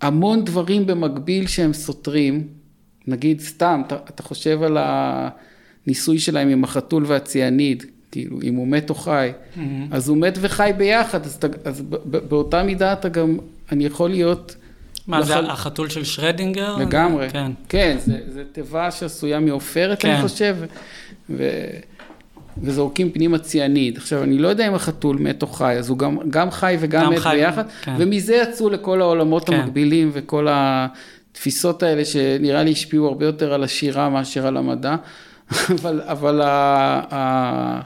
המון 0.00 0.44
דברים 0.44 0.86
במקביל 0.86 1.46
שהם 1.46 1.72
סותרים, 1.72 2.48
נגיד 3.08 3.40
סתם, 3.40 3.82
אתה, 3.86 3.96
אתה 4.08 4.22
חושב 4.22 4.62
על 4.62 4.78
הניסוי 4.80 6.18
שלהם 6.18 6.48
עם 6.48 6.64
החתול 6.64 7.04
והציאניד, 7.06 7.84
כאילו, 8.10 8.38
אם 8.42 8.54
הוא 8.54 8.66
מת 8.68 8.90
או 8.90 8.94
חי, 8.94 9.30
Mm-hmm. 9.56 9.60
אז 9.90 10.08
הוא 10.08 10.16
מת 10.16 10.38
וחי 10.40 10.70
ביחד, 10.76 11.24
אז, 11.26 11.34
אתה, 11.34 11.46
אז 11.64 11.80
ב, 11.82 11.94
ב, 12.04 12.16
באותה 12.16 12.62
מידה 12.62 12.92
אתה 12.92 13.08
גם, 13.08 13.38
אני 13.72 13.86
יכול 13.86 14.10
להיות... 14.10 14.56
מה, 15.06 15.22
זה 15.22 15.32
יכול- 15.32 15.46
החתול 15.50 15.88
של 15.88 16.04
שרדינגר? 16.04 16.76
לגמרי. 16.76 17.30
כן. 17.30 17.52
כן, 17.68 17.96
זה, 18.04 18.18
זה 18.28 18.42
תיבה 18.52 18.90
שעשויה 18.90 19.40
מעופרת, 19.40 20.00
כן. 20.02 20.10
אני 20.10 20.22
חושב, 20.22 20.56
ו, 21.30 21.50
וזורקים 22.62 23.10
פנימה 23.12 23.38
ציאניד. 23.38 23.96
עכשיו, 23.96 24.22
אני 24.22 24.38
לא 24.38 24.48
יודע 24.48 24.68
אם 24.68 24.74
החתול 24.74 25.16
מת 25.18 25.42
או 25.42 25.46
חי, 25.46 25.72
אז 25.78 25.88
הוא 25.88 25.98
גם, 25.98 26.18
גם 26.30 26.50
חי 26.50 26.76
וגם 26.80 27.04
גם 27.04 27.12
מת 27.12 27.18
חי, 27.18 27.36
ביחד, 27.36 27.64
כן. 27.82 27.94
ומזה 27.98 28.34
יצאו 28.34 28.70
לכל 28.70 29.00
העולמות 29.00 29.46
כן. 29.46 29.54
המקבילים 29.54 30.10
וכל 30.12 30.46
התפיסות 31.38 31.82
האלה, 31.82 32.04
שנראה 32.04 32.62
לי 32.62 32.72
השפיעו 32.72 33.06
הרבה 33.06 33.26
יותר 33.26 33.52
על 33.54 33.64
השירה 33.64 34.08
מאשר 34.08 34.46
על 34.46 34.56
המדע, 34.56 34.96
אבל, 35.74 36.00
אבל 36.04 36.40
ה, 36.40 36.46
ה, 37.10 37.82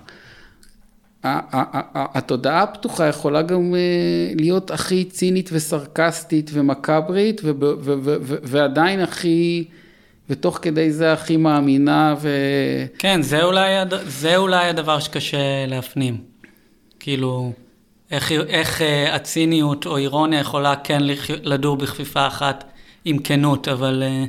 ה, 1.24 2.18
התודעה 2.18 2.62
הפתוחה 2.62 3.06
יכולה 3.06 3.42
גם 3.42 3.74
אה, 3.74 3.80
להיות 4.36 4.70
הכי 4.70 5.04
צינית 5.04 5.50
וסרקסטית 5.52 6.50
ומקברית, 6.52 7.40
וב- 7.44 7.62
ו- 7.62 7.74
ו- 7.80 8.16
ו- 8.22 8.36
ועדיין 8.42 9.00
הכי, 9.00 9.64
ותוך 10.30 10.58
כדי 10.62 10.92
זה 10.92 11.12
הכי 11.12 11.36
מאמינה, 11.36 12.14
ו... 12.20 12.28
כן, 12.98 13.22
זה 13.22 13.42
אולי, 13.42 13.76
הד... 13.76 13.94
זה 14.06 14.36
אולי 14.36 14.68
הדבר 14.68 14.98
שקשה 14.98 15.66
להפנים. 15.68 16.16
כאילו, 17.00 17.52
איך, 18.10 18.32
איך 18.32 18.82
אה, 18.82 19.14
הציניות 19.14 19.86
או 19.86 19.96
אירוניה 19.96 20.40
יכולה 20.40 20.74
כן. 20.84 21.00
לדור 21.42 21.76
בכפיפה 21.76 22.26
אחת 22.26 22.71
עם 23.04 23.18
כנות, 23.18 23.68
אבל 23.68 24.02
אה, 24.02 24.24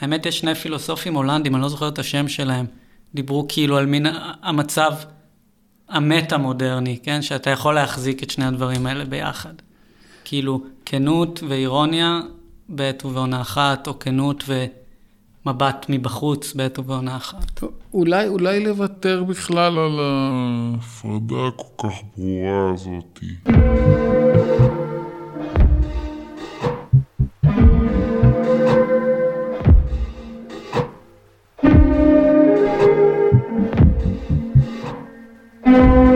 האמת 0.00 0.26
יש 0.26 0.38
שני 0.38 0.54
פילוסופים 0.54 1.14
הולנדים, 1.14 1.54
אני 1.54 1.62
לא 1.62 1.68
זוכר 1.68 1.88
את 1.88 1.98
השם 1.98 2.28
שלהם, 2.28 2.66
דיברו 3.14 3.46
כאילו 3.48 3.76
על 3.76 3.86
מין 3.86 4.06
המצב 4.42 4.92
המטה-מודרני, 5.88 6.98
כן? 7.02 7.22
שאתה 7.22 7.50
יכול 7.50 7.74
להחזיק 7.74 8.22
את 8.22 8.30
שני 8.30 8.44
הדברים 8.44 8.86
האלה 8.86 9.04
ביחד. 9.04 9.52
כאילו, 10.24 10.60
כנות 10.84 11.42
ואירוניה 11.48 12.20
בעת 12.68 13.04
ובעונה 13.04 13.40
אחת, 13.40 13.86
או 13.86 13.98
כנות 13.98 14.44
ומבט 15.46 15.86
מבחוץ 15.88 16.54
בעת 16.54 16.78
ובעונה 16.78 17.16
אחת. 17.16 17.62
אולי, 17.94 18.28
אולי 18.28 18.64
לוותר 18.64 19.24
בכלל 19.24 19.78
על 19.78 20.00
ההפרדה 20.00 21.46
הכל 21.48 21.88
כך 21.88 21.94
ברורה 22.16 22.76
הזאתי. 35.66 35.76
דיברנו 35.76 36.15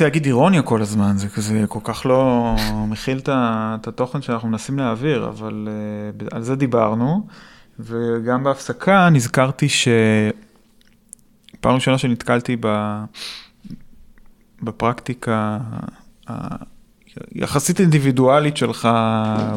מנסה 0.00 0.08
להגיד 0.08 0.26
אירוניה 0.26 0.62
כל 0.62 0.82
הזמן, 0.82 1.16
זה 1.16 1.28
כזה 1.28 1.64
כל 1.68 1.78
כך 1.84 2.06
לא 2.06 2.54
מכיל 2.88 3.20
את 3.26 3.88
התוכן 3.88 4.22
שאנחנו 4.22 4.48
מנסים 4.48 4.78
להעביר, 4.78 5.28
אבל 5.28 5.68
אה, 5.70 6.36
על 6.36 6.42
זה 6.42 6.56
דיברנו, 6.56 7.26
וגם 7.78 8.44
בהפסקה 8.44 9.08
נזכרתי 9.10 9.68
שפעם 9.68 11.74
ראשונה 11.74 11.98
שנתקלתי 11.98 12.56
ב... 12.60 12.66
בפרקטיקה 14.62 15.58
היחסית 17.34 17.80
אינדיבידואלית 17.80 18.56
שלך, 18.56 18.88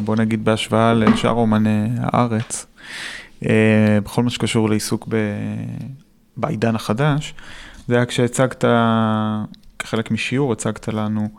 בוא 0.05 0.15
נגיד 0.15 0.45
בהשוואה 0.45 0.93
לשאר 0.93 1.31
אומני 1.31 1.87
הארץ, 1.99 2.65
אה, 3.45 3.99
בכל 4.03 4.23
מה 4.23 4.29
שקשור 4.29 4.69
לעיסוק 4.69 5.07
ב... 5.09 5.15
בעידן 6.37 6.75
החדש, 6.75 7.33
זה 7.87 7.95
היה 7.95 8.05
כשהצגת, 8.05 8.65
כחלק 9.83 10.11
משיעור, 10.11 10.51
הצגת 10.51 10.87
לנו 10.87 11.29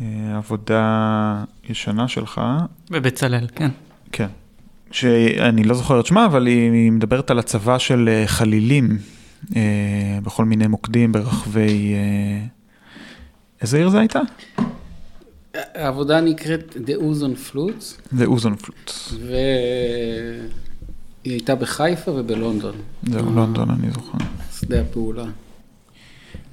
אה, 0.00 0.36
עבודה 0.36 1.44
ישנה 1.68 2.08
שלך, 2.08 2.40
בבצלאל, 2.90 3.46
כן. 3.54 3.70
כן, 4.12 4.28
שאני 4.90 5.64
לא 5.64 5.74
זוכר 5.74 6.00
את 6.00 6.06
שמה, 6.06 6.26
אבל 6.26 6.46
היא, 6.46 6.72
היא 6.72 6.92
מדברת 6.92 7.30
על 7.30 7.38
הצבה 7.38 7.78
של 7.78 8.08
אה, 8.08 8.26
חלילים 8.26 8.98
אה, 9.56 10.18
בכל 10.22 10.44
מיני 10.44 10.66
מוקדים 10.66 11.12
ברחבי... 11.12 11.94
אה, 11.94 12.46
איזה 13.62 13.76
עיר 13.76 13.88
זה 13.88 13.98
הייתה? 13.98 14.20
העבודה 15.54 16.20
נקראת 16.20 16.76
The 16.86 17.00
Uzon 17.00 17.52
Flutes, 17.52 18.00
זה 18.12 18.24
אוזון 18.24 18.56
פלוט. 18.56 18.92
והיא 19.26 20.42
הייתה 21.24 21.54
בחיפה 21.54 22.10
ובלונדון. 22.10 22.74
זהו, 23.02 23.32
לונדון, 23.34 23.70
אני 23.70 23.90
זוכר. 23.90 24.18
שדה 24.60 24.80
הפעולה. 24.80 25.24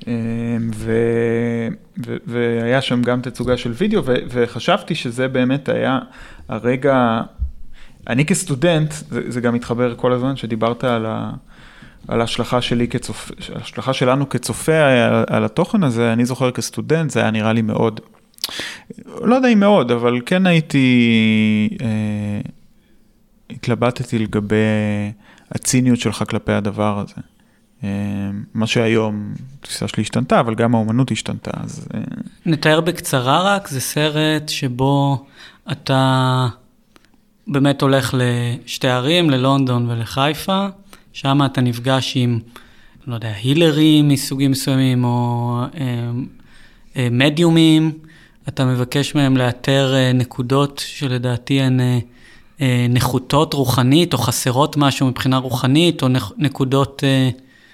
אמ, 0.07 0.71
ו, 0.75 0.91
ו, 2.05 2.17
והיה 2.27 2.81
שם 2.81 3.01
גם 3.01 3.21
תצוגה 3.21 3.57
של 3.57 3.71
וידאו, 3.71 4.05
ו, 4.05 4.13
וחשבתי 4.29 4.95
שזה 4.95 5.27
באמת 5.27 5.69
היה 5.69 5.99
הרגע, 6.49 7.21
אני 8.07 8.25
כסטודנט, 8.25 8.91
זה, 8.91 9.21
זה 9.31 9.41
גם 9.41 9.53
מתחבר 9.53 9.95
כל 9.95 10.13
הזמן, 10.13 10.35
שדיברת 10.35 10.83
על, 10.83 11.05
ה, 11.05 11.31
על 12.07 12.21
ההשלכה 12.21 12.61
שלי 12.61 12.87
כצופה, 12.87 13.33
ההשלכה 13.55 13.93
שלנו 13.93 14.29
כצופה 14.29 14.79
על, 14.79 15.23
על 15.27 15.45
התוכן 15.45 15.83
הזה, 15.83 16.13
אני 16.13 16.25
זוכר 16.25 16.51
כסטודנט, 16.51 17.09
זה 17.09 17.19
היה 17.19 17.31
נראה 17.31 17.53
לי 17.53 17.61
מאוד, 17.61 17.99
לא 19.21 19.35
יודע 19.35 19.47
אם 19.49 19.59
מאוד, 19.59 19.91
אבל 19.91 20.21
כן 20.25 20.47
הייתי, 20.47 21.69
אה, 21.81 22.41
התלבטתי 23.49 24.19
לגבי 24.19 24.55
הציניות 25.51 25.99
שלך 25.99 26.23
כלפי 26.29 26.51
הדבר 26.51 26.99
הזה. 26.99 27.32
אה, 27.83 27.89
מה 28.53 28.67
שהיום, 28.67 29.33
התפיסה 29.59 29.87
שלי 29.87 30.03
השתנתה, 30.03 30.39
אבל 30.39 30.55
גם 30.55 30.75
האומנות 30.75 31.11
השתנתה, 31.11 31.51
אז... 31.53 31.87
אה, 31.93 31.99
נתאר 32.45 32.81
בקצרה 32.81 33.55
רק, 33.55 33.67
זה 33.67 33.81
סרט 33.81 34.49
שבו 34.49 35.25
אתה 35.71 36.47
באמת 37.47 37.81
הולך 37.81 38.15
לשתי 38.17 38.87
ערים, 38.87 39.29
ללונדון 39.29 39.89
ולחיפה, 39.89 40.65
שם 41.13 41.39
אתה 41.45 41.61
נפגש 41.61 42.13
עם, 42.15 42.39
לא 43.07 43.15
יודע, 43.15 43.33
הילרים 43.43 44.07
מסוגים 44.07 44.51
מסוימים, 44.51 45.03
או 45.03 45.59
אה, 46.95 47.07
מדיומים, 47.11 47.91
אתה 48.47 48.65
מבקש 48.65 49.15
מהם 49.15 49.37
לאתר 49.37 49.93
נקודות 50.13 50.83
שלדעתי 50.85 51.61
הן 51.61 51.79
נחותות 52.89 53.53
רוחנית, 53.53 54.13
או 54.13 54.17
חסרות 54.17 54.77
משהו 54.77 55.07
מבחינה 55.07 55.37
רוחנית, 55.37 56.03
או 56.03 56.07
נק, 56.07 56.23
נקודות, 56.37 57.03
אה, 57.03 57.29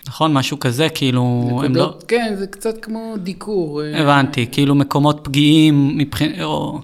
נכון? 0.07 0.33
משהו 0.33 0.59
כזה, 0.59 0.89
כאילו, 0.89 1.21
הם 1.63 1.75
לא... 1.75 1.85
נקודות, 1.85 2.03
כן, 2.07 2.33
זה 2.37 2.47
קצת 2.47 2.81
כמו 2.81 3.15
דיקור. 3.17 3.83
אה, 3.83 4.01
הבנתי, 4.01 4.47
כאילו 4.51 4.75
מקומות 4.75 5.19
פגיעים 5.23 5.97
מבחינת, 5.97 6.41
או... 6.41 6.79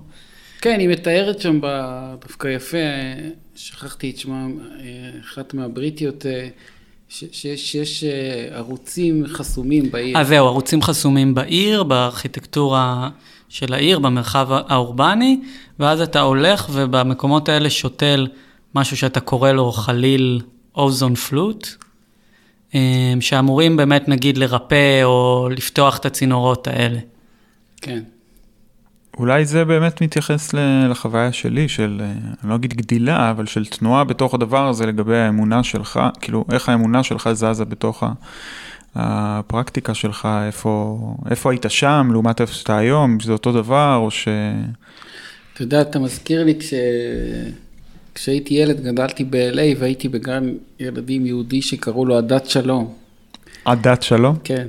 כן, 0.61 0.79
היא 0.79 0.89
מתארת 0.89 1.41
שם 1.41 1.59
דווקא 2.21 2.47
יפה, 2.47 2.77
שכחתי 3.55 4.09
את 4.09 4.17
שמה, 4.17 4.47
אה, 4.79 5.19
אחת 5.21 5.53
מהבריטיות, 5.53 6.25
אה, 6.25 6.47
שיש 7.09 8.03
ערוצים 8.51 9.23
חסומים 9.27 9.91
בעיר. 9.91 10.17
אה, 10.17 10.23
זהו, 10.23 10.47
ערוצים 10.47 10.81
חסומים 10.81 11.35
בעיר, 11.35 11.83
בארכיטקטורה 11.83 13.09
של 13.49 13.73
העיר, 13.73 13.99
במרחב 13.99 14.47
האורבני, 14.51 15.39
ואז 15.79 16.01
אתה 16.01 16.21
הולך 16.21 16.69
ובמקומות 16.73 17.49
האלה 17.49 17.69
שותל 17.69 18.27
משהו 18.75 18.97
שאתה 18.97 19.19
קורא 19.19 19.51
לו 19.51 19.71
חליל 19.71 20.41
אוזון 20.75 21.15
פלוט, 21.15 21.67
שאמורים 23.19 23.77
באמת 23.77 24.09
נגיד 24.09 24.37
לרפא 24.37 25.03
או 25.03 25.47
לפתוח 25.51 25.97
את 25.97 26.05
הצינורות 26.05 26.67
האלה. 26.67 26.99
כן. 27.81 28.03
אולי 29.17 29.45
זה 29.45 29.65
באמת 29.65 30.01
מתייחס 30.01 30.53
לחוויה 30.89 31.31
שלי 31.31 31.69
של, 31.69 32.01
אה, 32.03 32.11
אני 32.43 32.49
לא 32.49 32.55
אגיד 32.55 32.73
גדילה, 32.73 33.31
אבל 33.31 33.45
של 33.45 33.65
תנועה 33.65 34.03
בתוך 34.03 34.33
הדבר 34.33 34.67
הזה 34.67 34.85
לגבי 34.85 35.17
האמונה 35.17 35.63
שלך, 35.63 35.99
כאילו 36.21 36.45
איך 36.51 36.69
האמונה 36.69 37.03
שלך 37.03 37.29
זזה 37.33 37.65
בתוך 37.65 38.03
ה- 38.03 38.13
הפרקטיקה 38.95 39.93
שלך, 39.93 40.27
איפה, 40.47 40.99
איפה 41.29 41.51
היית 41.51 41.65
שם 41.69 42.09
לעומת 42.11 42.41
איפה 42.41 42.53
שאתה 42.53 42.77
היום, 42.77 43.19
שזה 43.19 43.31
אותו 43.31 43.51
דבר, 43.51 43.95
או 43.95 44.11
ש... 44.11 44.27
אתה 45.53 45.63
יודע, 45.63 45.81
אתה 45.81 45.99
מזכיר 45.99 46.43
לי 46.43 46.59
כש... 46.59 46.73
כשהייתי 48.15 48.53
ילד 48.53 48.81
גדלתי 48.83 49.23
ב-LA 49.23 49.59
והייתי 49.79 50.09
בגן 50.09 50.53
ילדים 50.79 51.25
יהודי 51.25 51.61
שקראו 51.61 52.05
לו 52.05 52.17
הדת 52.17 52.45
שלום. 52.49 52.93
עדת 53.65 54.03
שלום? 54.03 54.35
כן. 54.43 54.67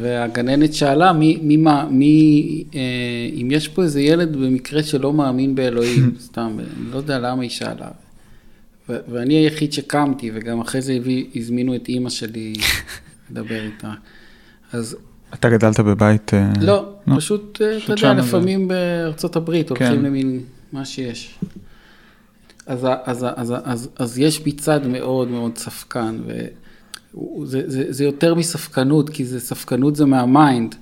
והגננת 0.00 0.74
שאלה 0.74 1.12
מי, 1.12 1.38
מי, 1.42 1.56
מה, 1.56 1.88
מי, 1.90 2.64
אה, 2.74 2.80
אם 3.40 3.48
יש 3.50 3.68
פה 3.68 3.82
איזה 3.82 4.00
ילד 4.00 4.36
במקרה 4.36 4.82
שלא 4.82 5.12
מאמין 5.12 5.54
באלוהים, 5.54 6.14
סתם, 6.26 6.56
אני 6.58 6.90
לא 6.92 6.96
יודע 6.96 7.18
למה 7.18 7.42
היא 7.42 7.50
שאלה. 7.50 7.88
ו- 8.88 8.96
ואני 9.08 9.34
היחיד 9.34 9.72
שקמתי, 9.72 10.30
וגם 10.34 10.60
אחרי 10.60 10.80
זה 10.80 10.92
הביא, 10.92 11.24
הזמינו 11.36 11.74
את 11.74 11.88
אימא 11.88 12.10
שלי 12.10 12.52
לדבר 13.30 13.62
איתה. 13.64 13.92
אז 14.72 14.96
אתה 15.34 15.48
גדלת 15.50 15.80
בבית... 15.80 16.34
אה, 16.34 16.52
לא, 16.60 16.88
לא. 17.06 17.16
פשוט, 17.16 17.58
אה, 17.62 17.70
אתה 17.70 17.78
פשוט 17.80 17.88
יודע, 17.90 18.00
שם 18.02 18.20
זה- 18.22 18.28
לפעמים 18.28 18.68
בארצות 18.68 19.36
הברית 19.36 19.68
הולכים 19.70 19.86
כן. 19.86 20.02
למין 20.02 20.40
מה 20.72 20.84
שיש. 20.84 21.38
אז, 22.70 22.86
אז, 23.04 23.26
אז, 23.36 23.50
ה- 23.50 23.60
אז, 23.64 23.88
אז 23.98 24.18
יש 24.18 24.40
בי 24.40 24.52
צד 24.52 24.86
מאוד 24.86 25.28
מאוד 25.28 25.58
ספקן, 25.58 26.18
וזה 26.26 27.62
זה, 27.66 27.92
זה 27.92 28.04
יותר 28.04 28.34
מספקנות, 28.34 29.10
כי 29.10 29.24
זה 29.24 29.40
ספקנות 29.40 29.96
זה 29.96 30.04
מהמיינד. 30.04 30.74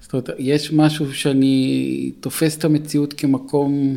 זאת 0.00 0.12
אומרת, 0.12 0.30
יש 0.38 0.72
משהו 0.72 1.14
שאני 1.14 2.12
תופס 2.20 2.58
את 2.58 2.64
המציאות 2.64 3.12
כמקום, 3.12 3.96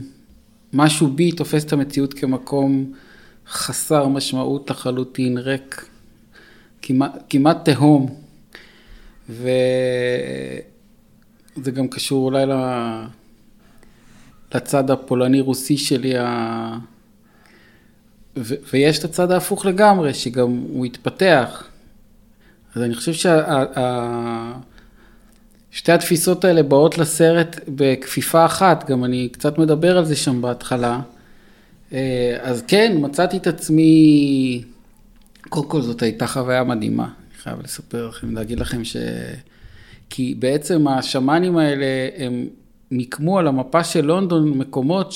משהו 0.73 1.07
בי 1.07 1.31
תופס 1.31 1.65
את 1.65 1.73
המציאות 1.73 2.13
כמקום 2.13 2.93
חסר 3.47 4.07
משמעות 4.07 4.69
לחלוטין, 4.69 5.37
ריק, 5.37 5.85
כמעט, 6.81 7.23
כמעט 7.29 7.69
תהום. 7.69 8.15
וזה 9.29 9.47
גם 11.73 11.87
קשור 11.87 12.25
אולי 12.25 12.45
ל- 12.45 13.05
לצד 14.55 14.91
הפולני-רוסי 14.91 15.77
שלי, 15.77 16.17
ה... 16.17 16.77
ויש 18.37 18.99
את 18.99 19.03
הצד 19.03 19.31
ההפוך 19.31 19.65
לגמרי, 19.65 20.13
שגם 20.13 20.63
הוא 20.69 20.85
התפתח. 20.85 21.67
אז 22.75 22.81
אני 22.81 22.95
חושב 22.95 23.13
ששתי 25.71 25.91
התפיסות 25.91 26.45
האלה 26.45 26.63
באות 26.63 26.97
לסרט 26.97 27.59
בכפיפה 27.67 28.45
אחת, 28.45 28.89
גם 28.89 29.03
אני 29.03 29.29
קצת 29.31 29.57
מדבר 29.57 29.97
על 29.97 30.05
זה 30.05 30.15
שם 30.15 30.41
בהתחלה. 30.41 30.99
אה, 31.93 32.37
אז 32.41 32.63
כן, 32.67 32.97
מצאתי 32.99 33.37
את 33.37 33.47
עצמי, 33.47 34.63
קודם 35.49 35.69
כל 35.69 35.81
זאת 35.81 36.01
הייתה 36.01 36.27
חוויה 36.27 36.63
מדהימה, 36.63 37.03
אני 37.03 37.37
חייב 37.43 37.61
לספר 37.63 38.07
לכם, 38.07 38.35
להגיד 38.35 38.59
לכם 38.59 38.83
ש... 38.83 38.97
כי 40.09 40.35
בעצם 40.39 40.87
השמאנים 40.87 41.57
האלה, 41.57 41.85
הם 42.17 42.47
מיקמו 42.91 43.39
על 43.39 43.47
המפה 43.47 43.83
של 43.83 44.05
לונדון 44.05 44.49
מקומות 44.49 45.11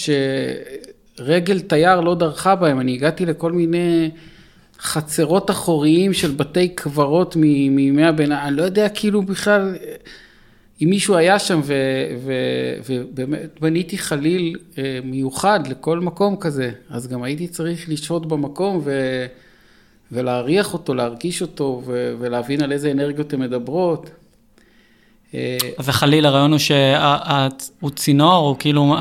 שרגל 1.18 1.60
תייר 1.60 2.02
לא 2.02 2.16
דרכה 2.16 2.56
בהם. 2.56 2.80
אני 2.80 2.94
הגעתי 2.94 3.26
לכל 3.26 3.52
מיני 3.52 4.10
חצרות 4.80 5.52
אחוריים 5.52 6.14
של 6.14 6.32
בתי 6.32 6.68
קברות 6.68 7.36
מימי 7.36 8.04
הביניים, 8.04 8.48
אני 8.48 8.58
לא 8.58 8.64
יודע 8.64 8.90
כאילו 8.90 9.22
בכלל 9.22 9.76
אם 10.82 10.90
מישהו 10.90 11.16
היה 11.16 11.40
שם 11.40 11.62
ובאמת 12.24 13.60
בניתי 13.62 13.98
חליל 13.98 14.56
אה, 14.78 15.00
מיוחד 15.04 15.68
לכל 15.68 16.00
מקום 16.00 16.36
כזה, 16.36 16.72
אז 16.90 17.08
גם 17.08 17.24
הייתי 17.24 17.48
צריך 17.48 17.90
לשהות 17.90 18.26
במקום 18.26 18.82
ו... 18.84 18.92
ולהריח 20.12 20.74
אותו, 20.74 20.94
להרגיש 20.94 21.42
אותו 21.42 21.82
ו- 21.86 22.14
ולהבין 22.20 22.64
על 22.64 22.72
איזה 22.72 22.92
אנרגיות 22.92 23.34
הן 23.34 23.40
מדברות. 23.40 24.10
אה, 25.34 25.58
אז 25.78 25.90
החליל, 25.90 26.26
הרעיון 26.26 26.52
הוא 26.52 26.60
שהוא 26.60 27.90
צינור, 27.96 28.48
הוא 28.48 28.56
כאילו, 28.60 28.96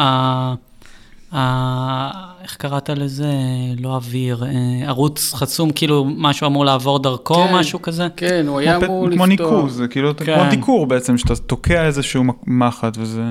איך 1.32 2.56
קראת 2.58 2.90
לזה? 2.90 3.32
לא 3.78 3.94
אוויר, 3.94 4.44
אה, 4.44 4.88
ערוץ 4.88 5.34
חסום, 5.34 5.70
כאילו 5.70 6.04
משהו 6.16 6.46
אמור 6.46 6.64
לעבור 6.64 6.98
דרכו, 6.98 7.34
כן. 7.34 7.54
משהו 7.54 7.82
כזה? 7.82 8.06
כן, 8.16 8.44
הוא 8.48 8.58
היה 8.58 8.76
אמור 8.76 9.08
לפתוח. 9.08 9.16
כמו 9.16 9.26
ניקוז, 9.26 9.76
זה 9.76 9.88
כאילו 9.88 10.16
כן. 10.16 10.24
כמו 10.24 10.50
דיקור 10.50 10.86
בעצם, 10.86 11.18
שאתה 11.18 11.36
תוקע 11.36 11.86
איזשהו 11.86 12.24
מחט 12.46 12.96
וזה... 12.98 13.22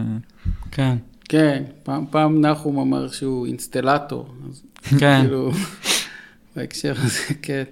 כן, 0.72 0.96
כן, 1.30 1.64
פעם, 1.84 2.06
פעם 2.10 2.46
נחום 2.46 2.80
אמר 2.80 3.08
שהוא 3.08 3.46
אינסטלטור. 3.46 4.28
אז 4.50 4.62
כן. 5.00 5.22
כאילו, 5.22 5.52
בהקשר 6.56 6.94
הזה, 6.98 7.34
כן. 7.42 7.64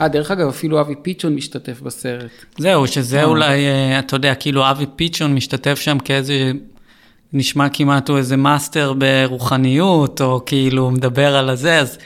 אה, 0.00 0.08
דרך 0.08 0.30
אגב, 0.30 0.48
אפילו 0.48 0.80
אבי 0.80 0.94
פיצ'ון 1.02 1.34
משתתף 1.34 1.80
בסרט. 1.80 2.30
זהו, 2.58 2.86
שזה 2.86 3.24
אולי, 3.24 3.66
אה, 3.66 3.98
אתה 3.98 4.16
יודע, 4.16 4.34
כאילו 4.34 4.70
אבי 4.70 4.86
פיצ'ון 4.96 5.34
משתתף 5.34 5.80
שם 5.80 5.98
כאיזה, 5.98 6.52
נשמע 7.32 7.68
כמעט 7.68 8.08
הוא 8.08 8.18
איזה 8.18 8.36
מאסטר 8.36 8.92
ברוחניות, 8.92 10.20
או 10.20 10.40
כאילו 10.46 10.90
מדבר 10.90 11.36
על 11.36 11.50
הזה, 11.50 11.78
אז 11.78 11.98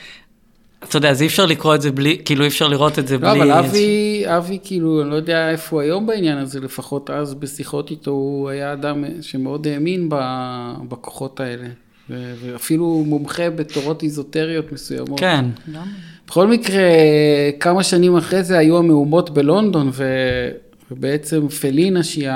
אתה 0.89 0.97
יודע, 0.97 1.09
אז 1.09 1.21
אי 1.21 1.27
אפשר 1.27 1.45
לקרוא 1.45 1.75
את 1.75 1.81
זה 1.81 1.91
בלי, 1.91 2.17
כאילו 2.25 2.43
אי 2.43 2.47
אפשר 2.47 2.67
לראות 2.67 2.99
את 2.99 3.07
זה 3.07 3.17
לא, 3.17 3.31
בלי... 3.31 3.41
אבל 3.43 3.63
איזושהי- 3.63 4.23
אבי, 4.27 4.37
אבי 4.37 4.59
כאילו, 4.63 5.01
אני 5.01 5.09
לא 5.09 5.15
יודע 5.15 5.49
איפה 5.51 5.75
הוא 5.75 5.81
היום 5.81 6.05
בעניין 6.07 6.37
הזה, 6.37 6.59
לפחות 6.59 7.09
אז 7.09 7.33
בשיחות 7.33 7.91
איתו, 7.91 8.11
הוא 8.11 8.49
היה 8.49 8.73
אדם 8.73 9.03
שמאוד 9.21 9.67
האמין 9.67 10.09
ב- 10.09 10.73
בכוחות 10.89 11.39
האלה. 11.39 11.67
ואפילו 12.09 13.03
מומחה 13.07 13.49
בתורות 13.49 14.03
איזוטריות 14.03 14.71
מסוימות. 14.71 15.19
כן. 15.19 15.45
בכל 16.27 16.47
מקרה, 16.47 16.83
כמה 17.59 17.83
שנים 17.83 18.17
אחרי 18.17 18.43
זה 18.43 18.57
היו 18.57 18.77
המהומות 18.77 19.29
בלונדון, 19.29 19.89
ו... 19.93 20.03
ובעצם 20.91 21.47
פלינה, 21.47 22.03
שהיא 22.03 22.29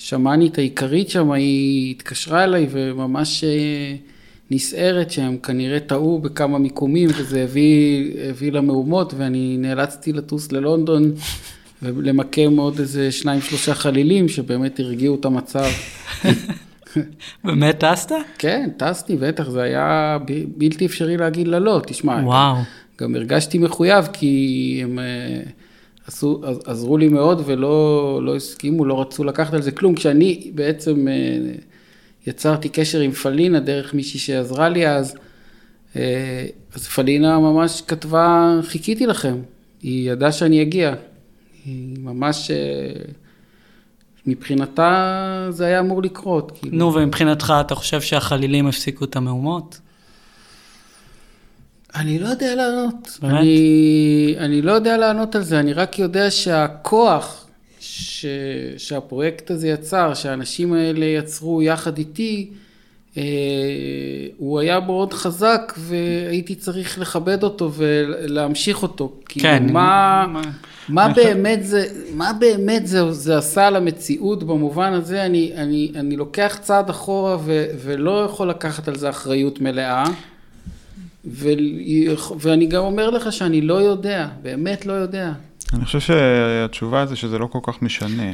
השמאנית 0.00 0.58
העיקרית 0.58 1.10
שם, 1.10 1.30
היא 1.30 1.90
התקשרה 1.90 2.44
אליי 2.44 2.66
וממש 2.70 3.44
אה, 3.44 3.94
נסערת 4.50 5.10
שהם 5.10 5.36
כנראה 5.36 5.80
טעו 5.80 6.18
בכמה 6.18 6.58
מיקומים, 6.58 7.08
וזה 7.18 7.42
הביא, 7.42 8.10
הביא 8.30 8.52
למהומות, 8.52 9.14
ואני 9.16 9.56
נאלצתי 9.58 10.12
לטוס 10.12 10.52
ללונדון 10.52 11.12
ולמקם 11.82 12.56
עוד 12.56 12.78
איזה 12.78 13.12
שניים 13.12 13.40
שלושה 13.40 13.74
חלילים, 13.74 14.28
שבאמת 14.28 14.80
הרגיעו 14.80 15.16
את 15.20 15.24
המצב. 15.24 15.64
באמת 17.44 17.84
טסת? 17.84 18.12
כן, 18.38 18.70
טסתי, 18.76 19.16
בטח, 19.16 19.48
זה 19.48 19.62
היה 19.62 20.18
ב- 20.26 20.44
בלתי 20.56 20.86
אפשרי 20.86 21.16
להגיד 21.16 21.48
לה 21.48 21.58
לא, 21.58 21.80
תשמע. 21.86 22.20
וואו. 22.24 22.56
גם 23.00 23.14
הרגשתי 23.14 23.58
מחויב, 23.58 24.08
כי 24.12 24.80
הם 24.82 24.98
אה, 24.98 25.40
עשו, 26.10 26.40
עז- 26.44 26.60
עזרו 26.64 26.98
לי 26.98 27.08
מאוד 27.08 27.42
ולא 27.46 27.74
לא 28.22 28.36
הסכימו, 28.36 28.84
לא 28.84 29.00
רצו 29.00 29.24
לקחת 29.24 29.54
על 29.54 29.62
זה 29.62 29.70
כלום. 29.72 29.94
כשאני 29.94 30.50
בעצם 30.54 31.08
אה, 31.08 31.14
יצרתי 32.26 32.68
קשר 32.68 33.00
עם 33.00 33.12
פלינה 33.12 33.60
דרך 33.60 33.94
מישהי 33.94 34.20
שעזרה 34.20 34.68
לי 34.68 34.88
אז, 34.88 35.14
אה, 35.96 36.46
אז 36.74 36.86
פלינה 36.86 37.38
ממש 37.38 37.82
כתבה, 37.86 38.54
חיכיתי 38.62 39.06
לכם. 39.06 39.36
היא 39.82 40.10
ידעה 40.10 40.32
שאני 40.32 40.62
אגיע. 40.62 40.94
היא 41.64 41.96
ממש, 42.02 42.50
אה, 42.50 42.56
מבחינתה 44.26 45.46
זה 45.50 45.64
היה 45.66 45.80
אמור 45.80 46.02
לקרות. 46.02 46.52
כאילו. 46.60 46.76
נו, 46.78 46.94
ומבחינתך, 46.94 47.54
אתה 47.60 47.74
חושב 47.74 48.00
שהחלילים 48.00 48.66
הפסיקו 48.66 49.04
את 49.04 49.16
המהומות? 49.16 49.80
אני 51.94 52.18
לא 52.18 52.28
יודע 52.28 52.54
לענות. 52.54 53.18
באמת? 53.22 53.34
אני, 53.40 54.34
אני 54.38 54.62
לא 54.62 54.72
יודע 54.72 54.96
לענות 54.96 55.34
על 55.36 55.42
זה, 55.42 55.60
אני 55.60 55.72
רק 55.72 55.98
יודע 55.98 56.30
שהכוח 56.30 57.46
ש, 57.80 58.26
שהפרויקט 58.78 59.50
הזה 59.50 59.68
יצר, 59.68 60.14
שהאנשים 60.14 60.72
האלה 60.72 61.04
יצרו 61.04 61.62
יחד 61.62 61.98
איתי, 61.98 62.50
אה, 63.16 63.22
הוא 64.38 64.60
היה 64.60 64.80
מאוד 64.80 65.12
חזק 65.14 65.72
והייתי 65.78 66.54
צריך 66.54 66.98
לכבד 66.98 67.42
אותו 67.42 67.72
ולהמשיך 67.74 68.82
אותו. 68.82 69.12
כאילו, 69.26 69.42
כן. 69.42 69.66
מה, 69.72 70.26
מה- 70.28 70.42
מה 70.88 71.08
באמת 71.08 71.64
זה, 71.64 71.84
מה 72.14 72.32
באמת 72.40 72.86
זה, 72.86 73.12
זה 73.12 73.38
עשה 73.38 73.70
למציאות 73.70 74.44
במובן 74.44 74.92
הזה, 74.92 75.26
אני, 75.26 75.52
אני, 75.56 75.92
אני 75.96 76.16
לוקח 76.16 76.58
צעד 76.62 76.90
אחורה 76.90 77.36
ו, 77.44 77.64
ולא 77.84 78.24
יכול 78.24 78.50
לקחת 78.50 78.88
על 78.88 78.96
זה 78.96 79.08
אחריות 79.10 79.60
מלאה. 79.60 80.04
ו, 81.24 81.48
ואני 82.40 82.66
גם 82.66 82.82
אומר 82.82 83.10
לך 83.10 83.32
שאני 83.32 83.60
לא 83.60 83.74
יודע, 83.74 84.28
באמת 84.42 84.86
לא 84.86 84.92
יודע. 84.92 85.32
אני 85.72 85.84
חושב 85.84 86.00
שהתשובה 86.00 87.06
זה 87.06 87.16
שזה 87.16 87.38
לא 87.38 87.46
כל 87.46 87.58
כך 87.62 87.82
משנה. 87.82 88.32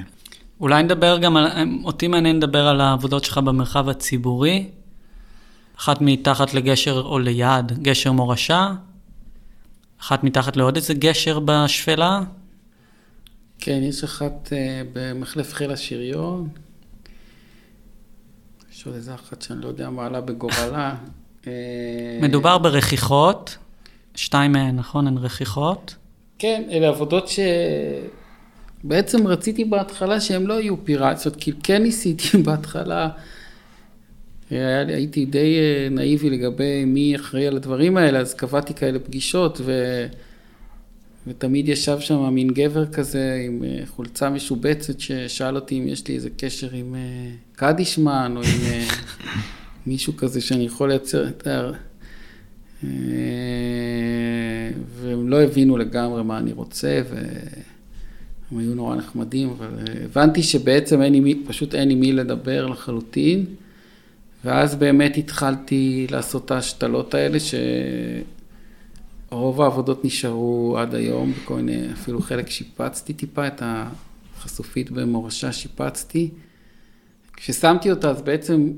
אולי 0.61 0.83
נדבר 0.83 1.19
גם 1.19 1.37
על, 1.37 1.69
אותי 1.85 2.09
מעניין 2.09 2.37
לדבר 2.37 2.67
על 2.67 2.81
העבודות 2.81 3.25
שלך 3.25 3.39
במרחב 3.39 3.89
הציבורי. 3.89 4.69
אחת 5.79 6.01
מתחת 6.01 6.55
לגשר 6.55 7.01
או 7.01 7.19
ליד, 7.19 7.83
גשר 7.83 8.13
מורשה. 8.13 8.73
אחת 10.01 10.25
מתחת 10.25 10.57
לעוד 10.57 10.77
איזה 10.77 10.95
גשר 10.95 11.39
בשפלה. 11.45 12.21
כן, 13.59 13.81
יש 13.83 14.05
אחת 14.05 14.53
אה, 14.53 14.83
במחלף 14.93 15.55
חיל 15.55 15.71
השריון. 15.71 16.49
יש 18.73 18.87
עוד 18.87 18.95
איזה 18.95 19.15
אחת 19.15 19.43
שאני 19.43 19.61
לא 19.61 19.69
יודע 19.69 19.91
מה 19.91 20.07
עלה 20.07 20.21
בגורלה. 20.21 20.95
אה, 21.47 21.53
מדובר 22.23 22.59
ברכיחות. 22.59 23.57
שתיים 24.17 24.53
מהן, 24.53 24.77
נכון? 24.77 25.07
הן 25.07 25.19
רכיחות. 25.19 25.95
כן, 26.39 26.63
אלה 26.71 26.89
עבודות 26.89 27.29
שבעצם 28.85 29.27
רציתי 29.27 29.65
בהתחלה 29.65 30.21
שהן 30.21 30.43
לא 30.43 30.61
יהיו 30.61 30.85
פיראטיות, 30.85 31.37
כי 31.37 31.53
כן 31.63 31.83
ניסיתי 31.83 32.39
בהתחלה, 32.45 33.09
היה, 34.51 34.81
הייתי 34.81 35.25
די 35.25 35.57
אה, 35.59 35.89
נאיבי 35.91 36.31
לגבי 36.31 36.85
מי 36.85 37.17
אחראי 37.17 37.47
על 37.47 37.57
הדברים 37.57 37.97
האלה, 37.97 38.19
אז 38.19 38.35
קבעתי 38.35 38.75
כאלה 38.75 38.99
פגישות, 38.99 39.61
ו... 39.65 39.73
ותמיד 41.29 41.69
ישב 41.69 42.01
שם 42.01 42.35
מין 42.35 42.49
גבר 42.49 42.87
כזה 42.87 43.43
עם 43.47 43.65
אה, 43.65 43.87
חולצה 43.87 44.31
משובצת, 44.31 45.01
ששאל 45.01 45.57
אותי 45.57 45.79
אם 45.79 45.89
יש 45.89 46.09
לי 46.09 46.15
איזה 46.15 46.31
קשר 46.37 46.69
עם 46.73 46.95
קדישמן, 47.57 48.35
או 48.37 48.43
עם 48.43 48.49
מישהו 49.87 50.17
כזה 50.17 50.41
שאני 50.41 50.65
יכול 50.65 50.89
לייצר 50.89 51.29
את 51.29 51.47
ה... 51.47 51.71
והם 55.01 55.29
לא 55.29 55.43
הבינו 55.43 55.77
לגמרי 55.77 56.23
מה 56.23 56.39
אני 56.39 56.53
רוצה, 56.53 57.03
והם 57.11 58.59
היו 58.59 58.75
נורא 58.75 58.97
נחמדים, 58.97 59.49
אבל 59.49 59.69
הבנתי 60.05 60.43
שבעצם 60.43 61.03
אין 61.03 61.15
מי, 61.15 61.43
פשוט 61.47 61.75
אין 61.75 61.91
עם 61.91 62.01
מי 62.01 62.13
לדבר 62.13 62.67
לחלוטין, 62.67 63.45
ואז 64.45 64.75
באמת 64.75 65.17
התחלתי 65.17 66.07
לעשות 66.11 66.45
את 66.45 66.51
ההשתלות 66.51 67.15
האלה, 67.15 67.39
שרוב 69.31 69.63
העבודות 69.63 70.05
נשארו 70.05 70.77
עד 70.79 70.95
היום, 70.95 71.33
בכל 71.33 71.55
מיני, 71.55 71.93
אפילו 71.93 72.21
חלק 72.21 72.51
שיפצתי 72.51 73.13
טיפה, 73.13 73.47
את 73.47 73.63
החשופית 73.65 74.91
במורשה 74.91 75.53
שיפצתי. 75.53 76.31
כששמתי 77.37 77.91
אותה, 77.91 78.11
אז 78.11 78.23
בעצם, 78.23 78.71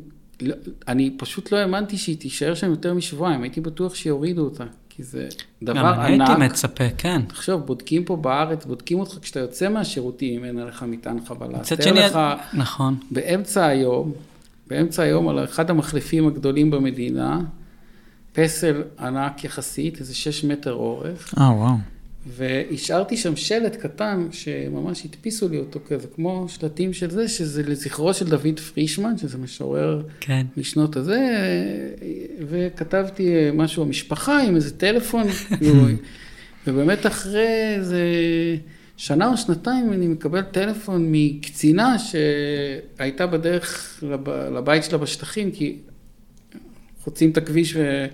לא- 0.42 0.54
אני 0.88 1.10
פשוט 1.16 1.52
לא 1.52 1.56
האמנתי 1.56 1.96
שהיא 1.96 2.16
תישאר 2.16 2.54
שם 2.54 2.70
יותר 2.70 2.94
משבועיים, 2.94 3.42
הייתי 3.42 3.60
בטוח 3.60 3.94
שיורידו 3.94 4.44
אותה, 4.44 4.64
כי 4.88 5.02
זה 5.02 5.28
דבר 5.62 5.74
גם 5.74 5.86
ענק. 6.00 6.28
הייתי 6.28 6.44
מצפה, 6.44 6.84
כן. 6.98 7.22
תחשוב, 7.28 7.60
בודקים 7.66 8.04
פה 8.04 8.16
בארץ, 8.16 8.64
בודקים 8.64 9.00
אותך 9.00 9.18
כשאתה 9.22 9.40
יוצא 9.40 9.68
מהשירותים, 9.68 10.44
אין 10.44 10.58
עליך 10.58 10.82
מטען 10.82 11.18
חבלה. 11.24 11.58
מצד 11.58 11.82
שני, 11.82 12.00
לך, 12.00 12.18
נכון. 12.54 12.96
באמצע 13.10 13.66
היום, 13.66 14.12
באמצע 14.66 15.02
היום, 15.02 15.28
על 15.28 15.44
אחד 15.44 15.70
המחלפים 15.70 16.26
הגדולים 16.26 16.70
במדינה, 16.70 17.40
פסל 18.32 18.82
ענק 18.98 19.44
יחסית, 19.44 20.00
איזה 20.00 20.14
שש 20.14 20.44
מטר 20.44 20.72
אורך, 20.72 21.34
אה, 21.38 21.50
וואו. 21.52 21.74
והשארתי 22.36 23.16
שם 23.16 23.36
שלט 23.36 23.76
קטן, 23.76 24.28
שממש 24.32 25.04
הדפיסו 25.04 25.48
לי 25.48 25.58
אותו 25.58 25.80
כזה, 25.88 26.06
כמו 26.14 26.46
שלטים 26.48 26.92
של 26.92 27.10
זה, 27.10 27.28
שזה 27.28 27.62
לזכרו 27.62 28.14
של 28.14 28.28
דוד 28.28 28.60
פרישמן, 28.60 29.18
שזה 29.18 29.38
משורר 29.38 30.02
כן. 30.20 30.46
משנות 30.56 30.96
הזה, 30.96 31.20
וכתבתי 32.48 33.34
משהו 33.54 33.82
המשפחה 33.82 34.42
עם 34.42 34.56
איזה 34.56 34.78
טלפון, 34.78 35.26
כאילו, 35.58 35.84
ובאמת 36.66 37.06
אחרי 37.06 37.74
איזה 37.76 38.02
שנה 38.96 39.28
או 39.30 39.36
שנתיים 39.36 39.92
אני 39.92 40.06
מקבל 40.06 40.42
טלפון 40.42 41.08
מקצינה 41.10 41.96
שהייתה 41.98 43.26
בדרך 43.26 43.98
לב, 44.02 44.30
לבית 44.30 44.84
שלה 44.84 44.98
בשטחים, 44.98 45.50
כי 45.50 45.76
חוצים 47.00 47.30
את 47.30 47.36
הכביש 47.36 47.76
ו... 47.76 48.06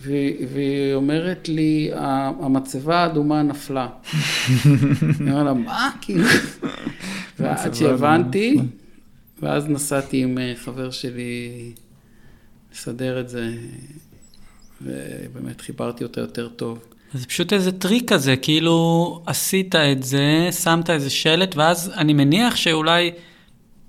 והיא 0.00 0.94
אומרת 0.94 1.48
לי, 1.48 1.90
המצבה 2.40 2.98
האדומה 2.98 3.42
נפלה. 3.42 3.88
אני 5.20 5.30
אומר 5.30 5.42
לה, 5.44 5.54
מה? 5.54 5.90
כאילו... 6.00 6.24
ועד 7.38 7.74
שהבנתי, 7.74 8.58
ואז 9.42 9.68
נסעתי 9.68 10.22
עם 10.22 10.38
אה, 10.38 10.52
חבר 10.56 10.90
שלי 10.90 11.72
לסדר 12.72 13.20
את 13.20 13.28
זה, 13.28 13.50
ובאמת 14.82 15.60
חיברתי 15.60 16.04
אותה 16.04 16.20
יותר 16.20 16.48
טוב. 16.48 16.78
זה 17.14 17.26
פשוט 17.26 17.52
איזה 17.52 17.72
טריק 17.72 18.12
כזה, 18.12 18.36
כאילו 18.36 19.22
עשית 19.26 19.74
את 19.74 20.02
זה, 20.02 20.48
שמת 20.62 20.90
איזה 20.90 21.10
שלט, 21.10 21.56
ואז 21.56 21.92
אני 21.96 22.12
מניח 22.12 22.56
שאולי, 22.56 23.10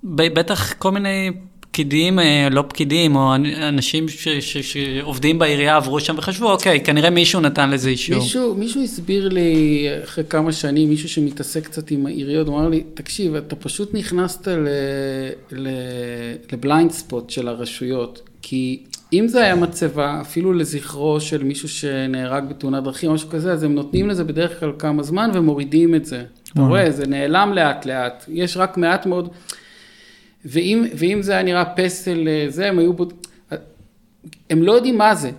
בטח 0.04 0.74
כל 0.74 0.92
מיני 0.92 1.32
פקידים, 1.72 2.20
אה, 2.20 2.48
לא 2.52 2.64
פקידים, 2.68 3.16
או 3.16 3.36
אנ- 3.36 3.46
אנשים 3.46 4.10
ש- 4.10 4.28
ש- 4.28 4.58
שעובדים 4.74 5.40
בעירייה 5.40 5.76
עברו 5.78 6.00
שם 6.00 6.16
וחשבו, 6.18 6.52
אוקיי, 6.52 6.82
כנראה 6.84 7.10
מישהו 7.10 7.42
נתן 7.42 7.70
לזה 7.70 7.90
אישור. 7.90 8.20
מישהו, 8.20 8.56
מישהו 8.56 8.84
הסביר 8.84 9.30
לי 9.30 9.88
אחרי 10.04 10.24
כמה 10.30 10.52
שנים, 10.52 10.90
מישהו 10.90 11.10
שמתעסק 11.10 11.64
קצת 11.66 11.92
עם 11.92 12.06
העיריות, 12.06 12.48
הוא 12.48 12.60
אמר 12.60 12.70
לי, 12.70 12.84
תקשיב, 12.94 13.36
אתה 13.36 13.56
פשוט 13.56 13.94
נכנסת 13.94 14.48
ל- 14.48 14.68
ל- 15.52 15.68
לבליינד 16.54 16.92
ספוט 16.92 17.30
של 17.30 17.48
הרשויות, 17.48 18.22
כי 18.42 18.80
אם 19.14 19.28
זה 19.28 19.44
היה 19.44 19.56
מצבה, 19.56 20.18
אפילו 20.22 20.54
לזכרו 20.54 21.20
של 21.22 21.44
מישהו 21.44 21.70
שנהרג 21.70 22.44
בתאונת 22.50 22.84
דרכים 22.84 23.10
או 23.10 23.16
משהו 23.16 23.30
כזה, 23.30 23.52
אז 23.54 23.64
הם 23.64 23.76
נותנים 23.76 24.10
לזה 24.10 24.24
בדרך 24.24 24.60
כלל 24.60 24.72
כמה 24.80 25.04
זמן 25.04 25.32
ומורידים 25.34 25.96
את 25.96 26.06
זה. 26.06 26.24
אתה 26.54 26.62
רואה, 26.62 26.92
זה 26.92 27.08
נעלם 27.08 27.52
לאט 27.56 27.86
לאט, 27.86 28.26
יש 28.28 28.58
רק 28.58 28.78
מעט 28.78 29.06
מאוד, 29.06 29.30
ואם, 30.46 30.86
ואם 30.98 31.22
זה 31.22 31.32
היה 31.32 31.44
נראה 31.44 31.66
פסל 31.66 32.28
אה, 32.28 32.46
זה, 32.50 32.68
הם 32.68 32.80
היו 32.80 32.94
בוד... 32.94 33.14
הם 34.50 34.64
לא 34.64 34.72
יודעים 34.72 34.98
מה 34.98 35.16
זה. 35.16 35.32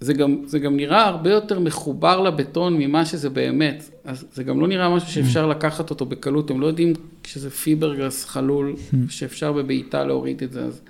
זה 0.00 0.14
גם, 0.14 0.42
זה 0.46 0.58
גם 0.58 0.76
נראה 0.76 1.06
הרבה 1.06 1.30
יותר 1.30 1.58
מחובר 1.58 2.20
לבטון 2.20 2.78
ממה 2.78 3.06
שזה 3.06 3.30
באמת. 3.30 3.90
אז 4.04 4.24
זה 4.32 4.44
גם 4.44 4.60
לא 4.60 4.68
נראה 4.68 4.96
משהו 4.96 5.08
שאפשר 5.08 5.46
לקחת 5.46 5.90
אותו 5.90 6.06
בקלות, 6.06 6.50
הם 6.50 6.60
לא 6.60 6.66
יודעים 6.66 6.92
שזה 7.24 7.50
פיברגרס 7.50 8.24
חלול, 8.24 8.76
שאפשר 9.08 9.52
בבעיטה 9.52 10.04
להוריד 10.04 10.42
את 10.42 10.52
זה. 10.52 10.64
אז 10.64 10.80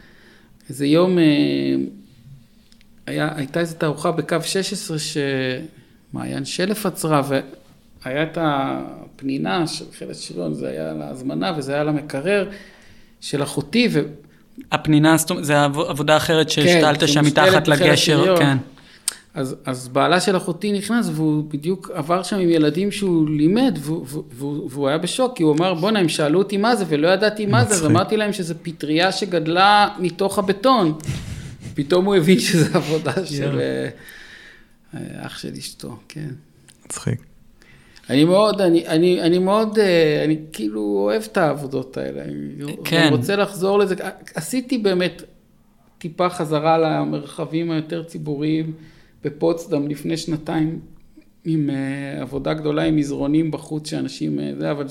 איזה 0.68 0.86
יום 0.86 1.18
אה, 1.18 1.24
היה, 3.06 3.30
הייתה 3.36 3.60
איזו 3.60 3.76
תערוכה 3.78 4.12
בקו 4.12 4.36
16 4.44 4.96
שמעיין 4.98 6.44
שלף 6.44 6.86
עצרה, 6.86 7.22
והיה 8.04 8.22
את 8.22 8.38
הפנינה 8.40 9.66
של 9.66 9.84
חלק 9.98 10.12
שריון, 10.12 10.54
זה 10.54 10.68
היה 10.68 10.92
להזמנה 10.92 11.52
וזה 11.56 11.74
היה 11.74 11.84
למקרר 11.84 12.50
של 13.22 13.42
אחותי, 13.42 13.88
ו... 13.92 14.02
הפנינה, 14.72 15.16
זאת 15.16 15.30
אומרת, 15.30 15.44
זה 15.44 15.64
עב- 15.64 15.78
עבודה 15.78 16.16
אחרת 16.16 16.50
שהשתלת 16.50 17.00
שם 17.00 17.06
שמושתלת 17.06 17.48
מתחת 17.48 17.68
לגשר. 17.68 18.36
כן. 18.38 18.56
אז, 19.34 19.56
אז 19.64 19.88
בעלה 19.88 20.20
של 20.20 20.36
אחותי 20.36 20.72
נכנס, 20.72 21.08
והוא 21.14 21.44
בדיוק 21.50 21.90
עבר 21.94 22.22
שם 22.22 22.36
עם 22.36 22.50
ילדים 22.50 22.90
שהוא 22.90 23.28
לימד, 23.28 23.78
והוא, 23.80 24.06
והוא, 24.32 24.70
והוא 24.70 24.88
היה 24.88 24.98
בשוק, 24.98 25.36
כי 25.36 25.42
הוא 25.42 25.54
אמר, 25.56 25.74
בואנה, 25.74 25.98
הם 25.98 26.08
שאלו 26.08 26.38
אותי 26.38 26.56
מה 26.56 26.76
זה, 26.76 26.84
ולא 26.88 27.08
ידעתי 27.08 27.46
מה 27.46 27.64
זה, 27.64 27.74
אז. 27.74 27.86
אמרתי 27.86 28.16
להם 28.16 28.32
שזה 28.32 28.54
פטריה 28.54 29.12
שגדלה 29.12 29.88
מתוך 29.98 30.38
הבטון. 30.38 30.98
פתאום 31.74 32.04
הוא 32.04 32.14
הבין 32.14 32.38
שזה 32.38 32.68
עבודה 32.74 33.26
של 33.26 33.60
אה, 33.60 33.88
אה, 34.94 35.26
אח 35.26 35.38
של 35.38 35.52
אשתו, 35.58 35.96
כן. 36.08 36.28
מצחיק. 36.86 37.31
אני 38.12 38.24
מאוד, 38.24 38.60
אני, 38.60 38.86
אני, 38.86 39.22
אני 39.22 39.38
מאוד, 39.38 39.78
אה, 39.78 40.24
אני 40.24 40.36
כאילו 40.52 40.80
אוהב 40.80 41.22
את 41.32 41.36
העבודות 41.36 41.96
האלה. 41.96 42.22
אני 42.24 42.76
כן. 42.84 43.08
רוצה 43.10 43.36
לחזור 43.36 43.78
לזה. 43.78 43.94
עשיתי 44.34 44.78
באמת 44.78 45.22
טיפה 45.98 46.28
חזרה 46.28 46.78
למרחבים 46.78 47.70
היותר 47.70 48.02
ציבוריים 48.02 48.72
בפוצדם 49.24 49.88
לפני 49.88 50.16
שנתיים, 50.16 50.80
עם 51.44 51.70
אה, 51.70 52.22
עבודה 52.22 52.54
גדולה 52.54 52.82
עם 52.82 52.96
מזרונים 52.96 53.50
בחוץ, 53.50 53.90
שאנשים, 53.90 54.40
אה, 54.40 54.52
זה, 54.58 54.70
אבל 54.70 54.86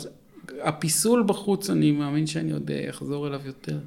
הפיסול 0.63 1.23
בחוץ, 1.27 1.69
אני 1.69 1.91
מאמין 1.91 2.27
שאני 2.27 2.51
עוד 2.51 2.71
אחזור 2.89 3.27
אליו 3.27 3.41
יותר. 3.45 3.77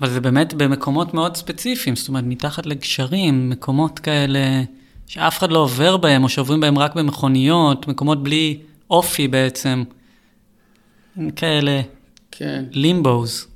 אבל 0.00 0.10
זה 0.10 0.20
באמת 0.20 0.54
במקומות 0.54 1.14
מאוד 1.14 1.36
ספציפיים, 1.36 1.96
זאת 1.96 2.08
אומרת, 2.08 2.24
מתחת 2.26 2.66
לגשרים, 2.66 3.50
מקומות 3.50 3.98
כאלה 3.98 4.62
שאף 5.06 5.38
אחד 5.38 5.50
לא 5.50 5.58
עובר 5.58 5.96
בהם, 5.96 6.24
או 6.24 6.28
שעוברים 6.28 6.60
בהם 6.60 6.78
רק 6.78 6.94
במכוניות, 6.94 7.88
מקומות 7.88 8.22
בלי 8.22 8.58
אופי 8.90 9.28
בעצם. 9.28 9.84
כאלה 11.36 11.80
כן. 12.30 12.64
לימבוז. 12.70 13.46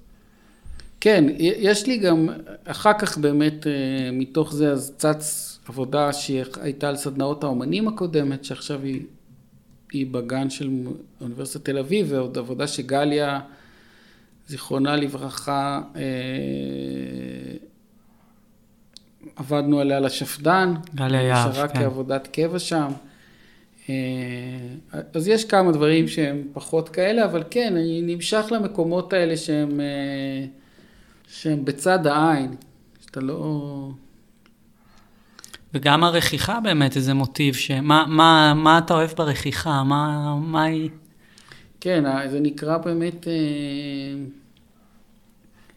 כן, 1.01 1.25
יש 1.39 1.87
לי 1.87 1.99
גם, 1.99 2.29
אחר 2.65 2.93
כך 2.99 3.19
באמת, 3.19 3.67
אה, 3.67 3.73
מתוך 4.13 4.53
זה 4.53 4.73
אז 4.73 4.95
צץ 4.97 5.59
עבודה 5.69 6.13
שהייתה 6.13 6.89
על 6.89 6.97
סדנאות 6.97 7.45
האומנים 7.45 7.89
הקודמת, 7.89 8.45
שעכשיו 8.45 8.83
היא, 8.83 9.03
היא 9.93 10.07
בגן 10.11 10.51
של 10.51 10.71
אוניברסיטת 11.21 11.65
תל 11.65 11.79
אביב, 11.79 12.07
ועוד 12.11 12.39
עבודה 12.39 12.67
שגליה, 12.67 13.41
זיכרונה 14.49 14.97
לברכה, 14.97 15.81
אה, 15.97 16.03
עבדנו 19.37 19.81
עליה 19.81 20.01
לשפד"ן. 20.01 20.75
גליה 20.95 21.23
יהב, 21.23 21.51
נשארה 21.51 21.69
כן. 21.69 21.79
כעבודת 21.79 22.29
קבע 22.33 22.59
שם. 22.59 22.89
אה, 24.95 25.01
אז 25.15 25.29
יש 25.29 25.45
כמה 25.45 25.73
דברים 25.73 26.09
שהם 26.09 26.43
פחות 26.53 26.89
כאלה, 26.89 27.25
אבל 27.25 27.43
כן, 27.51 27.77
אני 27.77 28.03
נמשך 28.03 28.45
למקומות 28.51 29.13
האלה 29.13 29.37
שהם, 29.37 29.81
אה, 29.81 30.47
שהם 31.29 31.65
בצד 31.65 32.07
העין, 32.07 32.55
שאתה 33.01 33.21
לא... 33.21 33.91
וגם 35.75 36.05
הרכיחה 36.05 36.61
באמת 36.61 36.97
איזה 36.97 37.15
מוטיב, 37.15 37.55
שמה 37.55 38.05
מה, 38.09 38.55
מה 38.57 38.79
אתה 38.79 38.95
אוהב 38.95 39.11
ברכיחה? 39.11 39.83
מה, 39.83 40.37
מה 40.37 40.63
היא... 40.65 40.91
כן, 41.81 42.07
ה- 42.07 42.29
זה 42.29 42.41
נקרא 42.41 42.79
באמת 42.79 43.29
אה, 43.29 43.33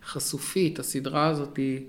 חשופית, 0.05 0.79
הסדרה 0.79 1.27
הזאת 1.27 1.57
היא... 1.57 1.79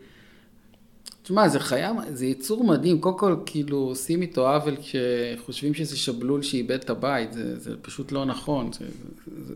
תשמע, 1.26 1.48
זה 1.48 1.60
חיה, 1.60 1.92
זה 2.12 2.26
יצור 2.26 2.64
מדהים, 2.64 3.00
קודם 3.00 3.18
כל, 3.18 3.36
כאילו, 3.46 3.76
עושים 3.76 4.22
איתו 4.22 4.48
עוול 4.48 4.74
כשחושבים 4.76 5.74
שזה 5.74 5.96
שבלול 5.96 6.42
שאיבד 6.42 6.78
את 6.78 6.90
הבית, 6.90 7.32
זה, 7.32 7.58
זה 7.58 7.76
פשוט 7.82 8.12
לא 8.12 8.24
נכון. 8.24 8.70
זה, 8.72 8.84
זה, 9.46 9.54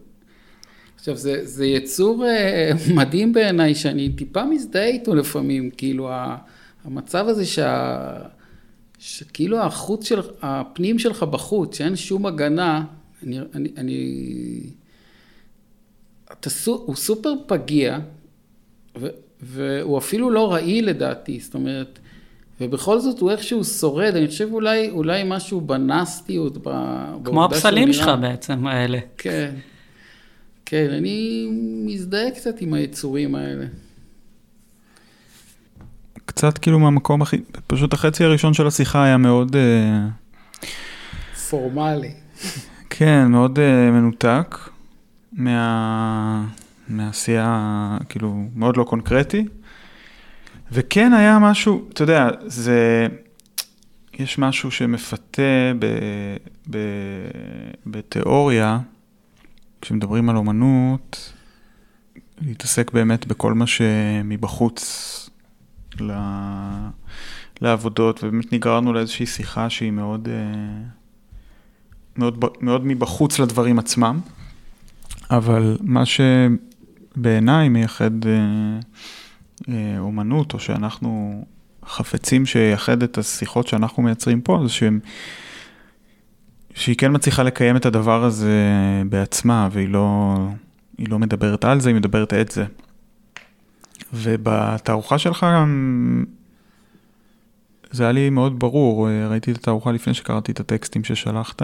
עכשיו, 0.97 1.17
זה, 1.17 1.47
זה 1.47 1.67
יצור 1.67 2.27
אה, 2.27 2.71
מדהים 2.95 3.33
בעיניי, 3.33 3.75
שאני 3.75 4.13
טיפה 4.13 4.45
מזדהה 4.45 4.87
איתו 4.87 5.15
לפעמים, 5.15 5.71
כאילו, 5.71 6.11
ה- 6.11 6.37
המצב 6.85 7.29
הזה 7.29 7.47
שה... 7.47 8.23
שכאילו 8.99 9.59
החוץ 9.59 10.05
של, 10.09 10.21
הפנים 10.43 10.99
שלך 10.99 11.23
בחוץ, 11.23 11.77
שאין 11.77 11.97
שום 11.97 12.27
הגנה, 12.27 12.85
אני, 13.23 13.39
אני, 13.55 13.69
אני 13.77 14.61
אתה, 16.33 16.51
הוא 16.65 16.97
סופר 16.97 17.33
פגיע, 17.47 17.99
ו, 19.01 19.09
והוא 19.43 19.99
אפילו 19.99 20.31
לא 20.31 20.53
רעיל 20.53 20.89
לדעתי, 20.89 21.41
זאת 21.41 21.55
אומרת, 21.55 21.99
ובכל 22.61 22.99
זאת 22.99 23.19
הוא 23.19 23.31
איכשהו 23.31 23.65
שורד, 23.65 24.17
אני 24.17 24.27
חושב 24.27 24.49
אולי, 24.53 24.91
אולי 24.91 25.23
משהו 25.27 25.61
בנסטיות, 25.61 26.59
ב- 26.67 27.15
כמו 27.25 27.45
הפסלים 27.45 27.93
שלך 27.93 28.11
בעצם, 28.21 28.67
האלה. 28.67 28.99
כן, 29.19 29.55
כן, 30.67 30.91
אני 30.91 31.49
מזדהה 31.87 32.31
קצת 32.31 32.61
עם 32.61 32.75
היצורים 32.75 33.35
האלה. 33.35 33.67
קצת 36.27 36.59
כאילו 36.59 36.79
מהמקום 36.79 37.23
הכי, 37.23 37.37
פשוט 37.67 37.93
החצי 37.93 38.25
הראשון 38.25 38.55
של 38.55 38.67
השיחה 38.67 39.05
היה 39.05 39.17
מאוד, 39.17 39.57
אה, 39.57 40.09
פורמלי. 41.51 42.13
כן, 42.91 43.27
מאוד 43.27 43.59
אה, 43.59 43.91
מנותק 43.91 44.57
מה, 45.33 46.45
מהעשייה, 46.91 47.99
כאילו, 48.09 48.45
מאוד 48.55 48.77
לא 48.77 48.85
קונקרטי. 48.85 49.47
וכן 50.73 51.13
היה 51.13 51.39
משהו, 51.39 51.89
אתה 51.93 52.03
יודע, 52.03 52.29
זה, 52.47 53.07
יש 54.19 54.39
משהו 54.39 54.71
שמפתה 54.71 55.73
ב, 55.79 55.87
ב, 56.71 56.79
בתיאוריה, 57.87 58.79
כשמדברים 59.81 60.31
על 60.31 60.37
אומנות, 60.37 61.33
להתעסק 62.41 62.93
באמת 62.93 63.27
בכל 63.27 63.55
מה 63.55 63.67
שמבחוץ 63.67 65.31
ל... 66.01 66.13
לעבודות, 67.61 68.25
ובאמת 68.25 68.53
נגררנו 68.53 68.93
לאיזושהי 68.93 69.27
שיחה 69.27 69.71
שהיא 69.71 69.91
מאוד, 69.91 70.29
אה, 70.29 70.83
מאוד, 72.17 72.45
מאוד 72.61 72.87
מבחוץ 72.87 73.39
לדברים 73.39 73.79
עצמם, 73.79 74.21
אבל 75.31 75.77
מה 75.81 76.07
שבעיניי 77.21 77.69
מייחד 77.69 78.27
אה, 78.27 78.81
אה, 79.69 79.99
אומנות, 79.99 80.55
או 80.55 80.59
שאנחנו 80.59 81.45
חפצים 81.87 82.47
שיחד 82.47 83.03
את 83.03 83.19
השיחות 83.19 83.67
שאנחנו 83.67 84.03
מייצרים 84.03 84.41
פה, 84.41 84.61
זה 84.63 84.69
שהם, 84.69 85.01
שהיא 86.75 86.97
כן 86.97 87.15
מצליחה 87.15 87.43
לקיים 87.43 87.77
את 87.77 87.87
הדבר 87.87 88.25
הזה 88.25 88.63
בעצמה, 89.09 89.69
והיא 89.73 89.89
לא, 89.89 90.37
לא 90.99 91.19
מדברת 91.19 91.65
על 91.65 91.81
זה, 91.81 91.89
היא 91.89 91.97
מדברת 91.97 92.35
את 92.35 92.51
זה. 92.51 92.65
ובתערוכה 94.13 95.19
שלך 95.19 95.47
גם, 95.55 96.25
זה 97.91 98.03
היה 98.03 98.13
לי 98.13 98.31
מאוד 98.31 98.59
ברור, 98.59 99.09
ראיתי 99.31 99.53
את 99.53 99.57
התערוכה 99.57 99.93
לפני 99.93 100.15
שקראתי 100.15 100.53
את 100.53 100.61
הטקסטים 100.61 101.05
ששלחת, 101.05 101.63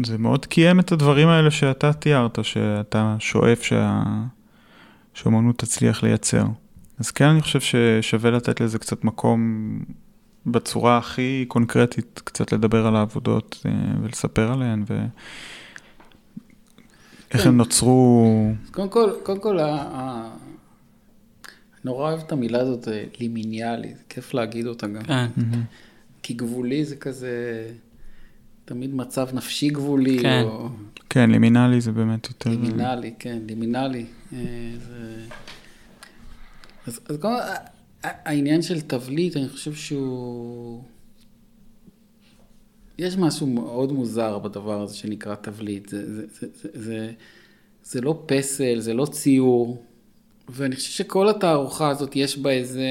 וזה 0.00 0.18
מאוד 0.18 0.46
קיים 0.46 0.80
את 0.80 0.92
הדברים 0.92 1.28
האלה 1.28 1.50
שאתה 1.50 1.92
תיארת, 1.92 2.38
שאתה 2.42 3.16
שואף 3.18 3.62
שה... 3.62 4.02
שאומנות 5.14 5.58
תצליח 5.58 6.02
לייצר. 6.02 6.44
אז 6.98 7.10
כן, 7.10 7.24
אני 7.24 7.40
חושב 7.40 7.60
ששווה 7.60 8.30
לתת 8.30 8.60
לזה 8.60 8.78
קצת 8.78 9.04
מקום 9.04 9.78
בצורה 10.46 10.98
הכי 10.98 11.44
קונקרטית, 11.48 12.20
קצת 12.24 12.52
לדבר 12.52 12.86
על 12.86 12.96
העבודות 12.96 13.62
אה, 13.66 13.72
ולספר 14.02 14.52
עליהן, 14.52 14.84
ו... 14.88 15.06
איך 17.30 17.42
כן. 17.42 17.48
הם 17.48 17.56
נוצרו... 17.56 18.26
אז 18.64 18.70
קודם 18.70 18.88
כל, 18.88 19.10
קודם 19.22 19.40
כל, 19.40 19.58
ה- 19.58 19.88
ה- 19.92 20.36
נורא 21.84 22.10
אוהב 22.10 22.20
את 22.20 22.32
המילה 22.32 22.60
הזאת, 22.60 22.82
זה 22.82 23.04
לימיניאלי, 23.20 23.94
זה 23.94 24.02
כיף 24.08 24.34
להגיד 24.34 24.66
אותה 24.66 24.86
גם. 24.86 25.02
כן. 25.02 25.26
כי 26.22 26.34
גבולי 26.34 26.84
זה 26.84 26.96
כזה, 26.96 27.66
תמיד 28.64 28.94
מצב 28.94 29.28
נפשי 29.32 29.68
גבולי, 29.68 30.18
כן. 30.22 30.42
או 30.44 30.68
כן, 31.10 31.30
לימינלי 31.30 31.80
זה 31.80 31.92
באמת 31.92 32.28
יותר... 32.28 32.50
לימינלי, 32.50 33.14
כן, 33.18 33.38
לימינלי. 33.46 34.04
אה, 34.32 34.38
זה... 34.88 35.24
אז, 36.86 37.00
אז 37.08 37.16
כל, 37.20 37.32
העניין 38.02 38.62
של 38.62 38.80
תבליט, 38.80 39.36
אני 39.36 39.48
חושב 39.48 39.74
שהוא... 39.74 40.82
יש 42.98 43.16
משהו 43.16 43.46
מאוד 43.46 43.92
מוזר 43.92 44.38
בדבר 44.38 44.82
הזה 44.82 44.96
שנקרא 44.96 45.34
תבליט. 45.34 45.88
זה, 45.88 46.14
זה, 46.14 46.26
זה, 46.40 46.46
זה, 46.62 46.68
זה, 46.74 47.12
זה 47.84 48.00
לא 48.00 48.22
פסל, 48.26 48.80
זה 48.80 48.94
לא 48.94 49.06
ציור, 49.06 49.84
ואני 50.48 50.76
חושב 50.76 50.90
שכל 50.90 51.28
התערוכה 51.28 51.88
הזאת 51.88 52.16
יש 52.16 52.38
בה 52.38 52.50
איזה 52.50 52.88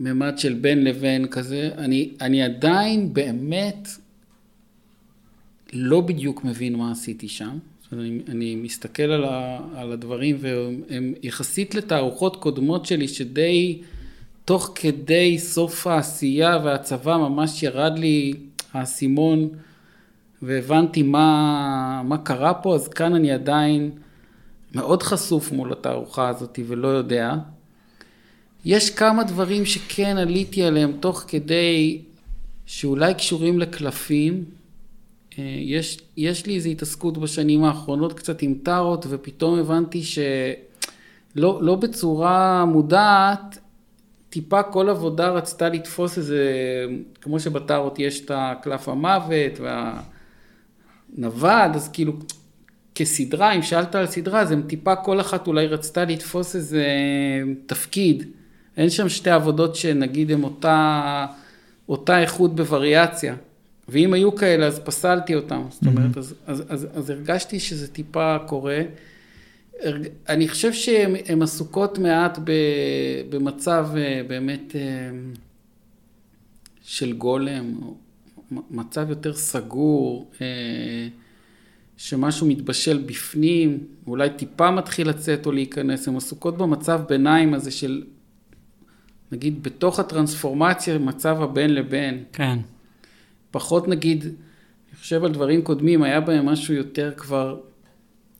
ממד 0.00 0.38
של 0.38 0.54
בין 0.54 0.84
לבין 0.84 1.26
כזה. 1.26 1.70
אני, 1.78 2.10
אני 2.20 2.42
עדיין 2.42 3.12
באמת 3.14 3.88
לא 5.72 6.00
בדיוק 6.00 6.44
מבין 6.44 6.76
מה 6.76 6.92
עשיתי 6.92 7.28
שם. 7.28 7.58
אני, 7.92 8.20
אני 8.28 8.56
מסתכל 8.56 9.02
על, 9.02 9.24
ה, 9.24 9.58
על 9.76 9.92
הדברים 9.92 10.36
והם 10.40 11.14
יחסית 11.22 11.74
לתערוכות 11.74 12.36
קודמות 12.36 12.86
שלי 12.86 13.08
שדי 13.08 13.78
תוך 14.44 14.72
כדי 14.74 15.38
סוף 15.38 15.86
העשייה 15.86 16.58
והצבא 16.64 17.16
ממש 17.16 17.62
ירד 17.62 17.98
לי 17.98 18.34
האסימון 18.72 19.48
והבנתי 20.42 21.02
מה, 21.02 22.02
מה 22.04 22.18
קרה 22.18 22.54
פה, 22.54 22.74
אז 22.74 22.88
כאן 22.88 23.14
אני 23.14 23.32
עדיין 23.32 23.90
מאוד 24.74 25.02
חשוף 25.02 25.52
מול 25.52 25.72
התערוכה 25.72 26.28
הזאת 26.28 26.58
ולא 26.66 26.88
יודע. 26.88 27.34
יש 28.64 28.90
כמה 28.90 29.24
דברים 29.24 29.64
שכן 29.64 30.16
עליתי 30.16 30.62
עליהם 30.62 30.92
תוך 31.00 31.24
כדי 31.28 31.98
שאולי 32.66 33.14
קשורים 33.14 33.58
לקלפים. 33.58 34.44
אה, 35.38 35.44
יש, 35.58 35.98
יש 36.16 36.46
לי 36.46 36.54
איזו 36.54 36.68
התעסקות 36.68 37.18
בשנים 37.18 37.64
האחרונות 37.64 38.12
קצת 38.12 38.42
עם 38.42 38.54
טארות 38.62 39.06
ופתאום 39.08 39.58
הבנתי 39.58 40.02
שלא 40.02 41.58
לא 41.62 41.74
בצורה 41.74 42.64
מודעת, 42.64 43.58
טיפה 44.30 44.62
כל 44.62 44.88
עבודה 44.88 45.28
רצתה 45.28 45.68
לתפוס 45.68 46.18
איזה, 46.18 46.46
כמו 47.20 47.40
שבטארות 47.40 47.98
יש 47.98 48.20
את 48.20 48.30
הקלף 48.34 48.88
המוות 48.88 49.60
והנווד, 51.18 51.70
אז 51.74 51.88
כאילו 51.88 52.12
כסדרה, 52.94 53.52
אם 53.52 53.62
שאלת 53.62 53.94
על 53.94 54.06
סדרה, 54.06 54.40
אז 54.40 54.52
הם 54.52 54.62
טיפה 54.62 54.96
כל 54.96 55.20
אחת 55.20 55.46
אולי 55.46 55.66
רצתה 55.66 56.04
לתפוס 56.04 56.56
איזה 56.56 56.86
תפקיד. 57.66 58.24
אין 58.76 58.90
שם 58.90 59.08
שתי 59.08 59.30
עבודות 59.30 59.76
שנגיד 59.76 60.30
הן 60.30 60.42
אותה, 60.42 61.26
אותה 61.88 62.20
איכות 62.20 62.56
בווריאציה. 62.56 63.34
ואם 63.88 64.12
היו 64.12 64.36
כאלה, 64.36 64.66
אז 64.66 64.78
פסלתי 64.78 65.34
אותם. 65.34 65.62
זאת 65.70 65.86
אומרת, 65.86 66.18
אז, 66.18 66.34
אז, 66.46 66.64
אז, 66.68 66.86
אז 66.94 67.10
הרגשתי 67.10 67.60
שזה 67.60 67.88
טיפה 67.88 68.36
קורה. 68.46 68.82
אני 70.28 70.48
חושב 70.48 70.72
שהן 70.72 71.42
עסוקות 71.42 71.98
מעט 71.98 72.38
במצב 73.30 73.88
אה, 73.96 74.22
באמת 74.28 74.76
אה, 74.76 74.80
של 76.82 77.12
גולם, 77.12 77.74
מצב 78.70 79.10
יותר 79.10 79.34
סגור, 79.34 80.30
אה, 80.40 81.08
שמשהו 81.96 82.46
מתבשל 82.46 83.02
בפנים, 83.06 83.78
אולי 84.06 84.30
טיפה 84.30 84.70
מתחיל 84.70 85.08
לצאת 85.08 85.46
או 85.46 85.52
להיכנס, 85.52 86.08
הן 86.08 86.16
עסוקות 86.16 86.58
במצב 86.58 87.00
ביניים 87.08 87.54
הזה 87.54 87.70
של, 87.70 88.02
נגיד, 89.32 89.62
בתוך 89.62 89.98
הטרנספורמציה, 89.98 90.98
מצב 90.98 91.42
הבין 91.42 91.74
לבין. 91.74 92.24
כן. 92.32 92.58
פחות 93.52 93.88
נגיד, 93.88 94.24
אני 94.24 94.98
חושב 95.00 95.24
על 95.24 95.32
דברים 95.32 95.62
קודמים, 95.62 96.02
היה 96.02 96.20
בהם 96.20 96.46
משהו 96.46 96.74
יותר 96.74 97.12
כבר 97.16 97.56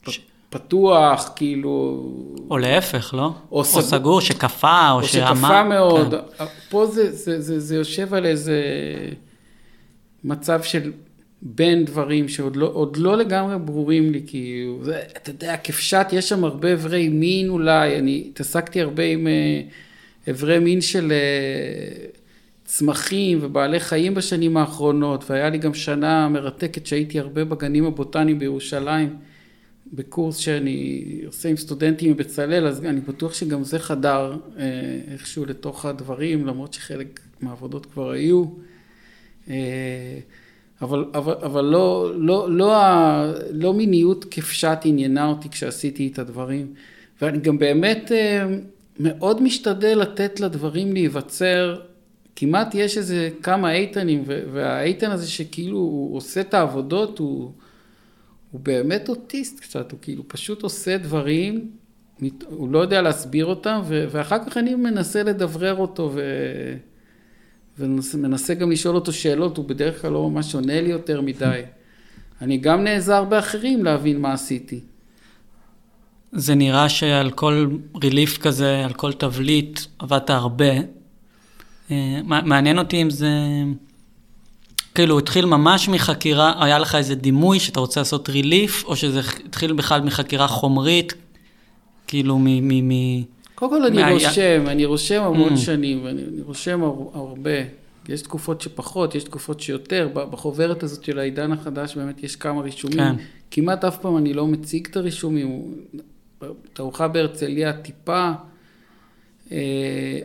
ש... 0.08 0.20
פתוח, 0.50 1.32
כאילו... 1.36 2.06
או 2.50 2.58
להפך, 2.58 3.14
לא? 3.14 3.22
או, 3.22 3.34
או 3.50 3.64
סגור, 3.64 3.82
סגור, 3.82 4.20
שקפא, 4.20 4.90
או, 4.90 5.00
או 5.00 5.04
שעמד. 5.04 5.36
שקפא 5.36 5.68
מאוד. 5.68 6.14
כן. 6.38 6.44
פה 6.70 6.86
זה, 6.86 7.12
זה, 7.12 7.40
זה, 7.40 7.60
זה 7.60 7.76
יושב 7.76 8.14
על 8.14 8.26
איזה 8.26 8.62
מצב 10.24 10.62
של 10.62 10.92
בין 11.42 11.84
דברים 11.84 12.28
שעוד 12.28 12.56
לא, 12.56 12.90
לא 12.96 13.16
לגמרי 13.16 13.58
ברורים 13.58 14.12
לי, 14.12 14.22
כאילו, 14.26 14.78
זה, 14.82 15.00
אתה 15.16 15.30
יודע, 15.30 15.56
כפשט, 15.56 16.06
יש 16.12 16.28
שם 16.28 16.44
הרבה 16.44 16.72
אברי 16.72 17.08
מין 17.08 17.48
אולי, 17.48 17.98
אני 17.98 18.24
התעסקתי 18.28 18.80
הרבה 18.80 19.02
עם 19.02 19.26
אברי 20.30 20.58
מין 20.58 20.80
של... 20.80 21.12
צמחים 22.74 23.38
ובעלי 23.42 23.80
חיים 23.80 24.14
בשנים 24.14 24.56
האחרונות, 24.56 25.30
והיה 25.30 25.50
לי 25.50 25.58
גם 25.58 25.74
שנה 25.74 26.28
מרתקת 26.28 26.86
שהייתי 26.86 27.20
הרבה 27.20 27.44
בגנים 27.44 27.84
הבוטניים 27.84 28.38
בירושלים, 28.38 29.16
בקורס 29.92 30.36
שאני 30.36 31.04
עושה 31.26 31.48
עם 31.48 31.56
סטודנטים 31.56 32.10
מבצלאל, 32.12 32.66
אז 32.66 32.84
אני 32.84 33.00
בטוח 33.00 33.34
שגם 33.34 33.64
זה 33.64 33.78
חדר 33.78 34.36
אה, 34.58 34.64
איכשהו 35.12 35.44
לתוך 35.44 35.86
הדברים, 35.86 36.46
למרות 36.46 36.72
שחלק 36.72 37.20
מהעבודות 37.40 37.86
כבר 37.86 38.10
היו. 38.10 38.44
אה, 39.48 39.54
אבל, 40.82 41.04
אבל, 41.14 41.34
אבל 41.42 41.64
לא, 41.64 42.12
לא, 42.16 42.50
לא, 42.50 42.74
לא 43.50 43.74
מיניות 43.74 44.24
כפשט 44.30 44.78
עניינה 44.84 45.28
אותי 45.28 45.48
כשעשיתי 45.48 46.10
את 46.12 46.18
הדברים. 46.18 46.74
ואני 47.22 47.38
גם 47.38 47.58
באמת 47.58 48.12
אה, 48.12 48.46
מאוד 49.00 49.42
משתדל 49.42 49.98
לתת 49.98 50.40
לדברים 50.40 50.92
להיווצר 50.92 51.80
כמעט 52.36 52.74
יש 52.74 52.98
איזה 52.98 53.30
כמה 53.42 53.72
איתנים, 53.72 54.24
והאיתן 54.26 55.10
הזה 55.10 55.26
שכאילו 55.30 55.78
הוא 55.78 56.16
עושה 56.16 56.40
את 56.40 56.54
העבודות, 56.54 57.18
הוא, 57.18 57.52
הוא 58.50 58.60
באמת 58.60 59.08
אוטיסט 59.08 59.60
קצת, 59.60 59.92
הוא 59.92 59.98
כאילו 60.02 60.28
פשוט 60.28 60.62
עושה 60.62 60.98
דברים, 60.98 61.70
הוא 62.46 62.68
לא 62.68 62.78
יודע 62.78 63.02
להסביר 63.02 63.46
אותם, 63.46 63.80
ואחר 63.86 64.44
כך 64.44 64.56
אני 64.56 64.74
מנסה 64.74 65.22
לדברר 65.22 65.76
אותו, 65.76 66.10
ו... 66.14 66.20
ומנסה 67.78 68.54
גם 68.54 68.70
לשאול 68.70 68.94
אותו 68.94 69.12
שאלות, 69.12 69.56
הוא 69.56 69.68
בדרך 69.68 70.02
כלל 70.02 70.12
לא 70.12 70.30
ממש 70.30 70.54
עונה 70.54 70.80
לי 70.80 70.88
יותר 70.88 71.20
מדי. 71.20 71.62
אני 72.42 72.56
גם 72.58 72.84
נעזר 72.84 73.24
באחרים 73.24 73.84
להבין 73.84 74.20
מה 74.20 74.32
עשיתי. 74.32 74.80
זה 76.32 76.54
נראה 76.54 76.88
שעל 76.88 77.30
כל 77.30 77.76
ריליף 78.02 78.38
כזה, 78.38 78.84
על 78.84 78.92
כל 78.92 79.12
תבליט, 79.12 79.80
עבדת 79.98 80.30
הרבה. 80.30 80.72
אה, 81.92 82.42
מעניין 82.44 82.78
אותי 82.78 83.02
אם 83.02 83.10
זה... 83.10 83.28
כאילו, 84.94 85.18
התחיל 85.18 85.46
ממש 85.46 85.88
מחקירה, 85.88 86.64
היה 86.64 86.78
לך 86.78 86.94
איזה 86.94 87.14
דימוי 87.14 87.60
שאתה 87.60 87.80
רוצה 87.80 88.00
לעשות 88.00 88.28
ריליף, 88.28 88.84
או 88.84 88.96
שזה 88.96 89.20
התחיל 89.44 89.72
בכלל 89.72 90.00
מחקירה 90.00 90.48
חומרית, 90.48 91.14
כאילו 92.06 92.38
מ... 92.38 92.44
מ, 92.44 92.88
מ 92.88 93.22
קודם 93.54 93.72
כל 93.72 93.86
אני 93.86 94.02
מה... 94.02 94.10
רושם, 94.10 94.64
אני 94.66 94.84
רושם 94.84 95.22
המון 95.22 95.54
mm. 95.54 95.56
שנים, 95.56 96.04
ואני 96.04 96.22
רושם 96.42 96.82
הרבה. 97.14 97.50
יש 98.08 98.22
תקופות 98.22 98.60
שפחות, 98.60 99.14
יש 99.14 99.24
תקופות 99.24 99.60
שיותר. 99.60 100.08
בחוברת 100.14 100.82
הזאת 100.82 101.04
של 101.04 101.18
העידן 101.18 101.52
החדש 101.52 101.96
באמת 101.96 102.22
יש 102.22 102.36
כמה 102.36 102.60
רישומים. 102.60 102.98
כן. 102.98 103.14
כמעט 103.50 103.84
אף 103.84 103.98
פעם 103.98 104.16
אני 104.16 104.34
לא 104.34 104.46
מציג 104.46 104.86
את 104.90 104.96
הרישומים. 104.96 105.74
תערוכה 106.72 107.08
בהרצליה 107.08 107.72
טיפה 107.72 108.30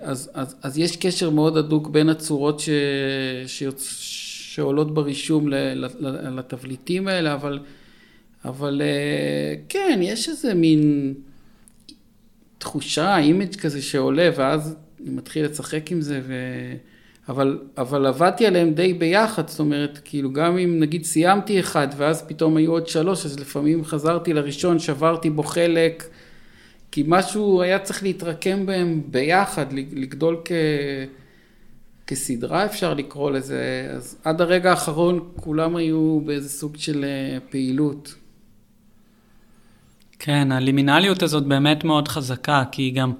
אז, 0.01 0.29
אז, 0.33 0.55
אז 0.61 0.77
יש 0.77 0.95
קשר 0.95 1.29
מאוד 1.29 1.57
הדוק 1.57 1.87
בין 1.87 2.09
הצורות 2.09 2.59
ש, 2.59 2.69
שיוצ, 3.47 3.97
שעולות 4.57 4.93
ברישום 4.93 5.47
לתבליטים 6.37 7.07
האלה, 7.07 7.33
אבל, 7.33 7.59
אבל 8.45 8.81
אה, 8.83 9.55
כן, 9.69 9.99
יש 10.03 10.29
איזה 10.29 10.53
מין 10.53 11.13
תחושה, 12.57 13.17
image 13.17 13.55
כזה 13.55 13.81
שעולה, 13.81 14.29
ואז 14.35 14.75
אני 15.01 15.09
מתחיל 15.09 15.45
לשחק 15.45 15.91
עם 15.91 16.01
זה, 16.01 16.21
ו... 16.27 16.33
אבל, 17.29 17.59
אבל 17.77 18.05
עבדתי 18.05 18.45
עליהם 18.45 18.73
די 18.73 18.93
ביחד, 18.93 19.47
זאת 19.47 19.59
אומרת, 19.59 19.99
כאילו 20.05 20.33
גם 20.33 20.57
אם 20.57 20.79
נגיד 20.79 21.03
סיימתי 21.03 21.59
אחד, 21.59 21.87
ואז 21.97 22.21
פתאום 22.27 22.57
היו 22.57 22.71
עוד 22.71 22.87
שלוש, 22.87 23.25
אז 23.25 23.39
לפעמים 23.39 23.85
חזרתי 23.85 24.33
לראשון, 24.33 24.79
שברתי 24.79 25.29
בו 25.29 25.43
חלק, 25.43 26.03
כי 26.97 27.03
משהו 27.07 27.61
היה 27.61 27.79
צריך 27.79 28.03
להתרקם 28.03 28.65
בהם 28.65 29.01
ביחד, 29.07 29.65
לגדול 29.73 30.41
כ... 30.45 30.51
כסדרה 32.07 32.65
אפשר 32.65 32.93
לקרוא 32.93 33.31
לזה, 33.31 33.91
אז 33.95 34.17
עד 34.23 34.41
הרגע 34.41 34.69
האחרון 34.69 35.19
כולם 35.35 35.75
היו 35.75 36.19
באיזה 36.25 36.49
סוג 36.49 36.77
של 36.77 37.05
אה, 37.05 37.37
פעילות. 37.49 38.15
כן, 40.19 40.51
הלימינליות 40.51 41.23
הזאת 41.23 41.45
באמת 41.45 41.83
מאוד 41.83 42.07
חזקה, 42.07 42.63
כי 42.71 42.81
היא 42.81 42.93
גם, 42.93 43.13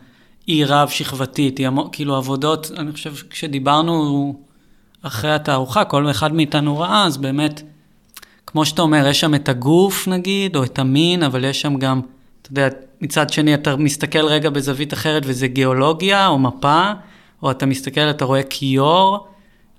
היא 0.47 0.65
רב 0.67 0.89
שכבתית, 0.89 1.57
היא 1.57 1.67
המ... 1.67 1.78
כאילו 1.91 2.15
עבודות, 2.15 2.71
אני 2.78 2.91
חושב 2.91 3.13
כשדיברנו 3.30 4.36
אחרי 5.01 5.34
התערוכה, 5.34 5.86
כל 5.86 6.09
אחד 6.09 6.34
מאיתנו 6.34 6.80
ראה, 6.80 7.05
אז 7.05 7.17
באמת, 7.17 7.61
כמו 8.45 8.65
שאתה 8.65 8.82
אומר, 8.82 9.07
יש 9.07 9.19
שם 9.19 9.36
את 9.36 9.49
הגוף 9.49 10.07
נגיד, 10.07 10.55
או 10.55 10.63
את 10.63 10.80
המין, 10.80 11.23
אבל 11.23 11.45
יש 11.45 11.61
שם 11.61 11.78
גם, 11.78 12.01
אתה 12.41 12.51
יודע, 12.51 12.67
מצד 13.02 13.30
שני 13.30 13.54
אתה 13.54 13.76
מסתכל 13.76 14.26
רגע 14.26 14.50
בזווית 14.50 14.93
אחרת 14.93 15.24
וזה 15.26 15.48
גיאולוגיה 15.48 16.28
או 16.28 16.39
מפה, 16.39 16.91
או 17.43 17.52
אתה 17.52 17.66
מסתכל, 17.66 18.02
אתה 18.02 18.26
רואה 18.26 18.43
כיור, 18.43 19.28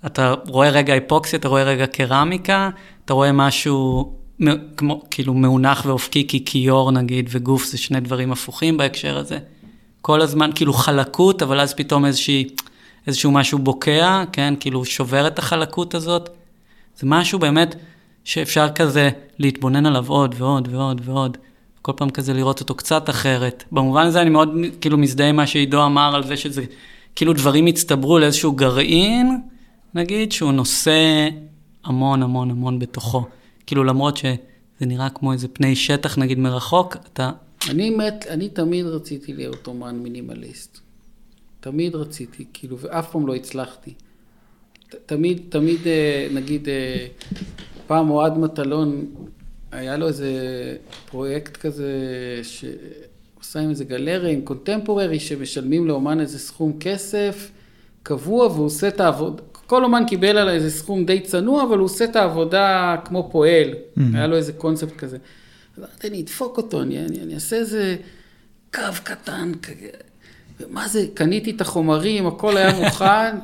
אתה 0.07 0.35
רואה 0.47 0.71
רגע 0.71 0.93
היפוקסיה, 0.93 1.39
אתה 1.39 1.49
רואה 1.49 1.63
רגע 1.63 1.87
קרמיקה, 1.87 2.71
אתה 3.05 3.15
רואה 3.15 3.33
משהו 3.33 4.13
כמו, 4.77 5.03
כאילו 5.11 5.35
מאונח 5.35 5.83
ואופקי, 5.87 6.27
כי 6.29 6.45
כיור 6.45 6.91
נגיד 6.91 7.29
וגוף 7.33 7.65
זה 7.65 7.79
שני 7.79 8.01
דברים 8.01 8.33
הפוכים 8.33 8.77
בהקשר 8.77 9.19
הזה. 9.19 9.39
כל 10.01 10.21
הזמן 10.21 10.51
כאילו 10.55 10.73
חלקות, 10.73 11.43
אבל 11.43 11.61
אז 11.61 11.75
פתאום 11.75 12.05
איזושהי, 12.05 12.49
איזשהו 13.07 13.31
משהו 13.31 13.59
בוקע, 13.59 14.25
כן, 14.33 14.55
כאילו 14.61 14.85
שובר 14.85 15.27
את 15.27 15.39
החלקות 15.39 15.95
הזאת. 15.95 16.29
זה 16.97 17.07
משהו 17.07 17.39
באמת 17.39 17.75
שאפשר 18.25 18.69
כזה 18.75 19.11
להתבונן 19.39 19.87
עליו 19.87 20.05
עוד 20.09 20.35
ועוד 20.39 20.69
ועוד 20.71 21.01
ועוד. 21.05 21.37
כל 21.89 21.93
פעם 21.97 22.11
כזה 22.11 22.35
לראות 22.35 22.61
אותו 22.61 22.75
קצת 22.75 23.11
אחרת. 23.11 23.65
במובן 23.73 24.07
הזה 24.07 24.23
אני 24.23 24.31
מאוד 24.31 24.49
כאילו 24.81 24.99
מזדהה 24.99 25.29
עם 25.29 25.37
מה 25.37 25.47
שעידו 25.47 25.85
אמר 25.87 26.15
על 26.15 26.27
זה 26.27 26.37
שזה 26.37 26.65
כאילו 27.17 27.33
דברים 27.33 27.67
הצטברו 27.67 28.19
לאיזשהו 28.19 28.53
גרעין, 28.53 29.41
נגיד, 29.95 30.33
שהוא 30.33 30.53
נושא 30.53 31.29
המון 31.85 32.23
המון 32.23 32.51
המון 32.51 32.79
בתוכו. 32.79 33.25
כאילו 33.67 33.85
למרות 33.85 34.17
שזה 34.17 34.37
נראה 34.81 35.11
כמו 35.11 35.33
איזה 35.33 35.49
פני 35.49 35.77
שטח 35.77 36.19
נגיד 36.19 36.39
מרחוק, 36.39 36.97
אתה... 37.13 37.31
אני 37.71 37.91
מת, 37.91 38.27
אני 38.31 38.49
תמיד 38.49 38.87
רציתי 38.87 39.33
להיות 39.33 39.67
אומן 39.67 39.97
מינימליסט. 39.97 40.79
תמיד 41.61 41.95
רציתי, 41.95 42.45
כאילו, 42.53 42.79
ואף 42.79 43.11
פעם 43.11 43.27
לא 43.27 43.35
הצלחתי. 43.35 43.95
ת- 44.91 44.95
תמיד, 45.07 45.41
תמיד, 45.49 45.87
אה, 45.87 46.29
נגיד, 46.33 46.69
אה, 46.69 47.07
פעם 47.87 48.11
אוהד 48.11 48.39
מטלון, 48.39 49.07
היה 49.73 49.97
לו 49.97 50.09
איזה 50.09 50.31
פרויקט 51.11 51.57
כזה, 51.57 51.93
שעושה 52.43 53.61
עם 53.61 53.71
איזה 53.71 53.85
גלריה, 53.85 54.33
עם 54.33 54.41
קונטמפוררי, 54.41 55.21
שמשלמים 55.21 55.87
לאומן 55.87 56.21
איזה 56.21 56.39
סכום 56.39 56.73
כסף 56.81 57.51
קבוע, 58.03 58.47
והוא 58.47 58.67
עושה 58.67 58.89
את 58.89 59.01
העבודה, 59.01 59.43
כל 59.67 59.85
אומן 59.85 60.05
קיבל 60.07 60.39
עליו 60.39 60.55
איזה 60.55 60.71
סכום 60.71 61.05
די 61.05 61.21
צנוע, 61.21 61.63
אבל 61.63 61.79
הוא 61.79 61.85
עושה 61.85 62.05
את 62.05 62.17
העבודה 62.17 62.97
כמו 63.05 63.29
פועל. 63.33 63.75
היה 64.15 64.27
לו 64.27 64.37
איזה 64.37 64.53
קונספט 64.53 64.97
כזה. 64.97 65.17
אז 65.77 65.85
אמרתי, 65.85 66.09
אני 66.09 66.21
אדפוק 66.21 66.57
אותו, 66.57 66.83
אני, 66.83 66.99
אני, 66.99 67.21
אני 67.21 67.35
אעשה 67.35 67.57
איזה 67.57 67.97
קו 68.75 68.83
קטן. 69.05 69.53
ומה 70.61 70.89
זה, 70.89 71.07
קניתי 71.15 71.51
את 71.51 71.61
החומרים, 71.61 72.27
הכל 72.27 72.57
היה 72.57 72.81
מוכן, 72.85 73.37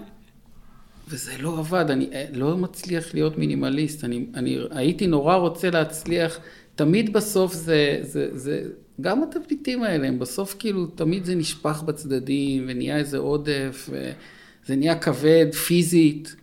וזה 1.09 1.33
לא 1.41 1.59
עבד, 1.59 1.91
אני 1.91 2.09
אה, 2.13 2.25
לא 2.33 2.57
מצליח 2.57 3.15
להיות 3.15 3.39
מינימליסט, 3.39 4.05
אני, 4.05 4.27
אני 4.35 4.59
הייתי 4.71 5.07
נורא 5.07 5.37
רוצה 5.37 5.71
להצליח, 5.71 6.39
תמיד 6.75 7.13
בסוף 7.13 7.53
זה, 7.53 7.99
זה, 8.03 8.29
זה, 8.33 8.63
גם 9.01 9.23
התבליטים 9.23 9.83
האלה, 9.83 10.09
הם 10.09 10.19
בסוף 10.19 10.57
כאילו, 10.59 10.87
תמיד 10.87 11.25
זה 11.25 11.35
נשפך 11.35 11.83
בצדדים, 11.83 12.65
ונהיה 12.69 12.97
איזה 12.97 13.19
עודף, 13.19 13.91
וזה 13.91 14.77
נהיה 14.77 14.99
כבד 14.99 15.55
פיזית. 15.55 16.37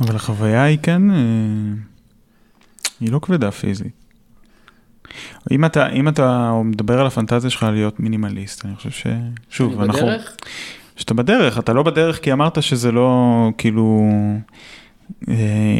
אבל 0.00 0.16
החוויה 0.16 0.64
היא 0.64 0.78
כן, 0.82 1.10
אה, 1.10 1.16
היא 3.00 3.12
לא 3.12 3.18
כבדה 3.22 3.50
פיזית. 3.50 3.92
אם 5.50 5.64
אתה, 5.64 5.88
אם 5.88 6.08
אתה 6.08 6.52
מדבר 6.64 7.00
על 7.00 7.06
הפנטזיה 7.06 7.50
שלך 7.50 7.62
להיות 7.72 8.00
מינימליסט, 8.00 8.64
אני 8.64 8.76
חושב 8.76 8.90
ש... 8.90 9.06
שוב, 9.50 9.80
אני 9.80 9.84
אנחנו... 9.84 10.06
בדרך? 10.06 10.36
שאתה 10.96 11.14
בדרך, 11.14 11.58
אתה 11.58 11.72
לא 11.72 11.82
בדרך 11.82 12.22
כי 12.22 12.32
אמרת 12.32 12.62
שזה 12.62 12.92
לא, 12.92 13.50
כאילו, 13.58 14.10
אה, 15.28 15.34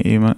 אם, 0.04 0.26
אה, 0.26 0.32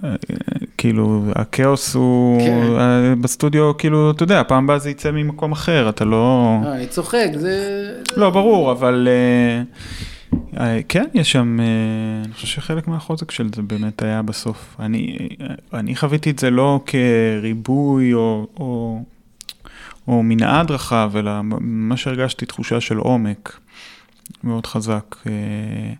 כאילו, 0.77 1.23
הכאוס 1.35 1.95
הוא 1.95 2.39
כן. 2.39 2.79
אה, 2.79 3.13
בסטודיו, 3.21 3.77
כאילו, 3.77 4.11
אתה 4.11 4.23
יודע, 4.23 4.43
פעם 4.47 4.63
הבאה 4.63 4.79
זה 4.79 4.89
יצא 4.89 5.11
ממקום 5.11 5.51
אחר, 5.51 5.89
אתה 5.89 6.05
לא... 6.05 6.55
אה, 6.65 6.75
אני 6.75 6.87
צוחק, 6.87 7.27
זה... 7.35 7.85
לא, 8.17 8.29
ברור, 8.29 8.71
אבל 8.71 9.07
אה, 9.07 9.63
אה, 10.59 10.79
כן, 10.89 11.05
יש 11.13 11.31
שם, 11.31 11.59
אה, 11.59 11.65
אני 12.25 12.33
חושב 12.33 12.47
שחלק 12.47 12.87
מהחוזק 12.87 13.31
של 13.31 13.49
זה 13.55 13.61
באמת 13.61 14.01
היה 14.01 14.21
בסוף. 14.21 14.75
אני, 14.79 15.17
אה, 15.41 15.79
אני 15.79 15.95
חוויתי 15.95 16.29
את 16.29 16.39
זה 16.39 16.49
לא 16.49 16.79
כריבוי 16.85 18.13
או, 18.13 18.47
או, 18.59 19.01
או 20.07 20.23
מנעד 20.23 20.71
רחב, 20.71 21.11
אלא 21.15 21.31
מה 21.59 21.97
שהרגשתי 21.97 22.45
תחושה 22.45 22.81
של 22.81 22.97
עומק 22.97 23.59
מאוד 24.43 24.65
חזק. 24.65 25.15
אה, 25.27 25.93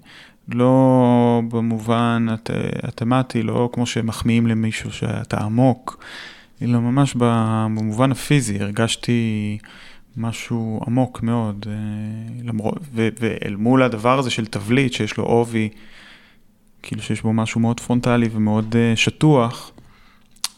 לא 0.49 1.41
במובן 1.51 2.27
הת- 2.31 2.49
התמטי, 2.83 3.43
לא 3.43 3.69
כמו 3.73 3.85
שמחמיאים 3.85 4.47
למישהו 4.47 4.91
שאתה 4.91 5.37
עמוק, 5.37 6.03
אלא 6.61 6.79
ממש 6.79 7.15
במובן 7.17 8.11
הפיזי, 8.11 8.59
הרגשתי 8.59 9.57
משהו 10.17 10.81
עמוק 10.87 11.23
מאוד, 11.23 11.65
אה, 11.69 11.73
למרות, 12.43 12.77
ו, 12.93 13.09
ואל 13.19 13.55
מול 13.55 13.83
הדבר 13.83 14.19
הזה 14.19 14.29
של 14.29 14.45
תבליט 14.45 14.93
שיש 14.93 15.17
לו 15.17 15.23
עובי, 15.23 15.69
כאילו 16.83 17.01
שיש 17.01 17.21
בו 17.21 17.33
משהו 17.33 17.61
מאוד 17.61 17.79
פרונטלי 17.79 18.29
ומאוד 18.31 18.75
אה, 18.75 18.95
שטוח, 18.95 19.71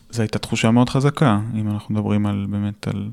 זו 0.09 0.21
הייתה 0.21 0.39
תחושה 0.39 0.71
מאוד 0.71 0.89
חזקה, 0.89 1.39
אם 1.55 1.69
אנחנו 1.69 1.95
מדברים 1.95 2.25
על 2.25 2.45
באמת 2.49 2.87
על, 2.87 3.09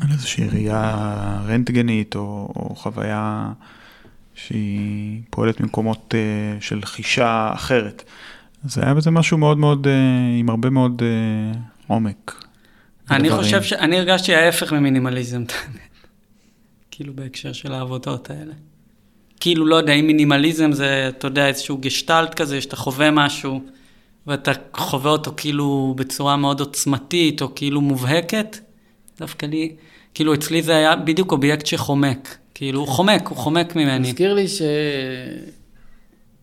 על 0.00 0.08
איזושהי 0.12 0.48
ראייה 0.48 1.40
רנטגנית 1.46 2.16
או, 2.16 2.52
או 2.56 2.74
חוויה 2.74 3.52
שהיא 4.34 5.20
פועלת 5.30 5.60
ממקומות 5.60 6.14
אה, 6.14 6.60
של 6.60 6.84
חישה 6.84 7.50
אחרת. 7.54 8.04
אז 8.64 8.78
היה 8.78 8.94
בזה 8.94 9.10
משהו 9.10 9.38
מאוד 9.38 9.58
מאוד, 9.58 9.86
אה, 9.86 9.92
עם 10.38 10.50
הרבה 10.50 10.70
מאוד 10.70 11.02
אה, 11.02 11.60
עומק. 11.86 12.44
אני 13.10 13.28
בדברים. 13.28 13.44
חושב 13.44 13.62
ש... 13.62 13.72
אני 13.72 13.98
הרגשתי 13.98 14.34
ההפך 14.34 14.72
ממינימליזם. 14.72 15.44
כאילו 16.90 17.14
בהקשר 17.14 17.52
של 17.52 17.72
העבודות 17.72 18.30
האלה. 18.30 18.52
כאילו, 19.40 19.66
לא 19.66 19.76
יודע, 19.76 19.92
אם 19.92 20.06
מינימליזם 20.06 20.72
זה, 20.72 21.08
אתה 21.08 21.26
יודע, 21.26 21.48
איזשהו 21.48 21.78
גשטלט 21.78 22.34
כזה, 22.34 22.60
שאתה 22.60 22.76
חווה 22.76 23.10
משהו, 23.10 23.60
ואתה 24.26 24.52
חווה 24.74 25.10
אותו 25.10 25.32
כאילו 25.36 25.94
בצורה 25.96 26.36
מאוד 26.36 26.60
עוצמתית, 26.60 27.42
או 27.42 27.54
כאילו 27.54 27.80
מובהקת, 27.80 28.56
דווקא 29.18 29.46
לי, 29.46 29.72
כאילו 30.14 30.34
אצלי 30.34 30.62
זה 30.62 30.76
היה 30.76 30.96
בדיוק 30.96 31.32
אובייקט 31.32 31.66
שחומק. 31.66 32.36
כאילו, 32.54 32.80
הוא 32.80 32.88
חומק, 32.88 33.28
הוא 33.28 33.36
חומק 33.36 33.76
ממני. 33.76 34.08
מזכיר 34.08 34.34
לי 34.34 34.44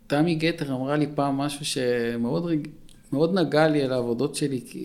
שתמי 0.07 0.36
גתר 0.36 0.74
אמרה 0.74 0.97
לי 0.97 1.07
פעם 1.15 1.38
משהו 1.38 1.65
שמאוד 1.65 2.45
רג... 2.45 2.67
מאוד 3.13 3.39
נגע 3.39 3.67
לי 3.67 3.82
על 3.82 3.93
העבודות 3.93 4.36
שלי, 4.36 4.61
כי 4.69 4.80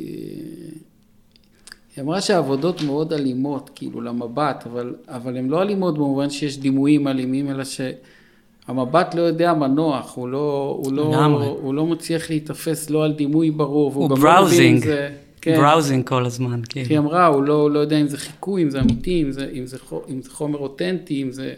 היא 1.97 2.05
אמרה 2.05 2.21
שהעבודות 2.21 2.83
מאוד 2.83 3.13
אלימות, 3.13 3.71
כאילו, 3.75 4.01
למבט, 4.01 4.67
אבל, 4.67 4.95
אבל 5.09 5.37
הן 5.37 5.49
לא 5.49 5.63
אלימות 5.63 5.95
במובן 5.95 6.31
שיש 6.31 6.59
דימויים 6.59 7.09
אלימים, 7.09 7.51
אלא 7.51 7.65
שהמבט 7.65 9.15
לא 9.15 9.23
יודע 9.23 9.55
מנוח, 9.55 10.17
הוא 10.17 10.29
לא, 10.29 10.77
הוא 10.83 10.93
לא. 10.93 11.27
הוא 11.63 11.75
לא 11.75 11.87
מצליח 11.87 12.31
להיתפס 12.31 12.91
לא 12.91 13.05
על 13.05 13.13
דימוי 13.13 13.51
ברור, 13.51 13.95
הוא 13.95 14.11
גם 14.11 14.17
לא 14.17 14.17
מבין 14.17 14.31
אם 14.31 14.37
בראוזינג, 14.37 14.85
זה... 14.85 15.11
כן. 15.47 15.61
בראוזינג 15.61 16.09
כל 16.09 16.27
הזמן, 16.27 16.53
היא 16.53 16.65
כאילו. 16.69 17.03
אמרה, 17.03 17.27
הוא 17.27 17.43
לא, 17.43 17.71
לא 17.71 17.79
יודע 17.79 18.01
אם 18.01 18.09
זה 18.09 18.19
חיקוי, 18.19 18.63
אם 18.63 18.71
זה 18.71 18.81
אמיתי, 18.81 19.23
אם 19.23 19.33
זה, 19.33 19.51
אם 19.53 19.67
זה, 19.67 19.77
אם 20.09 20.23
זה 20.23 20.31
חומר 20.31 20.59
אותנטי, 20.59 21.23
אם 21.23 21.33
זה 21.33 21.55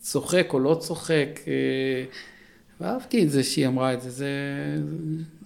צוחק 0.00 0.48
או 0.52 0.58
לא 0.58 0.76
צוחק. 0.80 1.40
אה, 1.46 2.04
ואהבתי 2.80 3.24
את 3.24 3.30
זה 3.30 3.42
שהיא 3.42 3.66
אמרה 3.66 3.94
את 3.94 4.02
זה, 4.02 4.10
זה 4.10 4.28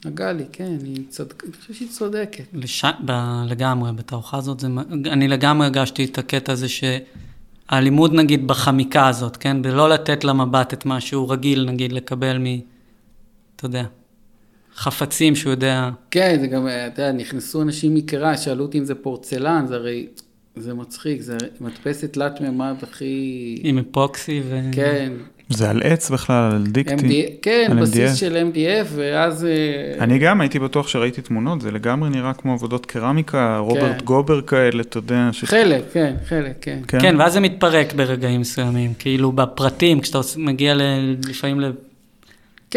נגע 0.04 0.32
לי, 0.32 0.44
כן, 0.52 0.76
היא 0.84 1.04
צדק, 1.08 1.44
אני 1.44 1.52
חושב 1.52 1.74
שהיא 1.74 1.88
צודקת. 1.88 2.44
לש... 2.52 2.84
ב... 3.04 3.12
לגמרי, 3.46 3.92
בתערוכה 3.92 4.36
הזאת, 4.36 4.60
זה... 4.60 4.68
אני 5.06 5.28
לגמרי 5.28 5.66
הרגשתי 5.66 6.04
את 6.04 6.18
הקטע 6.18 6.52
הזה 6.52 6.66
שהלימוד 6.68 8.14
נגיד 8.14 8.46
בחמיקה 8.46 9.08
הזאת, 9.08 9.36
כן? 9.36 9.62
בלא 9.62 9.88
לתת 9.88 10.24
למבט 10.24 10.72
את 10.72 10.86
מה 10.86 11.00
שהוא 11.00 11.32
רגיל 11.32 11.64
נגיד 11.64 11.92
לקבל 11.92 12.38
מ... 12.38 12.44
אתה 13.56 13.66
יודע, 13.66 13.84
חפצים 14.76 15.34
שהוא 15.34 15.50
יודע... 15.50 15.90
כן, 16.10 16.36
זה 16.40 16.46
גם, 16.46 16.68
אתה 16.68 17.02
יודע, 17.02 17.12
נכנסו 17.12 17.62
אנשים 17.62 17.94
מקרה, 17.94 18.36
שאלו 18.36 18.64
אותי 18.64 18.78
אם 18.78 18.84
זה 18.84 18.94
פורצלן, 18.94 19.64
זה 19.68 19.74
הרי, 19.74 20.06
זה 20.56 20.74
מצחיק, 20.74 21.20
זה 21.20 21.36
מדפסת 21.60 22.12
תלת 22.12 22.40
מימד 22.40 22.74
הכי... 22.82 23.56
עם 23.62 23.78
אפוקסי 23.78 24.42
ו... 24.48 24.60
כן, 24.72 25.12
זה 25.48 25.70
על 25.70 25.82
עץ 25.84 26.10
בכלל, 26.10 26.52
על 26.52 26.66
דיקטי. 26.66 26.94
MD, 26.94 27.32
כן, 27.42 27.68
על 27.70 27.80
בסיס 27.80 28.12
MDF. 28.12 28.16
של 28.16 28.50
MDF, 28.52 28.86
ואז... 28.94 29.44
אה, 29.44 30.04
אני 30.04 30.18
גם 30.18 30.40
הייתי 30.40 30.58
בטוח 30.58 30.88
שראיתי 30.88 31.22
תמונות, 31.22 31.60
זה 31.60 31.70
לגמרי 31.70 32.10
נראה 32.10 32.32
כמו 32.32 32.52
עבודות 32.52 32.86
קרמיקה, 32.86 33.58
רוברט 33.58 34.02
גובר 34.02 34.40
כאלה, 34.40 34.80
אתה 34.82 34.98
יודע. 34.98 35.28
ש... 35.32 35.44
חלק, 35.44 35.82
כן, 35.92 36.14
חלק, 36.28 36.56
כן. 36.60 36.78
כן. 36.88 37.00
כן, 37.00 37.14
ואז 37.18 37.32
זה 37.32 37.40
מתפרק 37.40 37.92
ברגעים 37.92 38.40
מסוימים, 38.40 38.94
כאילו 38.98 39.32
בפרטים, 39.32 40.00
כשאתה 40.00 40.18
מגיע 40.36 40.74
ל... 40.74 40.82
לפעמים 41.28 41.60
ל... 41.60 41.70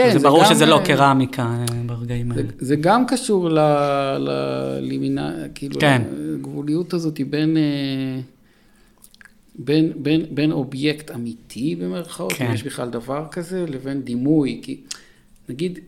כן, 0.04 0.20
זה 0.20 0.20
ברור 0.20 0.46
שזה 0.46 0.66
לא 0.66 0.80
אה, 0.80 0.86
קרמיקה 0.86 1.44
אה, 1.44 1.66
ברגעים 1.86 2.34
זה, 2.34 2.40
האלה. 2.40 2.50
זה 2.60 2.76
גם 2.76 3.06
קשור 3.08 3.50
ל- 3.50 3.60
ללימינה, 4.18 5.36
כאילו, 5.56 5.80
כן. 5.80 6.02
לגבוליות 6.16 6.94
הזאת 6.94 7.22
בין, 7.30 7.58
אה, 7.58 8.20
בין, 9.56 9.92
בין, 9.96 10.26
בין 10.32 10.52
אובייקט 10.52 11.12
אמיתי 11.12 11.76
במרכאות, 11.76 12.34
כן. 12.34 12.46
אם 12.46 12.54
יש 12.54 12.64
בכלל 12.64 12.90
דבר 12.90 13.26
כזה, 13.32 13.66
לבין 13.68 14.02
דימוי, 14.02 14.60
כי 14.64 14.82
נגיד, 15.50 15.80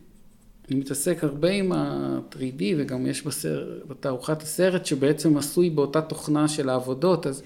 אני 0.70 0.80
מתעסק 0.80 1.24
הרבה 1.24 1.50
עם 1.50 1.72
ה-3D, 1.72 2.62
וגם 2.78 3.06
יש 3.06 3.26
בסרט, 3.26 3.66
בתערוכת 3.88 4.42
הסרט 4.42 4.86
שבעצם 4.86 5.36
עשוי 5.36 5.70
באותה 5.70 6.00
תוכנה 6.00 6.48
של 6.48 6.68
העבודות, 6.68 7.26
אז 7.26 7.42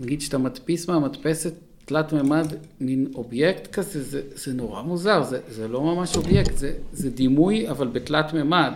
נגיד 0.00 0.20
שאתה 0.20 0.38
מדפיס 0.38 0.88
מהמדפסת 0.88 1.54
תלת 1.86 2.12
מימד, 2.12 2.46
מין 2.80 3.06
אובייקט 3.14 3.66
כזה, 3.66 4.02
זה, 4.02 4.20
זה 4.34 4.52
נורא 4.54 4.82
מוזר, 4.82 5.22
זה, 5.22 5.38
זה 5.48 5.68
לא 5.68 5.82
ממש 5.82 6.16
אובייקט, 6.16 6.56
זה, 6.56 6.72
זה 6.92 7.10
דימוי, 7.10 7.70
אבל 7.70 7.88
בתלת 7.88 8.32
מימד. 8.34 8.72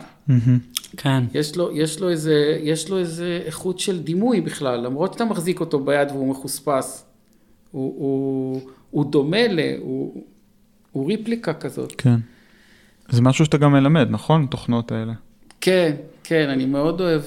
כן. 0.96 1.24
יש 1.34 1.56
לו, 1.56 1.76
יש, 1.76 2.00
לו 2.00 2.08
איזה, 2.08 2.58
יש 2.62 2.90
לו 2.90 2.98
איזה 2.98 3.42
איכות 3.46 3.78
של 3.78 4.02
דימוי 4.02 4.40
בכלל, 4.40 4.80
למרות 4.80 5.12
שאתה 5.12 5.24
מחזיק 5.24 5.60
אותו 5.60 5.80
ביד 5.80 6.10
והוא 6.10 6.30
מחוספס. 6.30 7.06
הוא, 7.70 7.94
הוא, 7.98 8.60
הוא 8.90 9.10
דומה 9.10 9.48
ל... 9.48 9.60
הוא, 9.80 10.24
הוא 10.92 11.08
ריפליקה 11.08 11.54
כזאת. 11.54 11.92
כן. 11.98 12.16
זה 13.08 13.22
משהו 13.22 13.44
שאתה 13.44 13.56
גם 13.56 13.72
מלמד, 13.72 14.06
נכון? 14.10 14.46
תוכנות 14.46 14.92
האלה. 14.92 15.12
כן, 15.60 15.96
כן, 16.24 16.48
אני 16.48 16.66
מאוד 16.66 17.00
אוהב... 17.00 17.22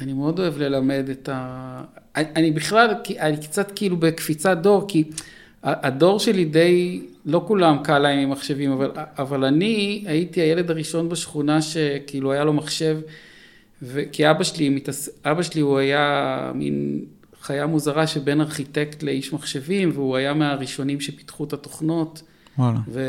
אני 0.00 0.12
מאוד 0.12 0.38
אוהב 0.38 0.58
ללמד 0.58 1.08
את 1.10 1.28
ה... 1.32 1.82
אני, 2.16 2.24
אני 2.36 2.50
בכלל, 2.50 2.94
אני 3.20 3.36
קצת 3.36 3.72
כאילו 3.74 3.96
בקפיצת 3.96 4.58
דור, 4.58 4.84
כי 4.88 5.04
הדור 5.62 6.18
שלי 6.18 6.44
די, 6.44 7.02
לא 7.26 7.44
כולם 7.46 7.76
קל 7.84 7.98
להם 7.98 8.18
עם 8.18 8.30
מחשבים, 8.30 8.72
אבל, 8.72 8.90
אבל 9.18 9.44
אני 9.44 10.04
הייתי 10.06 10.40
הילד 10.40 10.70
הראשון 10.70 11.08
בשכונה 11.08 11.62
שכאילו 11.62 12.32
היה 12.32 12.44
לו 12.44 12.52
מחשב, 12.52 12.98
ו... 13.82 14.02
כי 14.12 14.30
אבא 14.30 14.44
שלי, 14.44 14.68
מתעס... 14.68 15.08
אבא 15.24 15.42
שלי 15.42 15.60
הוא 15.60 15.78
היה 15.78 16.52
מין 16.54 17.04
חיה 17.40 17.66
מוזרה 17.66 18.06
שבין 18.06 18.40
ארכיטקט 18.40 19.02
לאיש 19.02 19.32
מחשבים, 19.32 19.90
והוא 19.94 20.16
היה 20.16 20.34
מהראשונים 20.34 21.00
שפיתחו 21.00 21.44
את 21.44 21.52
התוכנות. 21.52 22.22
וואלה. 22.58 22.78
ו... 22.88 23.00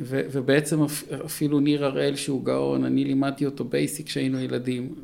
ו... 0.00 0.20
ובעצם 0.32 0.82
אפילו 1.26 1.60
ניר 1.60 1.84
הראל 1.84 2.16
שהוא 2.16 2.44
גאון, 2.44 2.84
אני 2.84 3.04
לימדתי 3.04 3.46
אותו 3.46 3.64
BASIC 3.64 4.06
כשהיינו 4.06 4.40
ילדים. 4.40 4.94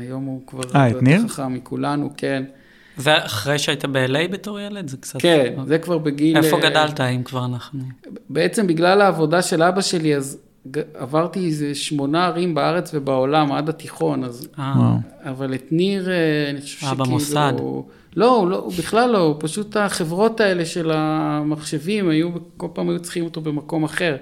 היום 0.00 0.24
הוא 0.24 0.46
כבר 0.46 0.62
אה, 0.74 0.90
את 0.90 1.02
ניר? 1.02 1.28
חכם 1.28 1.54
מכולנו, 1.54 2.10
כן. 2.16 2.42
זה 2.96 3.24
אחרי 3.24 3.58
שהיית 3.58 3.84
ב-LA 3.84 4.28
בתור 4.30 4.60
ילד? 4.60 4.88
זה 4.88 4.96
קצת... 4.96 5.20
כן, 5.20 5.54
זה 5.66 5.78
כבר 5.78 5.98
בגיל... 5.98 6.36
איפה 6.36 6.60
גדלת, 6.60 7.00
אם 7.00 7.22
כבר 7.22 7.44
אנחנו? 7.44 7.80
בעצם 8.28 8.66
בגלל 8.66 9.00
העבודה 9.00 9.42
של 9.42 9.62
אבא 9.62 9.80
שלי, 9.80 10.16
אז 10.16 10.38
עברתי 10.94 11.46
איזה 11.46 11.74
שמונה 11.74 12.26
ערים 12.26 12.54
בארץ 12.54 12.90
ובעולם 12.94 13.52
עד 13.52 13.68
התיכון, 13.68 14.24
אז... 14.24 14.48
אה, 14.58 14.96
אבל 15.22 15.54
את 15.54 15.66
ניר, 15.70 16.10
אה, 16.10 16.50
אני 16.50 16.60
חושב 16.60 16.86
אה, 16.86 16.90
שכאילו... 16.90 17.04
במוסד. 17.04 17.52
לא, 18.16 18.36
הוא 18.36 18.48
לא, 18.48 18.56
הוא 18.56 18.72
בכלל 18.78 19.10
לא, 19.10 19.18
הוא 19.18 19.36
פשוט 19.38 19.76
החברות 19.76 20.40
האלה 20.40 20.66
של 20.66 20.90
המחשבים, 20.94 22.08
היו, 22.08 22.28
כל 22.56 22.66
פעם 22.72 22.88
היו 22.88 22.98
צריכים 22.98 23.24
אותו 23.24 23.40
במקום 23.40 23.84
אחר. 23.84 24.16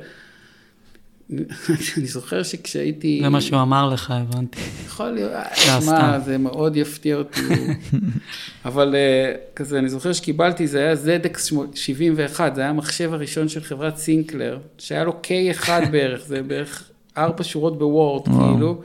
אני 1.97 2.07
זוכר 2.07 2.43
שכשהייתי... 2.43 3.21
זה 3.23 3.29
מה 3.29 3.41
שהוא 3.41 3.63
אמר 3.63 3.89
לך, 3.89 4.11
הבנתי. 4.11 4.61
יכול 4.87 5.11
להיות, 5.11 5.33
סתם. 5.55 5.81
שמע, 5.81 6.19
זה 6.19 6.39
מאוד 6.39 6.77
יפתיע 6.77 7.17
אותי. 7.17 7.41
אבל 8.65 8.95
אה, 8.95 9.33
כזה, 9.57 9.79
אני 9.79 9.89
זוכר 9.89 10.13
שקיבלתי, 10.13 10.67
זה 10.67 10.79
היה 10.79 10.95
ZX 10.95 11.39
71, 11.75 12.55
זה 12.55 12.61
היה 12.61 12.71
המחשב 12.71 13.13
הראשון 13.13 13.49
של 13.49 13.61
חברת 13.61 13.97
סינקלר, 13.97 14.59
שהיה 14.79 15.05
לו 15.05 15.13
K1 15.23 15.69
בערך, 15.93 16.27
זה 16.27 16.43
בערך 16.43 16.91
ארבע 17.17 17.45
שורות 17.45 17.79
ב 17.79 17.86
Word. 17.86 18.25
כאילו. 18.25 18.83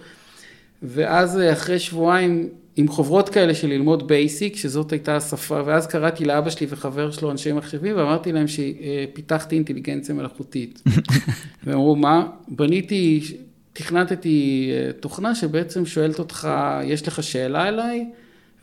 ואז 0.84 1.40
אה, 1.40 1.54
אחרי 1.54 1.80
שבועיים, 1.80 2.50
עם 2.76 2.88
חוברות 2.88 3.30
כאלה 3.30 3.56
של 3.56 3.68
ללמוד 3.68 4.08
BASIC, 4.08 4.56
שזאת 4.56 4.92
הייתה 4.92 5.16
השפה, 5.16 5.62
ואז 5.66 5.88
קראתי 5.88 6.26
לאבא 6.26 6.50
שלי 6.50 6.68
וחבר 6.70 7.12
שלו, 7.12 7.32
אנשי 7.32 7.52
מחשבים, 7.52 7.98
ואמרתי 7.98 8.32
להם 8.32 8.46
שפיתחתי 8.48 9.56
אינטליגנציה 9.56 10.16
מלאכותית. 10.16 10.84
והם 11.64 11.76
אמרו, 11.76 11.96
מה? 11.96 12.28
בניתי, 12.48 13.22
תכנתתי 13.74 14.70
אה, 14.74 14.94
תוכנה 14.94 15.36
שבעצם 15.36 15.86
שואלת 15.86 16.20
אותך, 16.20 16.50
יש 16.84 17.08
לך 17.08 17.24
שאלה 17.24 17.68
אליי? 17.68 18.06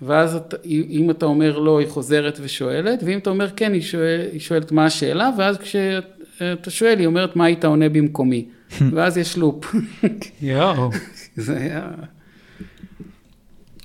ואז 0.02 0.34
אתה, 0.34 0.56
אם 0.66 1.10
אתה 1.10 1.26
אומר 1.26 1.58
לא, 1.58 1.80
היא 1.80 1.88
חוזרת 1.88 2.38
ושואלת, 2.42 3.02
ואם 3.02 3.18
אתה 3.18 3.30
אומר 3.30 3.50
כן, 3.56 3.72
היא, 3.72 3.82
שואל, 3.82 4.20
היא 4.32 4.40
שואלת 4.40 4.72
מה 4.72 4.84
השאלה, 4.84 5.30
ואז 5.38 5.58
כשאתה 5.58 6.70
שואל, 6.70 6.98
היא 6.98 7.06
אומרת 7.06 7.36
מה 7.36 7.44
היית 7.44 7.64
עונה 7.64 7.88
במקומי. 7.88 8.48
ואז 8.94 9.18
יש 9.18 9.38
לופ. 9.38 9.74
יואו. 10.42 10.90
זה 11.36 11.56
היה... 11.56 11.90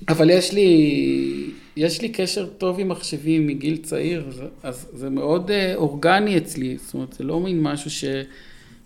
אבל 0.08 0.30
יש 0.30 0.52
לי, 0.52 1.50
יש 1.76 2.02
לי 2.02 2.08
קשר 2.08 2.46
טוב 2.46 2.80
עם 2.80 2.88
מחשבים 2.88 3.46
מגיל 3.46 3.76
צעיר, 3.76 4.24
אז, 4.62 4.86
זה 4.92 5.10
מאוד 5.10 5.50
אה, 5.50 5.74
אורגני 5.74 6.38
אצלי, 6.38 6.76
זאת 6.84 6.94
אומרת, 6.94 7.12
זה 7.12 7.24
לא 7.24 7.40
מין 7.40 7.62
משהו 7.62 7.90
ש... 7.90 8.04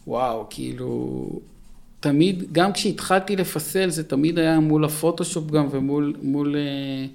וואו, 0.07 0.47
כאילו... 0.51 1.29
תמיד, 2.01 2.53
גם 2.53 2.73
כשהתחלתי 2.73 3.37
לפסל, 3.37 3.91
זה 3.91 4.05
תמיד 4.05 4.39
היה 4.39 4.61
מול 4.61 4.85
הפוטושופ 4.85 5.51
גם 5.51 5.69
ומול 5.71 6.15
מול, 6.23 6.57
אה, 6.57 7.07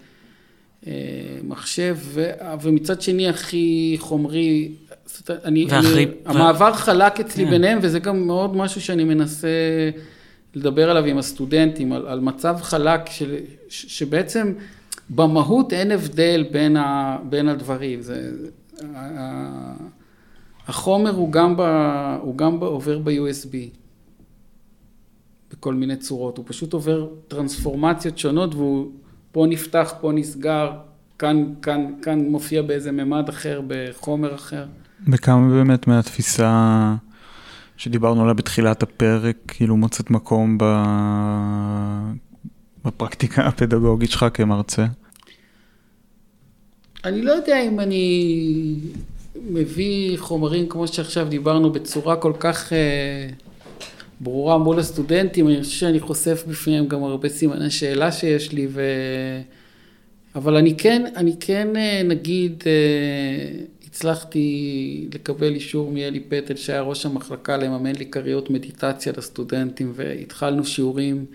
אה, 0.87 1.37
מחשב, 1.43 1.97
ו, 2.01 2.29
ומצד 2.61 3.01
שני 3.01 3.29
הכי 3.29 3.95
חומרי, 3.99 4.71
אני, 5.29 5.65
והכי- 5.69 5.87
אני, 5.93 6.05
המעבר 6.25 6.73
חלק 6.73 7.19
אצלי 7.19 7.45
כן. 7.45 7.49
ביניהם, 7.49 7.79
וזה 7.81 7.99
גם 7.99 8.27
מאוד 8.27 8.55
משהו 8.55 8.81
שאני 8.81 9.03
מנסה 9.03 9.47
לדבר 10.55 10.89
עליו 10.89 11.05
עם 11.05 11.17
הסטודנטים, 11.17 11.93
על, 11.93 12.07
על 12.07 12.19
מצב 12.19 12.57
חלק 12.61 13.09
של, 13.09 13.35
ש, 13.69 13.99
שבעצם 13.99 14.53
במהות 15.09 15.73
אין 15.73 15.91
הבדל 15.91 16.45
בין, 16.51 16.77
ה, 16.77 17.17
בין 17.29 17.49
הדברים. 17.49 18.01
זה, 18.01 18.31
ה- 18.95 19.73
החומר 20.67 21.15
הוא 21.15 21.31
גם, 21.31 21.57
ב, 21.57 21.61
הוא 22.21 22.37
גם 22.37 22.59
ב, 22.59 22.63
עובר 22.63 22.99
ב-USB. 22.99 23.55
בכל 25.51 25.73
מיני 25.73 25.95
צורות, 25.95 26.37
הוא 26.37 26.45
פשוט 26.47 26.73
עובר 26.73 27.07
טרנספורמציות 27.27 28.17
שונות 28.17 28.55
והוא 28.55 28.91
פה 29.31 29.45
נפתח, 29.49 29.93
פה 30.01 30.11
נסגר, 30.11 30.71
כאן, 31.19 31.53
כאן, 31.61 31.85
כאן 32.01 32.19
מופיע 32.19 32.61
באיזה 32.61 32.91
ממד 32.91 33.29
אחר, 33.29 33.61
בחומר 33.67 34.35
אחר. 34.35 34.65
וכמה 35.11 35.49
באמת 35.49 35.87
מהתפיסה 35.87 36.95
שדיברנו 37.77 38.21
עליה 38.21 38.33
בתחילת 38.33 38.83
הפרק, 38.83 39.37
כאילו 39.47 39.77
מוצאת 39.77 40.09
מקום 40.09 40.57
ב... 40.57 40.63
בפרקטיקה 42.85 43.45
הפדגוגית 43.47 44.09
שלך 44.11 44.25
כמרצה? 44.33 44.85
אני 47.05 47.21
לא 47.21 47.31
יודע 47.31 47.61
אם 47.61 47.79
אני 47.79 48.75
מביא 49.49 50.17
חומרים 50.17 50.69
כמו 50.69 50.87
שעכשיו 50.87 51.27
דיברנו 51.29 51.71
בצורה 51.71 52.15
כל 52.15 52.33
כך 52.39 52.73
אה, 52.73 53.29
ברורה 54.19 54.57
מול 54.57 54.79
הסטודנטים, 54.79 55.47
אני 55.47 55.63
חושב 55.63 55.77
שאני 55.77 55.99
חושף 55.99 56.43
בפניהם 56.47 56.87
גם 56.87 57.03
הרבה 57.03 57.29
סימני 57.29 57.69
שאלה 57.69 58.11
שיש 58.11 58.51
לי, 58.51 58.67
ו... 58.69 58.81
אבל 60.35 60.55
אני 60.55 60.77
כן, 60.77 61.05
אני 61.15 61.35
כן 61.39 61.75
אה, 61.75 62.01
נגיד 62.03 62.63
אה, 62.65 63.65
הצלחתי 63.95 65.07
לקבל 65.13 65.53
אישור 65.53 65.91
מאלי 65.91 66.19
פטל 66.19 66.55
שהיה 66.55 66.81
ראש 66.81 67.05
המחלקה 67.05 67.57
לממן 67.57 67.95
לי 67.95 68.05
כריות 68.05 68.49
מדיטציה 68.49 69.13
לסטודנטים 69.17 69.91
והתחלנו 69.95 70.65
שיעורים 70.65 71.25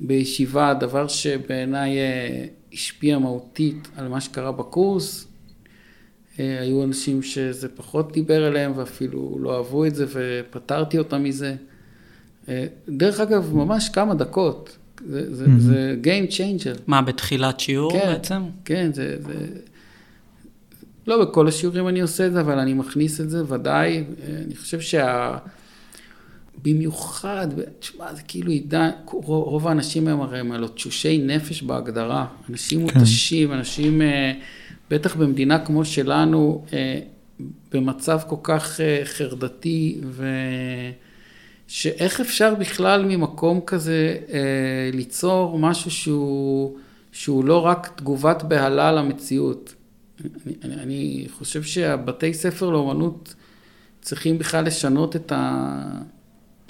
בישיבה, 0.00 0.74
דבר 0.74 1.08
שבעיניי 1.08 1.98
אה, 1.98 2.44
השפיע 2.72 3.18
מהותית 3.18 3.88
על 3.96 4.08
מה 4.08 4.20
שקרה 4.20 4.52
בקורס. 4.52 5.26
אה, 6.40 6.60
היו 6.60 6.84
אנשים 6.84 7.22
שזה 7.22 7.68
פחות 7.68 8.12
דיבר 8.12 8.48
אליהם 8.48 8.72
ואפילו 8.76 9.38
לא 9.40 9.56
אהבו 9.56 9.86
את 9.86 9.94
זה 9.94 10.06
ופטרתי 10.08 10.98
אותם 10.98 11.22
מזה. 11.22 11.54
אה, 12.48 12.66
דרך 12.88 13.20
אגב, 13.20 13.54
ממש 13.54 13.88
כמה 13.88 14.14
דקות. 14.14 14.76
זה, 15.08 15.34
זה, 15.34 15.46
זה 15.58 15.96
Game 16.02 16.30
Changer. 16.30 16.80
מה, 16.86 17.02
בתחילת 17.02 17.60
שיעור 17.60 17.92
כן, 17.92 18.06
בעצם? 18.06 18.42
כן, 18.64 18.90
זה, 18.92 19.16
זה... 19.22 19.46
לא 21.06 21.24
בכל 21.24 21.48
השיעורים 21.48 21.88
אני 21.88 22.00
עושה 22.00 22.26
את 22.26 22.32
זה, 22.32 22.40
אבל 22.40 22.58
אני 22.58 22.74
מכניס 22.74 23.20
את 23.20 23.30
זה, 23.30 23.52
ודאי. 23.52 24.04
אני 24.46 24.56
חושב 24.56 24.80
שה... 24.80 25.36
במיוחד, 26.62 27.48
תשמע, 27.78 28.14
זה 28.14 28.22
כאילו 28.22 28.50
עידן, 28.50 28.90
רוב 29.26 29.68
האנשים 29.68 30.08
הם 30.08 30.20
הרי 30.20 30.40
הם 30.40 30.52
הלא 30.52 30.66
תשושי 30.66 31.18
נפש 31.18 31.62
בהגדרה. 31.62 32.26
אנשים 32.50 32.88
כן. 32.88 32.98
מותשים, 32.98 33.52
אנשים, 33.52 34.02
אה, 34.02 34.32
בטח 34.90 35.16
במדינה 35.16 35.58
כמו 35.58 35.84
שלנו, 35.84 36.64
אה, 36.72 37.00
במצב 37.72 38.20
כל 38.26 38.36
כך 38.42 38.80
אה, 38.80 39.00
חרדתי, 39.04 40.00
ו... 40.04 40.26
שאיך 41.68 42.20
אפשר 42.20 42.54
בכלל 42.54 43.04
ממקום 43.04 43.60
כזה 43.66 44.16
ליצור 44.92 45.58
משהו 45.58 45.90
שהוא, 45.90 46.76
שהוא 47.12 47.44
לא 47.44 47.66
רק 47.66 47.92
תגובת 47.96 48.42
בהלה 48.42 48.92
למציאות. 48.92 49.74
אני, 50.20 50.54
אני, 50.64 50.74
אני 50.74 51.26
חושב 51.30 51.62
שהבתי 51.62 52.34
ספר 52.34 52.70
לאומנות 52.70 53.34
צריכים 54.00 54.38
בכלל 54.38 54.64
לשנות 54.64 55.16
את, 55.16 55.32
ה, 55.32 56.00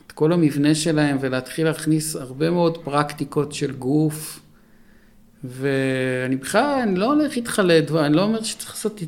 את 0.06 0.12
כל 0.12 0.32
המבנה 0.32 0.74
שלהם 0.74 1.16
ולהתחיל 1.20 1.66
להכניס 1.66 2.16
הרבה 2.16 2.50
מאוד 2.50 2.78
פרקטיקות 2.84 3.52
של 3.52 3.72
גוף. 3.72 4.40
ואני 5.44 6.36
בכלל, 6.36 6.80
אני 6.82 6.96
לא 6.96 7.12
הולך 7.12 7.36
איתך 7.36 7.62
לדבר, 7.64 8.06
אני 8.06 8.16
לא 8.16 8.22
אומר 8.22 8.42
שצריך 8.42 8.70
לעשות, 8.70 9.00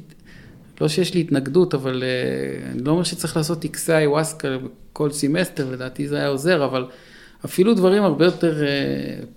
לא 0.81 0.89
שיש 0.89 1.15
לי 1.15 1.21
התנגדות, 1.21 1.75
אבל 1.75 2.03
אה, 2.03 2.71
אני 2.71 2.83
לא 2.83 2.91
אומר 2.91 3.03
שצריך 3.03 3.37
לעשות 3.37 3.63
טקסי 3.63 3.93
איוואסקה 3.93 4.49
כל 4.93 5.11
סמסטר, 5.11 5.71
לדעתי 5.71 6.09
זה 6.09 6.17
היה 6.17 6.29
עוזר, 6.29 6.65
אבל 6.65 6.87
אפילו 7.45 7.75
דברים 7.75 8.03
הרבה 8.03 8.25
יותר 8.25 8.63
אה, 8.63 8.69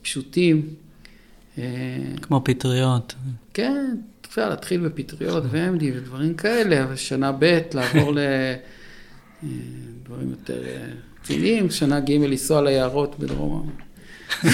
פשוטים. 0.02 0.74
אה, 1.58 1.64
כמו 2.22 2.42
פטריות. 2.44 3.16
כן, 3.54 3.96
אפשר 4.30 4.50
להתחיל 4.50 4.88
בפטריות 4.88 5.44
ו-MD 5.52 5.84
ודברים 5.96 6.34
כאלה, 6.34 6.84
אבל 6.84 6.96
שנה 6.96 7.32
ב' 7.40 7.60
לעבור 7.74 8.14
לדברים 9.42 10.30
יותר 10.30 10.64
אה, 10.66 10.88
רציניים, 11.22 11.70
שנה 11.70 12.00
ג' 12.00 12.12
לנסוע 12.12 12.62
ליערות 12.62 13.20
בדרום. 13.20 13.70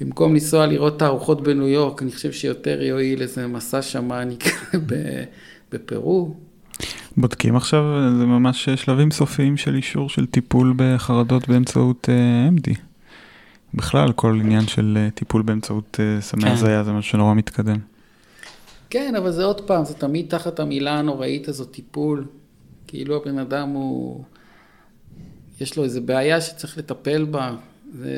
במקום 0.00 0.32
לנסוע 0.34 0.66
לראות 0.66 0.98
תערוכות 0.98 1.42
בניו 1.42 1.68
יורק, 1.68 2.02
אני 2.02 2.12
חושב 2.12 2.32
שיותר 2.32 2.82
יועיל 2.82 3.22
איזה 3.22 3.46
מסע 3.46 3.82
שמאני 3.82 4.36
בפרו. 5.72 6.34
בודקים 7.16 7.56
עכשיו, 7.56 7.82
זה 8.18 8.26
ממש 8.26 8.68
שלבים 8.68 9.10
סופיים 9.10 9.56
של 9.56 9.74
אישור 9.74 10.08
של 10.08 10.26
טיפול 10.26 10.74
בחרדות 10.76 11.48
באמצעות 11.48 12.08
אה, 12.08 12.48
MD. 12.48 12.76
בכלל, 13.74 14.12
כל 14.12 14.40
עניין 14.40 14.66
של 14.66 14.98
אה, 15.00 15.10
טיפול 15.10 15.42
באמצעות 15.42 16.00
אה, 16.00 16.20
סמי 16.20 16.42
כן. 16.42 16.48
הזיה 16.48 16.84
זה 16.84 16.92
משהו 16.92 17.10
שנורא 17.10 17.34
מתקדם. 17.34 17.76
כן, 18.90 19.14
אבל 19.14 19.30
זה 19.30 19.44
עוד 19.44 19.60
פעם, 19.60 19.84
זה 19.84 19.94
תמיד 19.94 20.26
תחת 20.28 20.60
המילה 20.60 20.98
הנוראית 20.98 21.48
הזאת, 21.48 21.70
טיפול. 21.70 22.26
כאילו 22.86 23.16
הבן 23.16 23.38
אדם 23.38 23.68
הוא... 23.68 24.24
יש 25.60 25.76
לו 25.76 25.84
איזו 25.84 26.02
בעיה 26.02 26.40
שצריך 26.40 26.78
לטפל 26.78 27.24
בה. 27.24 27.56
זה... 27.92 28.14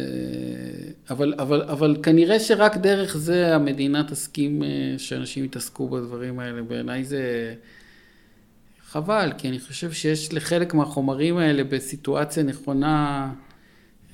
אבל, 1.11 1.35
אבל, 1.39 1.63
אבל 1.63 1.97
כנראה 2.03 2.41
שרק 2.41 2.77
דרך 2.77 3.17
זה 3.17 3.55
המדינה 3.55 4.05
תסכים 4.09 4.63
אה, 4.63 4.69
שאנשים 4.99 5.45
יתעסקו 5.45 5.89
בדברים 5.89 6.39
האלה. 6.39 6.63
בעיניי 6.63 7.05
זה 7.05 7.55
חבל, 8.87 9.33
כי 9.39 9.49
אני 9.49 9.61
חושב 9.61 9.93
שיש 9.93 10.35
לחלק 10.35 10.75
מהחומרים 10.75 11.37
האלה 11.37 11.65
בסיטואציה 11.65 12.43
נכונה 12.43 13.31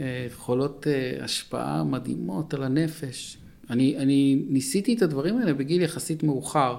אה, 0.01 0.27
יכולות 0.27 0.87
אה, 0.87 1.25
השפעה 1.25 1.85
מדהימות 1.85 2.55
על 2.55 2.63
הנפש. 2.63 3.38
אני, 3.71 3.97
אני 3.97 4.43
ניסיתי 4.49 4.95
את 4.95 5.03
הדברים 5.03 5.39
האלה 5.39 5.55
בגיל 5.55 5.83
יחסית 5.83 6.23
מאוחר, 6.23 6.79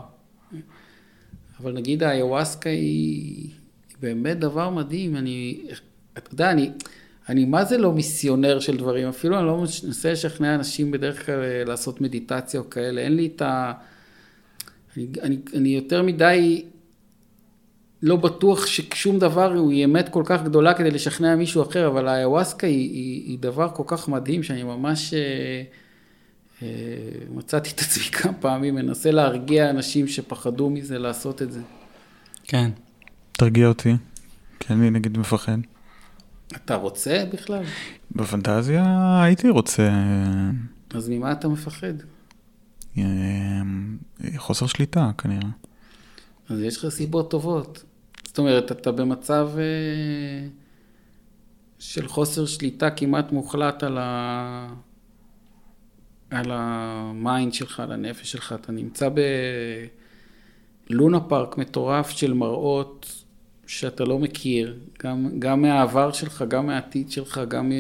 אבל 1.60 1.74
נגיד 1.74 2.04
האיוואסקה 2.04 2.70
היא, 2.70 3.50
באמת 4.02 4.40
דבר 4.40 4.70
מדהים. 4.70 5.16
אני, 5.16 5.62
אתה 6.18 6.34
יודע, 6.34 6.52
אני, 6.52 6.72
אני 7.30 7.46
מה 7.46 7.66
זה 7.66 7.78
לא 7.78 7.92
מיסיונר 7.92 8.60
של 8.60 8.78
דברים, 8.78 9.08
אפילו 9.08 9.38
אני 9.40 9.46
לא 9.46 9.58
מנסה 9.58 10.12
לשכנע 10.12 10.56
אנשים 10.56 10.92
בדרך 10.92 11.26
כלל 11.26 11.44
אה, 11.44 11.64
לעשות 11.66 12.02
מדיטציה 12.02 12.60
או 12.60 12.70
כאלה, 12.70 13.02
אין 13.02 13.16
לי 13.16 13.30
את 13.36 13.42
ה... 13.42 13.74
אני, 14.98 15.08
אני, 15.22 15.38
אני 15.56 15.70
יותר 15.70 16.04
מדי 16.04 16.66
לא 18.02 18.16
בטוח 18.16 18.66
ששום 18.66 19.20
דבר 19.20 19.54
הוא 19.54 19.72
היא 19.72 19.86
אמת 19.86 20.10
כל 20.10 20.24
כך 20.26 20.44
גדולה 20.44 20.74
כדי 20.74 20.92
לשכנע 20.92 21.36
מישהו 21.36 21.62
אחר, 21.62 21.88
אבל 21.88 22.08
האיוואסקה 22.08 22.68
היא, 22.68 22.92
היא, 22.92 23.24
היא 23.26 23.40
דבר 23.40 23.70
כל 23.74 23.84
כך 23.86 24.10
מדהים, 24.10 24.44
שאני 24.44 24.64
ממש 24.64 25.14
אה, 25.14 25.64
מצאתי 27.30 27.70
את 27.70 27.80
עצמי 27.80 28.04
כמה 28.18 28.34
פעמים, 28.34 28.76
מנסה 28.76 29.12
להרגיע 29.12 29.70
אנשים 29.70 30.08
שפחדו 30.08 30.70
מזה 30.70 31.00
לעשות 31.00 31.42
את 31.42 31.52
זה. 31.52 31.62
כן. 32.44 32.72
תרגיע 33.32 33.68
אותי, 33.68 33.96
כי 34.60 34.74
אני 34.74 34.90
נגיד 34.90 35.18
מפחד. 35.18 35.58
אתה 36.56 36.76
רוצה 36.76 37.24
בכלל? 37.34 37.64
בפנטזיה 38.12 38.84
הייתי 39.24 39.50
רוצה 39.50 39.84
אה, 39.84 40.50
אז 40.94 41.10
ממה 41.10 41.32
אתה 41.32 41.48
מפחד? 41.48 41.94
אה, 42.98 43.04
חוסר 44.38 44.68
שליטה 44.68 45.12
כנראה. 45.18 45.50
אז 46.50 46.62
יש 46.62 46.78
לך 46.78 46.90
סיבות 46.90 47.32
טובות. 47.32 47.84
זאת 48.28 48.38
אומרת, 48.38 48.72
אתה 48.72 48.92
במצב 48.92 49.50
אה, 49.58 50.48
של 51.80 52.08
חוסר 52.08 52.46
שליטה 52.46 52.90
כמעט 52.90 53.32
מוחלט 53.32 53.84
על, 53.84 53.98
ה... 53.98 54.74
על 56.32 56.52
ה 56.52 56.72
mind 56.72 57.54
שלך, 57.54 57.80
על 57.80 57.92
הנפש 57.92 58.32
שלך. 58.32 58.56
אתה 58.62 58.72
נמצא 58.72 59.10
בלונה 60.90 61.20
פארק 61.20 61.58
מטורף 61.58 62.10
של 62.10 62.34
מראות 62.34 63.24
שאתה 63.68 64.04
לא 64.04 64.20
מכיר, 64.20 64.78
גם, 65.04 65.40
גם 65.40 65.62
מהעבר 65.62 66.12
שלך, 66.12 66.44
גם 66.48 66.68
מהעתיד 66.68 67.12
שלך, 67.12 67.42
גם 67.48 67.70
מ... 67.70 67.74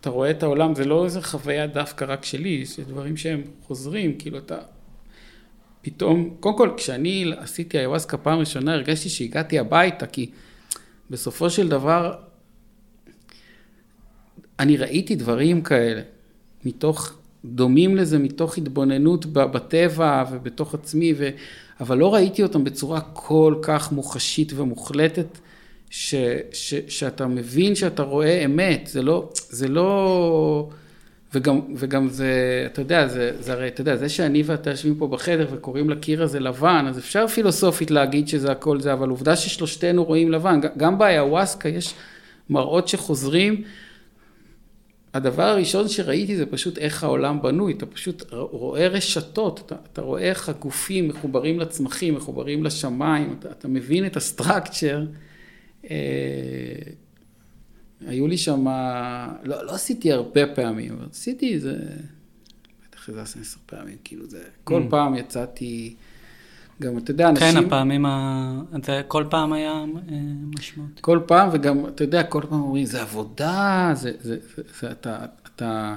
אתה 0.00 0.10
רואה 0.10 0.30
את 0.30 0.42
העולם, 0.42 0.74
זה 0.74 0.84
לא 0.84 1.04
איזה 1.04 1.22
חוויה 1.22 1.66
דווקא 1.66 2.04
רק 2.08 2.24
שלי, 2.24 2.64
זה 2.64 2.84
דברים 2.84 3.16
שהם 3.16 3.42
חוזרים, 3.62 4.18
כאילו 4.18 4.38
אתה... 4.38 4.58
פתאום, 5.82 6.36
קודם 6.40 6.56
כל, 6.56 6.70
כשאני 6.76 7.32
עשיתי 7.36 7.78
איוואסקה 7.78 8.16
פעם 8.16 8.38
ראשונה, 8.38 8.74
הרגשתי 8.74 9.08
שהגעתי 9.08 9.58
הביתה, 9.58 10.06
כי 10.06 10.30
בסופו 11.10 11.50
של 11.50 11.68
דבר, 11.68 12.14
אני 14.58 14.76
ראיתי 14.76 15.14
דברים 15.14 15.62
כאלה, 15.62 16.02
מתוך, 16.64 17.18
דומים 17.44 17.96
לזה, 17.96 18.18
מתוך 18.18 18.58
התבוננות 18.58 19.26
בטבע 19.26 20.24
ובתוך 20.32 20.74
עצמי, 20.74 21.14
ו, 21.16 21.28
אבל 21.80 21.98
לא 21.98 22.14
ראיתי 22.14 22.42
אותם 22.42 22.64
בצורה 22.64 23.00
כל 23.00 23.54
כך 23.62 23.92
מוחשית 23.92 24.52
ומוחלטת, 24.56 25.38
ש, 25.90 26.14
ש, 26.52 26.74
שאתה 26.88 27.26
מבין 27.26 27.74
שאתה 27.74 28.02
רואה 28.02 28.44
אמת, 28.44 28.86
זה 28.92 29.02
לא, 29.02 29.30
זה 29.50 29.68
לא... 29.68 30.68
וגם, 31.34 31.60
וגם 31.76 32.08
זה, 32.08 32.62
אתה 32.72 32.80
יודע, 32.80 33.08
זה, 33.08 33.32
זה 33.40 33.52
הרי, 33.52 33.68
אתה 33.68 33.80
יודע, 33.80 33.96
זה 33.96 34.08
שאני 34.08 34.42
ואתה 34.42 34.70
יושבים 34.70 34.94
פה 34.94 35.06
בחדר 35.06 35.46
וקוראים 35.52 35.90
לקיר 35.90 36.22
הזה 36.22 36.40
לבן, 36.40 36.84
אז 36.88 36.98
אפשר 36.98 37.26
פילוסופית 37.26 37.90
להגיד 37.90 38.28
שזה 38.28 38.52
הכל 38.52 38.80
זה, 38.80 38.92
אבל 38.92 39.08
עובדה 39.08 39.36
ששלושתנו 39.36 40.04
רואים 40.04 40.32
לבן, 40.32 40.60
גם 40.76 40.98
באיוואסקה 40.98 41.68
יש 41.68 41.94
מראות 42.50 42.88
שחוזרים. 42.88 43.62
הדבר 45.14 45.42
הראשון 45.42 45.88
שראיתי 45.88 46.36
זה 46.36 46.46
פשוט 46.46 46.78
איך 46.78 47.04
העולם 47.04 47.42
בנוי, 47.42 47.72
אתה 47.72 47.86
פשוט 47.86 48.22
רואה 48.32 48.88
רשתות, 48.88 49.60
אתה, 49.66 49.76
אתה 49.92 50.02
רואה 50.02 50.22
איך 50.22 50.48
הגופים 50.48 51.08
מחוברים 51.08 51.60
לצמחים, 51.60 52.14
מחוברים 52.14 52.64
לשמיים, 52.64 53.36
אתה, 53.38 53.50
אתה 53.50 53.68
מבין 53.68 54.06
את 54.06 54.16
הסטרקצ'ר. 54.16 55.06
אה, 55.90 55.96
היו 58.06 58.26
לי 58.26 58.38
שם, 58.38 58.66
לא, 59.44 59.64
לא 59.66 59.72
עשיתי 59.74 60.12
הרבה 60.12 60.46
פעמים, 60.54 60.92
אבל 60.92 61.06
עשיתי 61.10 61.54
איזה, 61.54 61.76
בטח 62.88 63.08
איזה 63.08 63.22
עשר 63.22 63.58
פעמים, 63.66 63.96
כאילו 64.04 64.26
זה, 64.26 64.42
כל 64.64 64.82
Mm. 64.82 64.90
פעם 64.90 65.14
יצאתי, 65.14 65.94
גם 66.80 66.98
אתה 66.98 67.10
יודע, 67.10 67.28
אנשים... 67.28 67.52
כן, 67.52 67.56
הפעמים, 67.56 68.06
ה... 68.06 68.62
זה 68.84 69.02
כל 69.08 69.24
פעם 69.30 69.52
היה 69.52 69.72
אה, 69.72 69.84
משמעות. 70.58 71.00
כל 71.00 71.20
פעם, 71.26 71.48
וגם, 71.52 71.86
אתה 71.86 72.04
יודע, 72.04 72.22
כל 72.22 72.42
פעם 72.48 72.60
אומרים, 72.60 72.84
זה 72.84 73.02
עבודה, 73.02 73.90
זה, 73.94 74.12
זה, 74.20 74.36
זה, 74.56 74.62
זה 74.80 74.90
אתה, 74.90 75.18
אתה, 75.54 75.96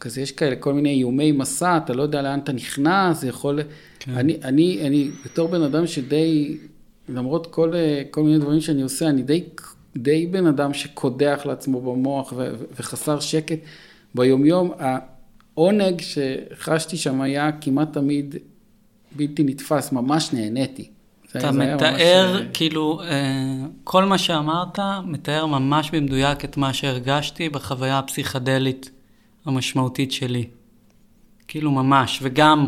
כזה, 0.00 0.20
יש 0.20 0.32
כאלה, 0.32 0.56
כל 0.56 0.72
מיני 0.72 0.90
איומי 0.90 1.32
מסע, 1.32 1.76
אתה 1.76 1.92
לא 1.92 2.02
יודע 2.02 2.22
לאן 2.22 2.38
אתה 2.38 2.52
נכנס, 2.52 3.20
זה 3.20 3.28
יכול... 3.28 3.60
כן. 3.98 4.14
אני, 4.14 4.38
אני, 4.44 4.86
אני, 4.86 5.10
בתור 5.24 5.48
בן 5.48 5.62
אדם 5.62 5.86
שדי, 5.86 6.58
למרות 7.08 7.46
כל, 7.46 7.74
אה, 7.74 8.02
כל 8.10 8.22
מיני 8.22 8.38
דברים 8.38 8.60
שאני 8.60 8.82
עושה, 8.82 9.08
אני 9.08 9.22
די, 9.22 9.44
די 9.96 10.26
בן 10.26 10.46
אדם 10.46 10.74
שקודח 10.74 11.40
לעצמו 11.44 11.80
במוח 11.80 12.32
ו, 12.32 12.36
ו, 12.36 12.64
וחסר 12.80 13.20
שקט. 13.20 13.58
ביומיום, 14.14 14.72
העונג 14.78 16.00
שחשתי 16.00 16.96
שם 16.96 17.20
היה 17.20 17.50
כמעט 17.60 17.92
תמיד 17.92 18.36
בלתי 19.12 19.44
נתפס, 19.44 19.92
ממש 19.92 20.32
נהניתי. 20.32 20.90
אתה 21.30 21.52
זה 21.52 21.62
היה 21.62 21.74
ממש, 21.74 21.82
מתאר, 21.82 22.40
אה, 22.40 22.46
כאילו, 22.54 23.00
אה, 23.02 23.66
כל 23.84 24.04
מה 24.04 24.18
שאמרת, 24.18 24.78
מתאר 25.06 25.46
ממש 25.46 25.90
במדויק 25.90 26.44
את 26.44 26.56
מה 26.56 26.72
שהרגשתי 26.72 27.48
בחוויה 27.48 27.98
הפסיכדלית 27.98 28.90
המשמעותית 29.46 30.12
שלי. 30.12 30.46
כאילו, 31.48 31.70
ממש. 31.70 32.18
וגם 32.22 32.66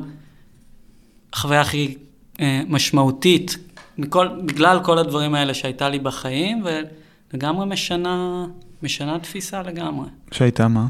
החוויה 1.33 1.61
הכי 1.61 1.97
אה, 2.41 2.63
משמעותית, 2.69 3.59
מכל, 3.99 4.29
בגלל 4.45 4.81
כל 4.85 4.99
הדברים 4.99 5.35
האלה 5.35 5.55
שהייתה 5.55 5.89
לי 5.89 5.99
בחיים, 5.99 6.65
ולגמרי 6.65 7.67
משנה, 7.67 8.47
משנה 8.83 9.19
תפיסה 9.19 9.63
לגמרי. 9.63 10.09
שהייתה 10.31 10.69
מה? 10.69 10.87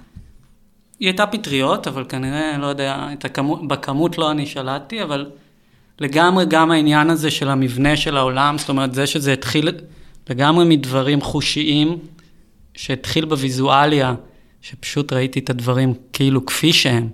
היא 1.01 1.09
הייתה 1.09 1.27
פטריות, 1.27 1.87
אבל 1.87 2.05
כנראה, 2.09 2.59
לא 2.59 2.66
יודע, 2.66 3.09
את 3.12 3.24
הכמות, 3.24 3.69
בכמות 3.69 4.19
לא 4.19 4.31
אני 4.31 4.47
שלטתי, 4.47 5.03
אבל 5.03 5.31
לגמרי 6.03 6.45
גם 6.49 6.70
העניין 6.70 7.11
הזה 7.11 7.31
של 7.31 7.49
המבנה 7.49 7.97
של 7.97 8.16
העולם, 8.16 8.59
זאת 8.59 8.69
אומרת, 8.69 8.95
זה 8.95 9.07
שזה 9.07 9.33
התחיל 9.33 9.69
לגמרי 10.31 10.65
מדברים 10.65 11.20
חושיים, 11.20 11.99
שהתחיל 12.74 13.24
בוויזואליה, 13.24 14.15
שפשוט 14.62 15.12
ראיתי 15.12 15.41
את 15.41 15.51
הדברים 15.51 15.95
כאילו 16.12 16.47
כפי 16.47 16.73
שהם, 16.73 17.09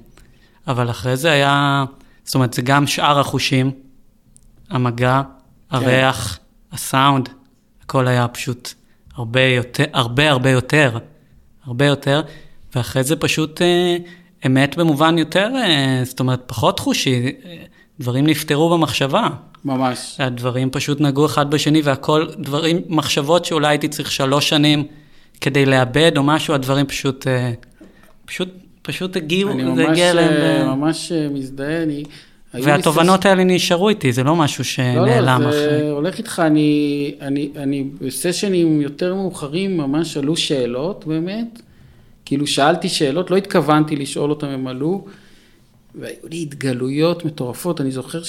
אבל 0.66 0.90
אחרי 0.90 1.16
זה 1.16 1.30
היה, 1.30 1.84
זאת 2.24 2.34
אומרת, 2.34 2.54
זה 2.54 2.62
גם 2.62 2.86
שאר 2.86 3.20
החושים, 3.20 3.70
המגע, 4.70 5.22
הריח, 5.70 6.38
הסאונד, 6.72 7.28
הכל 7.84 8.08
היה 8.08 8.28
פשוט 8.28 8.74
הרבה 9.14 9.42
יותר, 9.42 9.84
הרבה 9.92 10.30
הרבה 10.30 10.50
יותר, 10.50 10.98
הרבה 11.64 11.86
יותר, 11.86 12.22
ואחרי 12.74 13.04
זה 13.04 13.16
פשוט 13.16 13.62
אה, 13.62 13.96
אמת 14.46 14.76
במובן 14.76 15.18
יותר, 15.18 15.50
אה, 15.56 16.00
זאת 16.04 16.20
אומרת, 16.20 16.42
פחות 16.46 16.78
חושי, 16.78 17.32
אה, 17.44 17.64
דברים 18.00 18.26
נפתרו 18.26 18.70
במחשבה. 18.70 19.28
ממש. 19.64 20.16
הדברים 20.18 20.70
פשוט 20.70 21.00
נגעו 21.00 21.26
אחד 21.26 21.50
בשני, 21.50 21.82
והכל 21.82 22.26
דברים, 22.38 22.80
מחשבות 22.88 23.44
שאולי 23.44 23.68
הייתי 23.68 23.88
צריך 23.88 24.12
שלוש 24.12 24.48
שנים 24.48 24.86
כדי 25.40 25.66
לאבד 25.66 26.12
או 26.16 26.22
משהו, 26.22 26.54
הדברים 26.54 26.86
פשוט, 26.86 27.26
אה, 27.26 27.52
פשוט, 28.24 28.48
פשוט 28.82 29.16
הגיעו, 29.16 29.50
אני 29.50 29.64
זה 29.64 29.70
ממש, 29.70 29.88
הגיע 29.88 30.10
אליהם. 30.10 30.32
אה, 30.32 30.64
ב- 30.64 30.76
ממש 30.76 31.12
אה, 31.12 31.28
מזדהה, 31.28 31.82
אני... 31.82 32.04
והתובנות 32.54 33.26
האלה 33.26 33.44
נשארו 33.44 33.88
איתי, 33.88 34.12
זה 34.12 34.24
לא 34.24 34.36
משהו 34.36 34.62
לא, 34.62 34.64
שנעלם 34.64 35.42
לא, 35.42 35.48
אחרי. 35.48 35.60
זה 35.60 35.90
הולך 35.90 36.18
איתך, 36.18 36.42
אני, 36.46 37.14
אני, 37.20 37.50
אני 37.56 37.84
בסשנים 38.00 38.80
יותר 38.80 39.14
מאוחרים 39.14 39.76
ממש 39.76 40.16
עלו 40.16 40.36
שאלות 40.36 41.04
באמת, 41.06 41.62
כאילו 42.24 42.46
שאלתי 42.46 42.88
שאלות, 42.88 43.30
לא 43.30 43.36
התכוונתי 43.36 43.96
לשאול 43.96 44.30
אותם, 44.30 44.46
הם 44.46 44.66
עלו, 44.66 45.04
והיו 45.94 46.28
לי 46.30 46.42
התגלויות 46.42 47.24
מטורפות, 47.24 47.80
אני 47.80 47.90
זוכר 47.90 48.22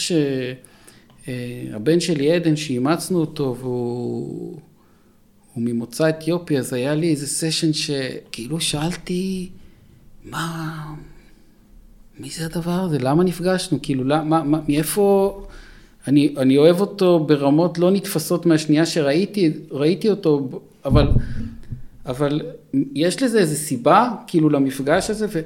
שהבן 1.27 1.99
שלי 1.99 2.31
עדן, 2.31 2.55
שאימצנו 2.55 3.19
אותו, 3.19 3.55
והוא 3.59 4.59
הוא 5.53 5.63
ממוצא 5.63 6.09
אתיופי, 6.09 6.57
אז 6.57 6.73
היה 6.73 6.95
לי 6.95 7.11
איזה 7.11 7.27
סשן 7.27 7.73
שכאילו 7.73 8.59
שאלתי, 8.59 9.49
מה, 10.25 10.95
מי 12.19 12.29
זה 12.29 12.45
הדבר 12.45 12.71
הזה? 12.71 12.99
למה 12.99 13.23
נפגשנו? 13.23 13.79
כאילו, 13.81 14.03
למה, 14.03 14.43
מה, 14.43 14.59
מאיפה... 14.67 15.45
אני, 16.07 16.33
אני 16.37 16.57
אוהב 16.57 16.81
אותו 16.81 17.19
ברמות 17.19 17.77
לא 17.77 17.91
נתפסות 17.91 18.45
מהשנייה 18.45 18.85
שראיתי 18.85 19.51
ראיתי 19.71 20.09
אותו, 20.09 20.49
אבל, 20.85 21.07
אבל 22.05 22.41
יש 22.95 23.23
לזה 23.23 23.39
איזו 23.39 23.55
סיבה, 23.55 24.09
כאילו, 24.27 24.49
למפגש 24.49 25.09
הזה, 25.09 25.25
ו, 25.29 25.39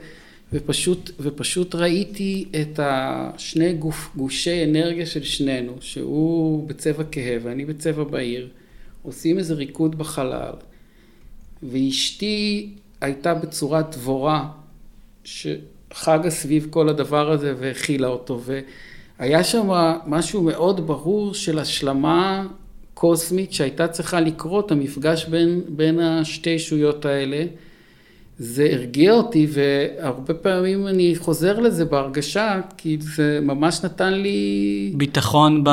ופשוט, 0.54 1.12
ופשוט 1.20 1.76
ראיתי 1.76 2.46
את 2.62 2.80
השני 2.84 3.74
גוף, 3.74 4.10
גושי 4.16 4.64
אנרגיה 4.64 5.06
של 5.06 5.24
שנינו, 5.24 5.74
שהוא 5.80 6.68
בצבע 6.68 7.04
כהה 7.12 7.38
ואני 7.44 7.66
בצבע 7.66 8.04
בהיר, 8.04 8.50
עושים 9.02 9.38
איזה 9.38 9.54
ריקוד 9.54 9.98
בחלל, 9.98 10.54
ואשתי 11.64 12.70
הייתה 13.02 13.34
בצורת 13.34 13.96
דבורה, 13.96 14.50
שחגה 15.24 16.30
סביב 16.30 16.68
כל 16.70 16.90
הדבר 16.90 17.32
הזה 17.32 17.54
והכילה 17.60 18.08
אותו, 18.08 18.42
והיה 19.20 19.44
שם 19.44 19.70
משהו 20.08 20.42
מאוד 20.42 20.88
ברור 20.88 21.34
של 21.34 21.60
השלמה 21.60 22.48
קוסמית 22.94 23.54
שהייתה 23.54 23.88
צריכה 23.88 24.20
לקרות, 24.20 24.72
המפגש 24.72 25.26
בין, 25.26 25.62
בין 25.68 26.00
השתי 26.00 26.50
ישויות 26.50 27.06
האלה. 27.06 27.46
זה 28.38 28.70
הרגיע 28.72 29.12
אותי, 29.12 29.48
והרבה 29.54 30.34
פעמים 30.34 30.88
אני 30.88 31.16
חוזר 31.16 31.60
לזה 31.60 31.86
בהרגשה, 31.86 32.62
כי 32.78 32.98
זה 33.00 33.40
ממש 33.42 33.86
נתן 33.86 34.14
לי... 34.14 34.94
ביטחון 34.98 35.64
ב, 35.64 35.70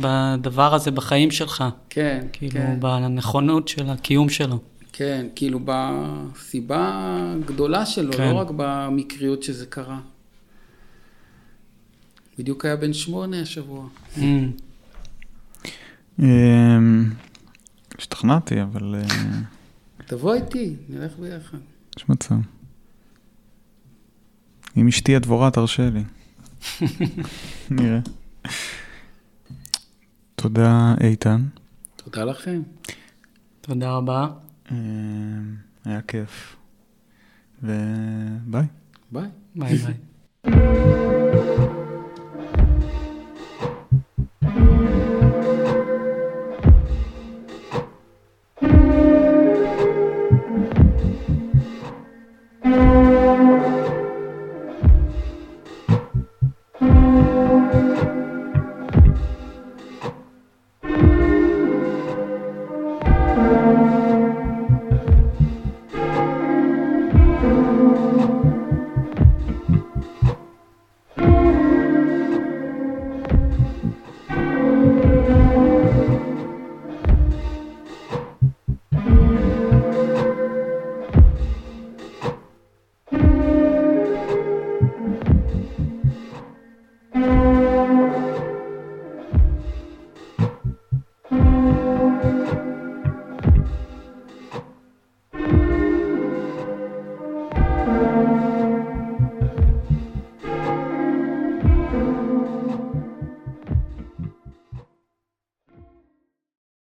בדבר 0.00 0.74
הזה 0.74 0.90
בחיים 0.90 1.30
שלך. 1.30 1.64
כן, 1.90 2.26
כאילו, 2.32 2.52
כן. 2.52 2.80
בנכונות 2.80 3.68
של 3.68 3.90
הקיום 3.90 4.28
שלו. 4.28 4.58
כן, 4.92 5.26
כאילו 5.34 5.60
בסיבה 5.64 6.92
הגדולה 7.36 7.86
שלו, 7.86 8.12
כן. 8.12 8.30
לא 8.30 8.34
רק 8.34 8.48
במקריות 8.56 9.42
שזה 9.42 9.66
קרה. 9.66 9.98
בדיוק 12.38 12.64
היה 12.64 12.76
בן 12.76 12.92
שמונה 12.92 13.40
השבוע. 13.40 13.86
Mm. 14.16 14.20
אמ, 16.18 17.10
השתכנעתי, 17.98 18.62
אבל 18.62 18.94
אה, 18.94 19.38
תבוא 20.06 20.34
איתי, 20.34 20.74
נלך 20.88 21.12
ביחד. 21.18 21.58
יש 21.96 22.08
מצב. 22.08 22.34
אם 24.76 24.88
אשתי 24.88 25.16
הדבורה, 25.16 25.50
תרשה 25.50 25.90
לי. 25.90 26.02
נראה. 27.70 27.98
תודה, 30.34 30.94
איתן. 31.00 31.42
תודה 31.96 32.24
לכם. 32.24 32.62
תודה 33.60 33.90
רבה. 33.90 34.26
אמ, 34.72 34.76
היה 35.84 36.02
כיף. 36.02 36.56
וביי. 37.62 38.66
ביי. 39.12 39.28
ביי 39.54 39.76
ביי. 39.76 39.94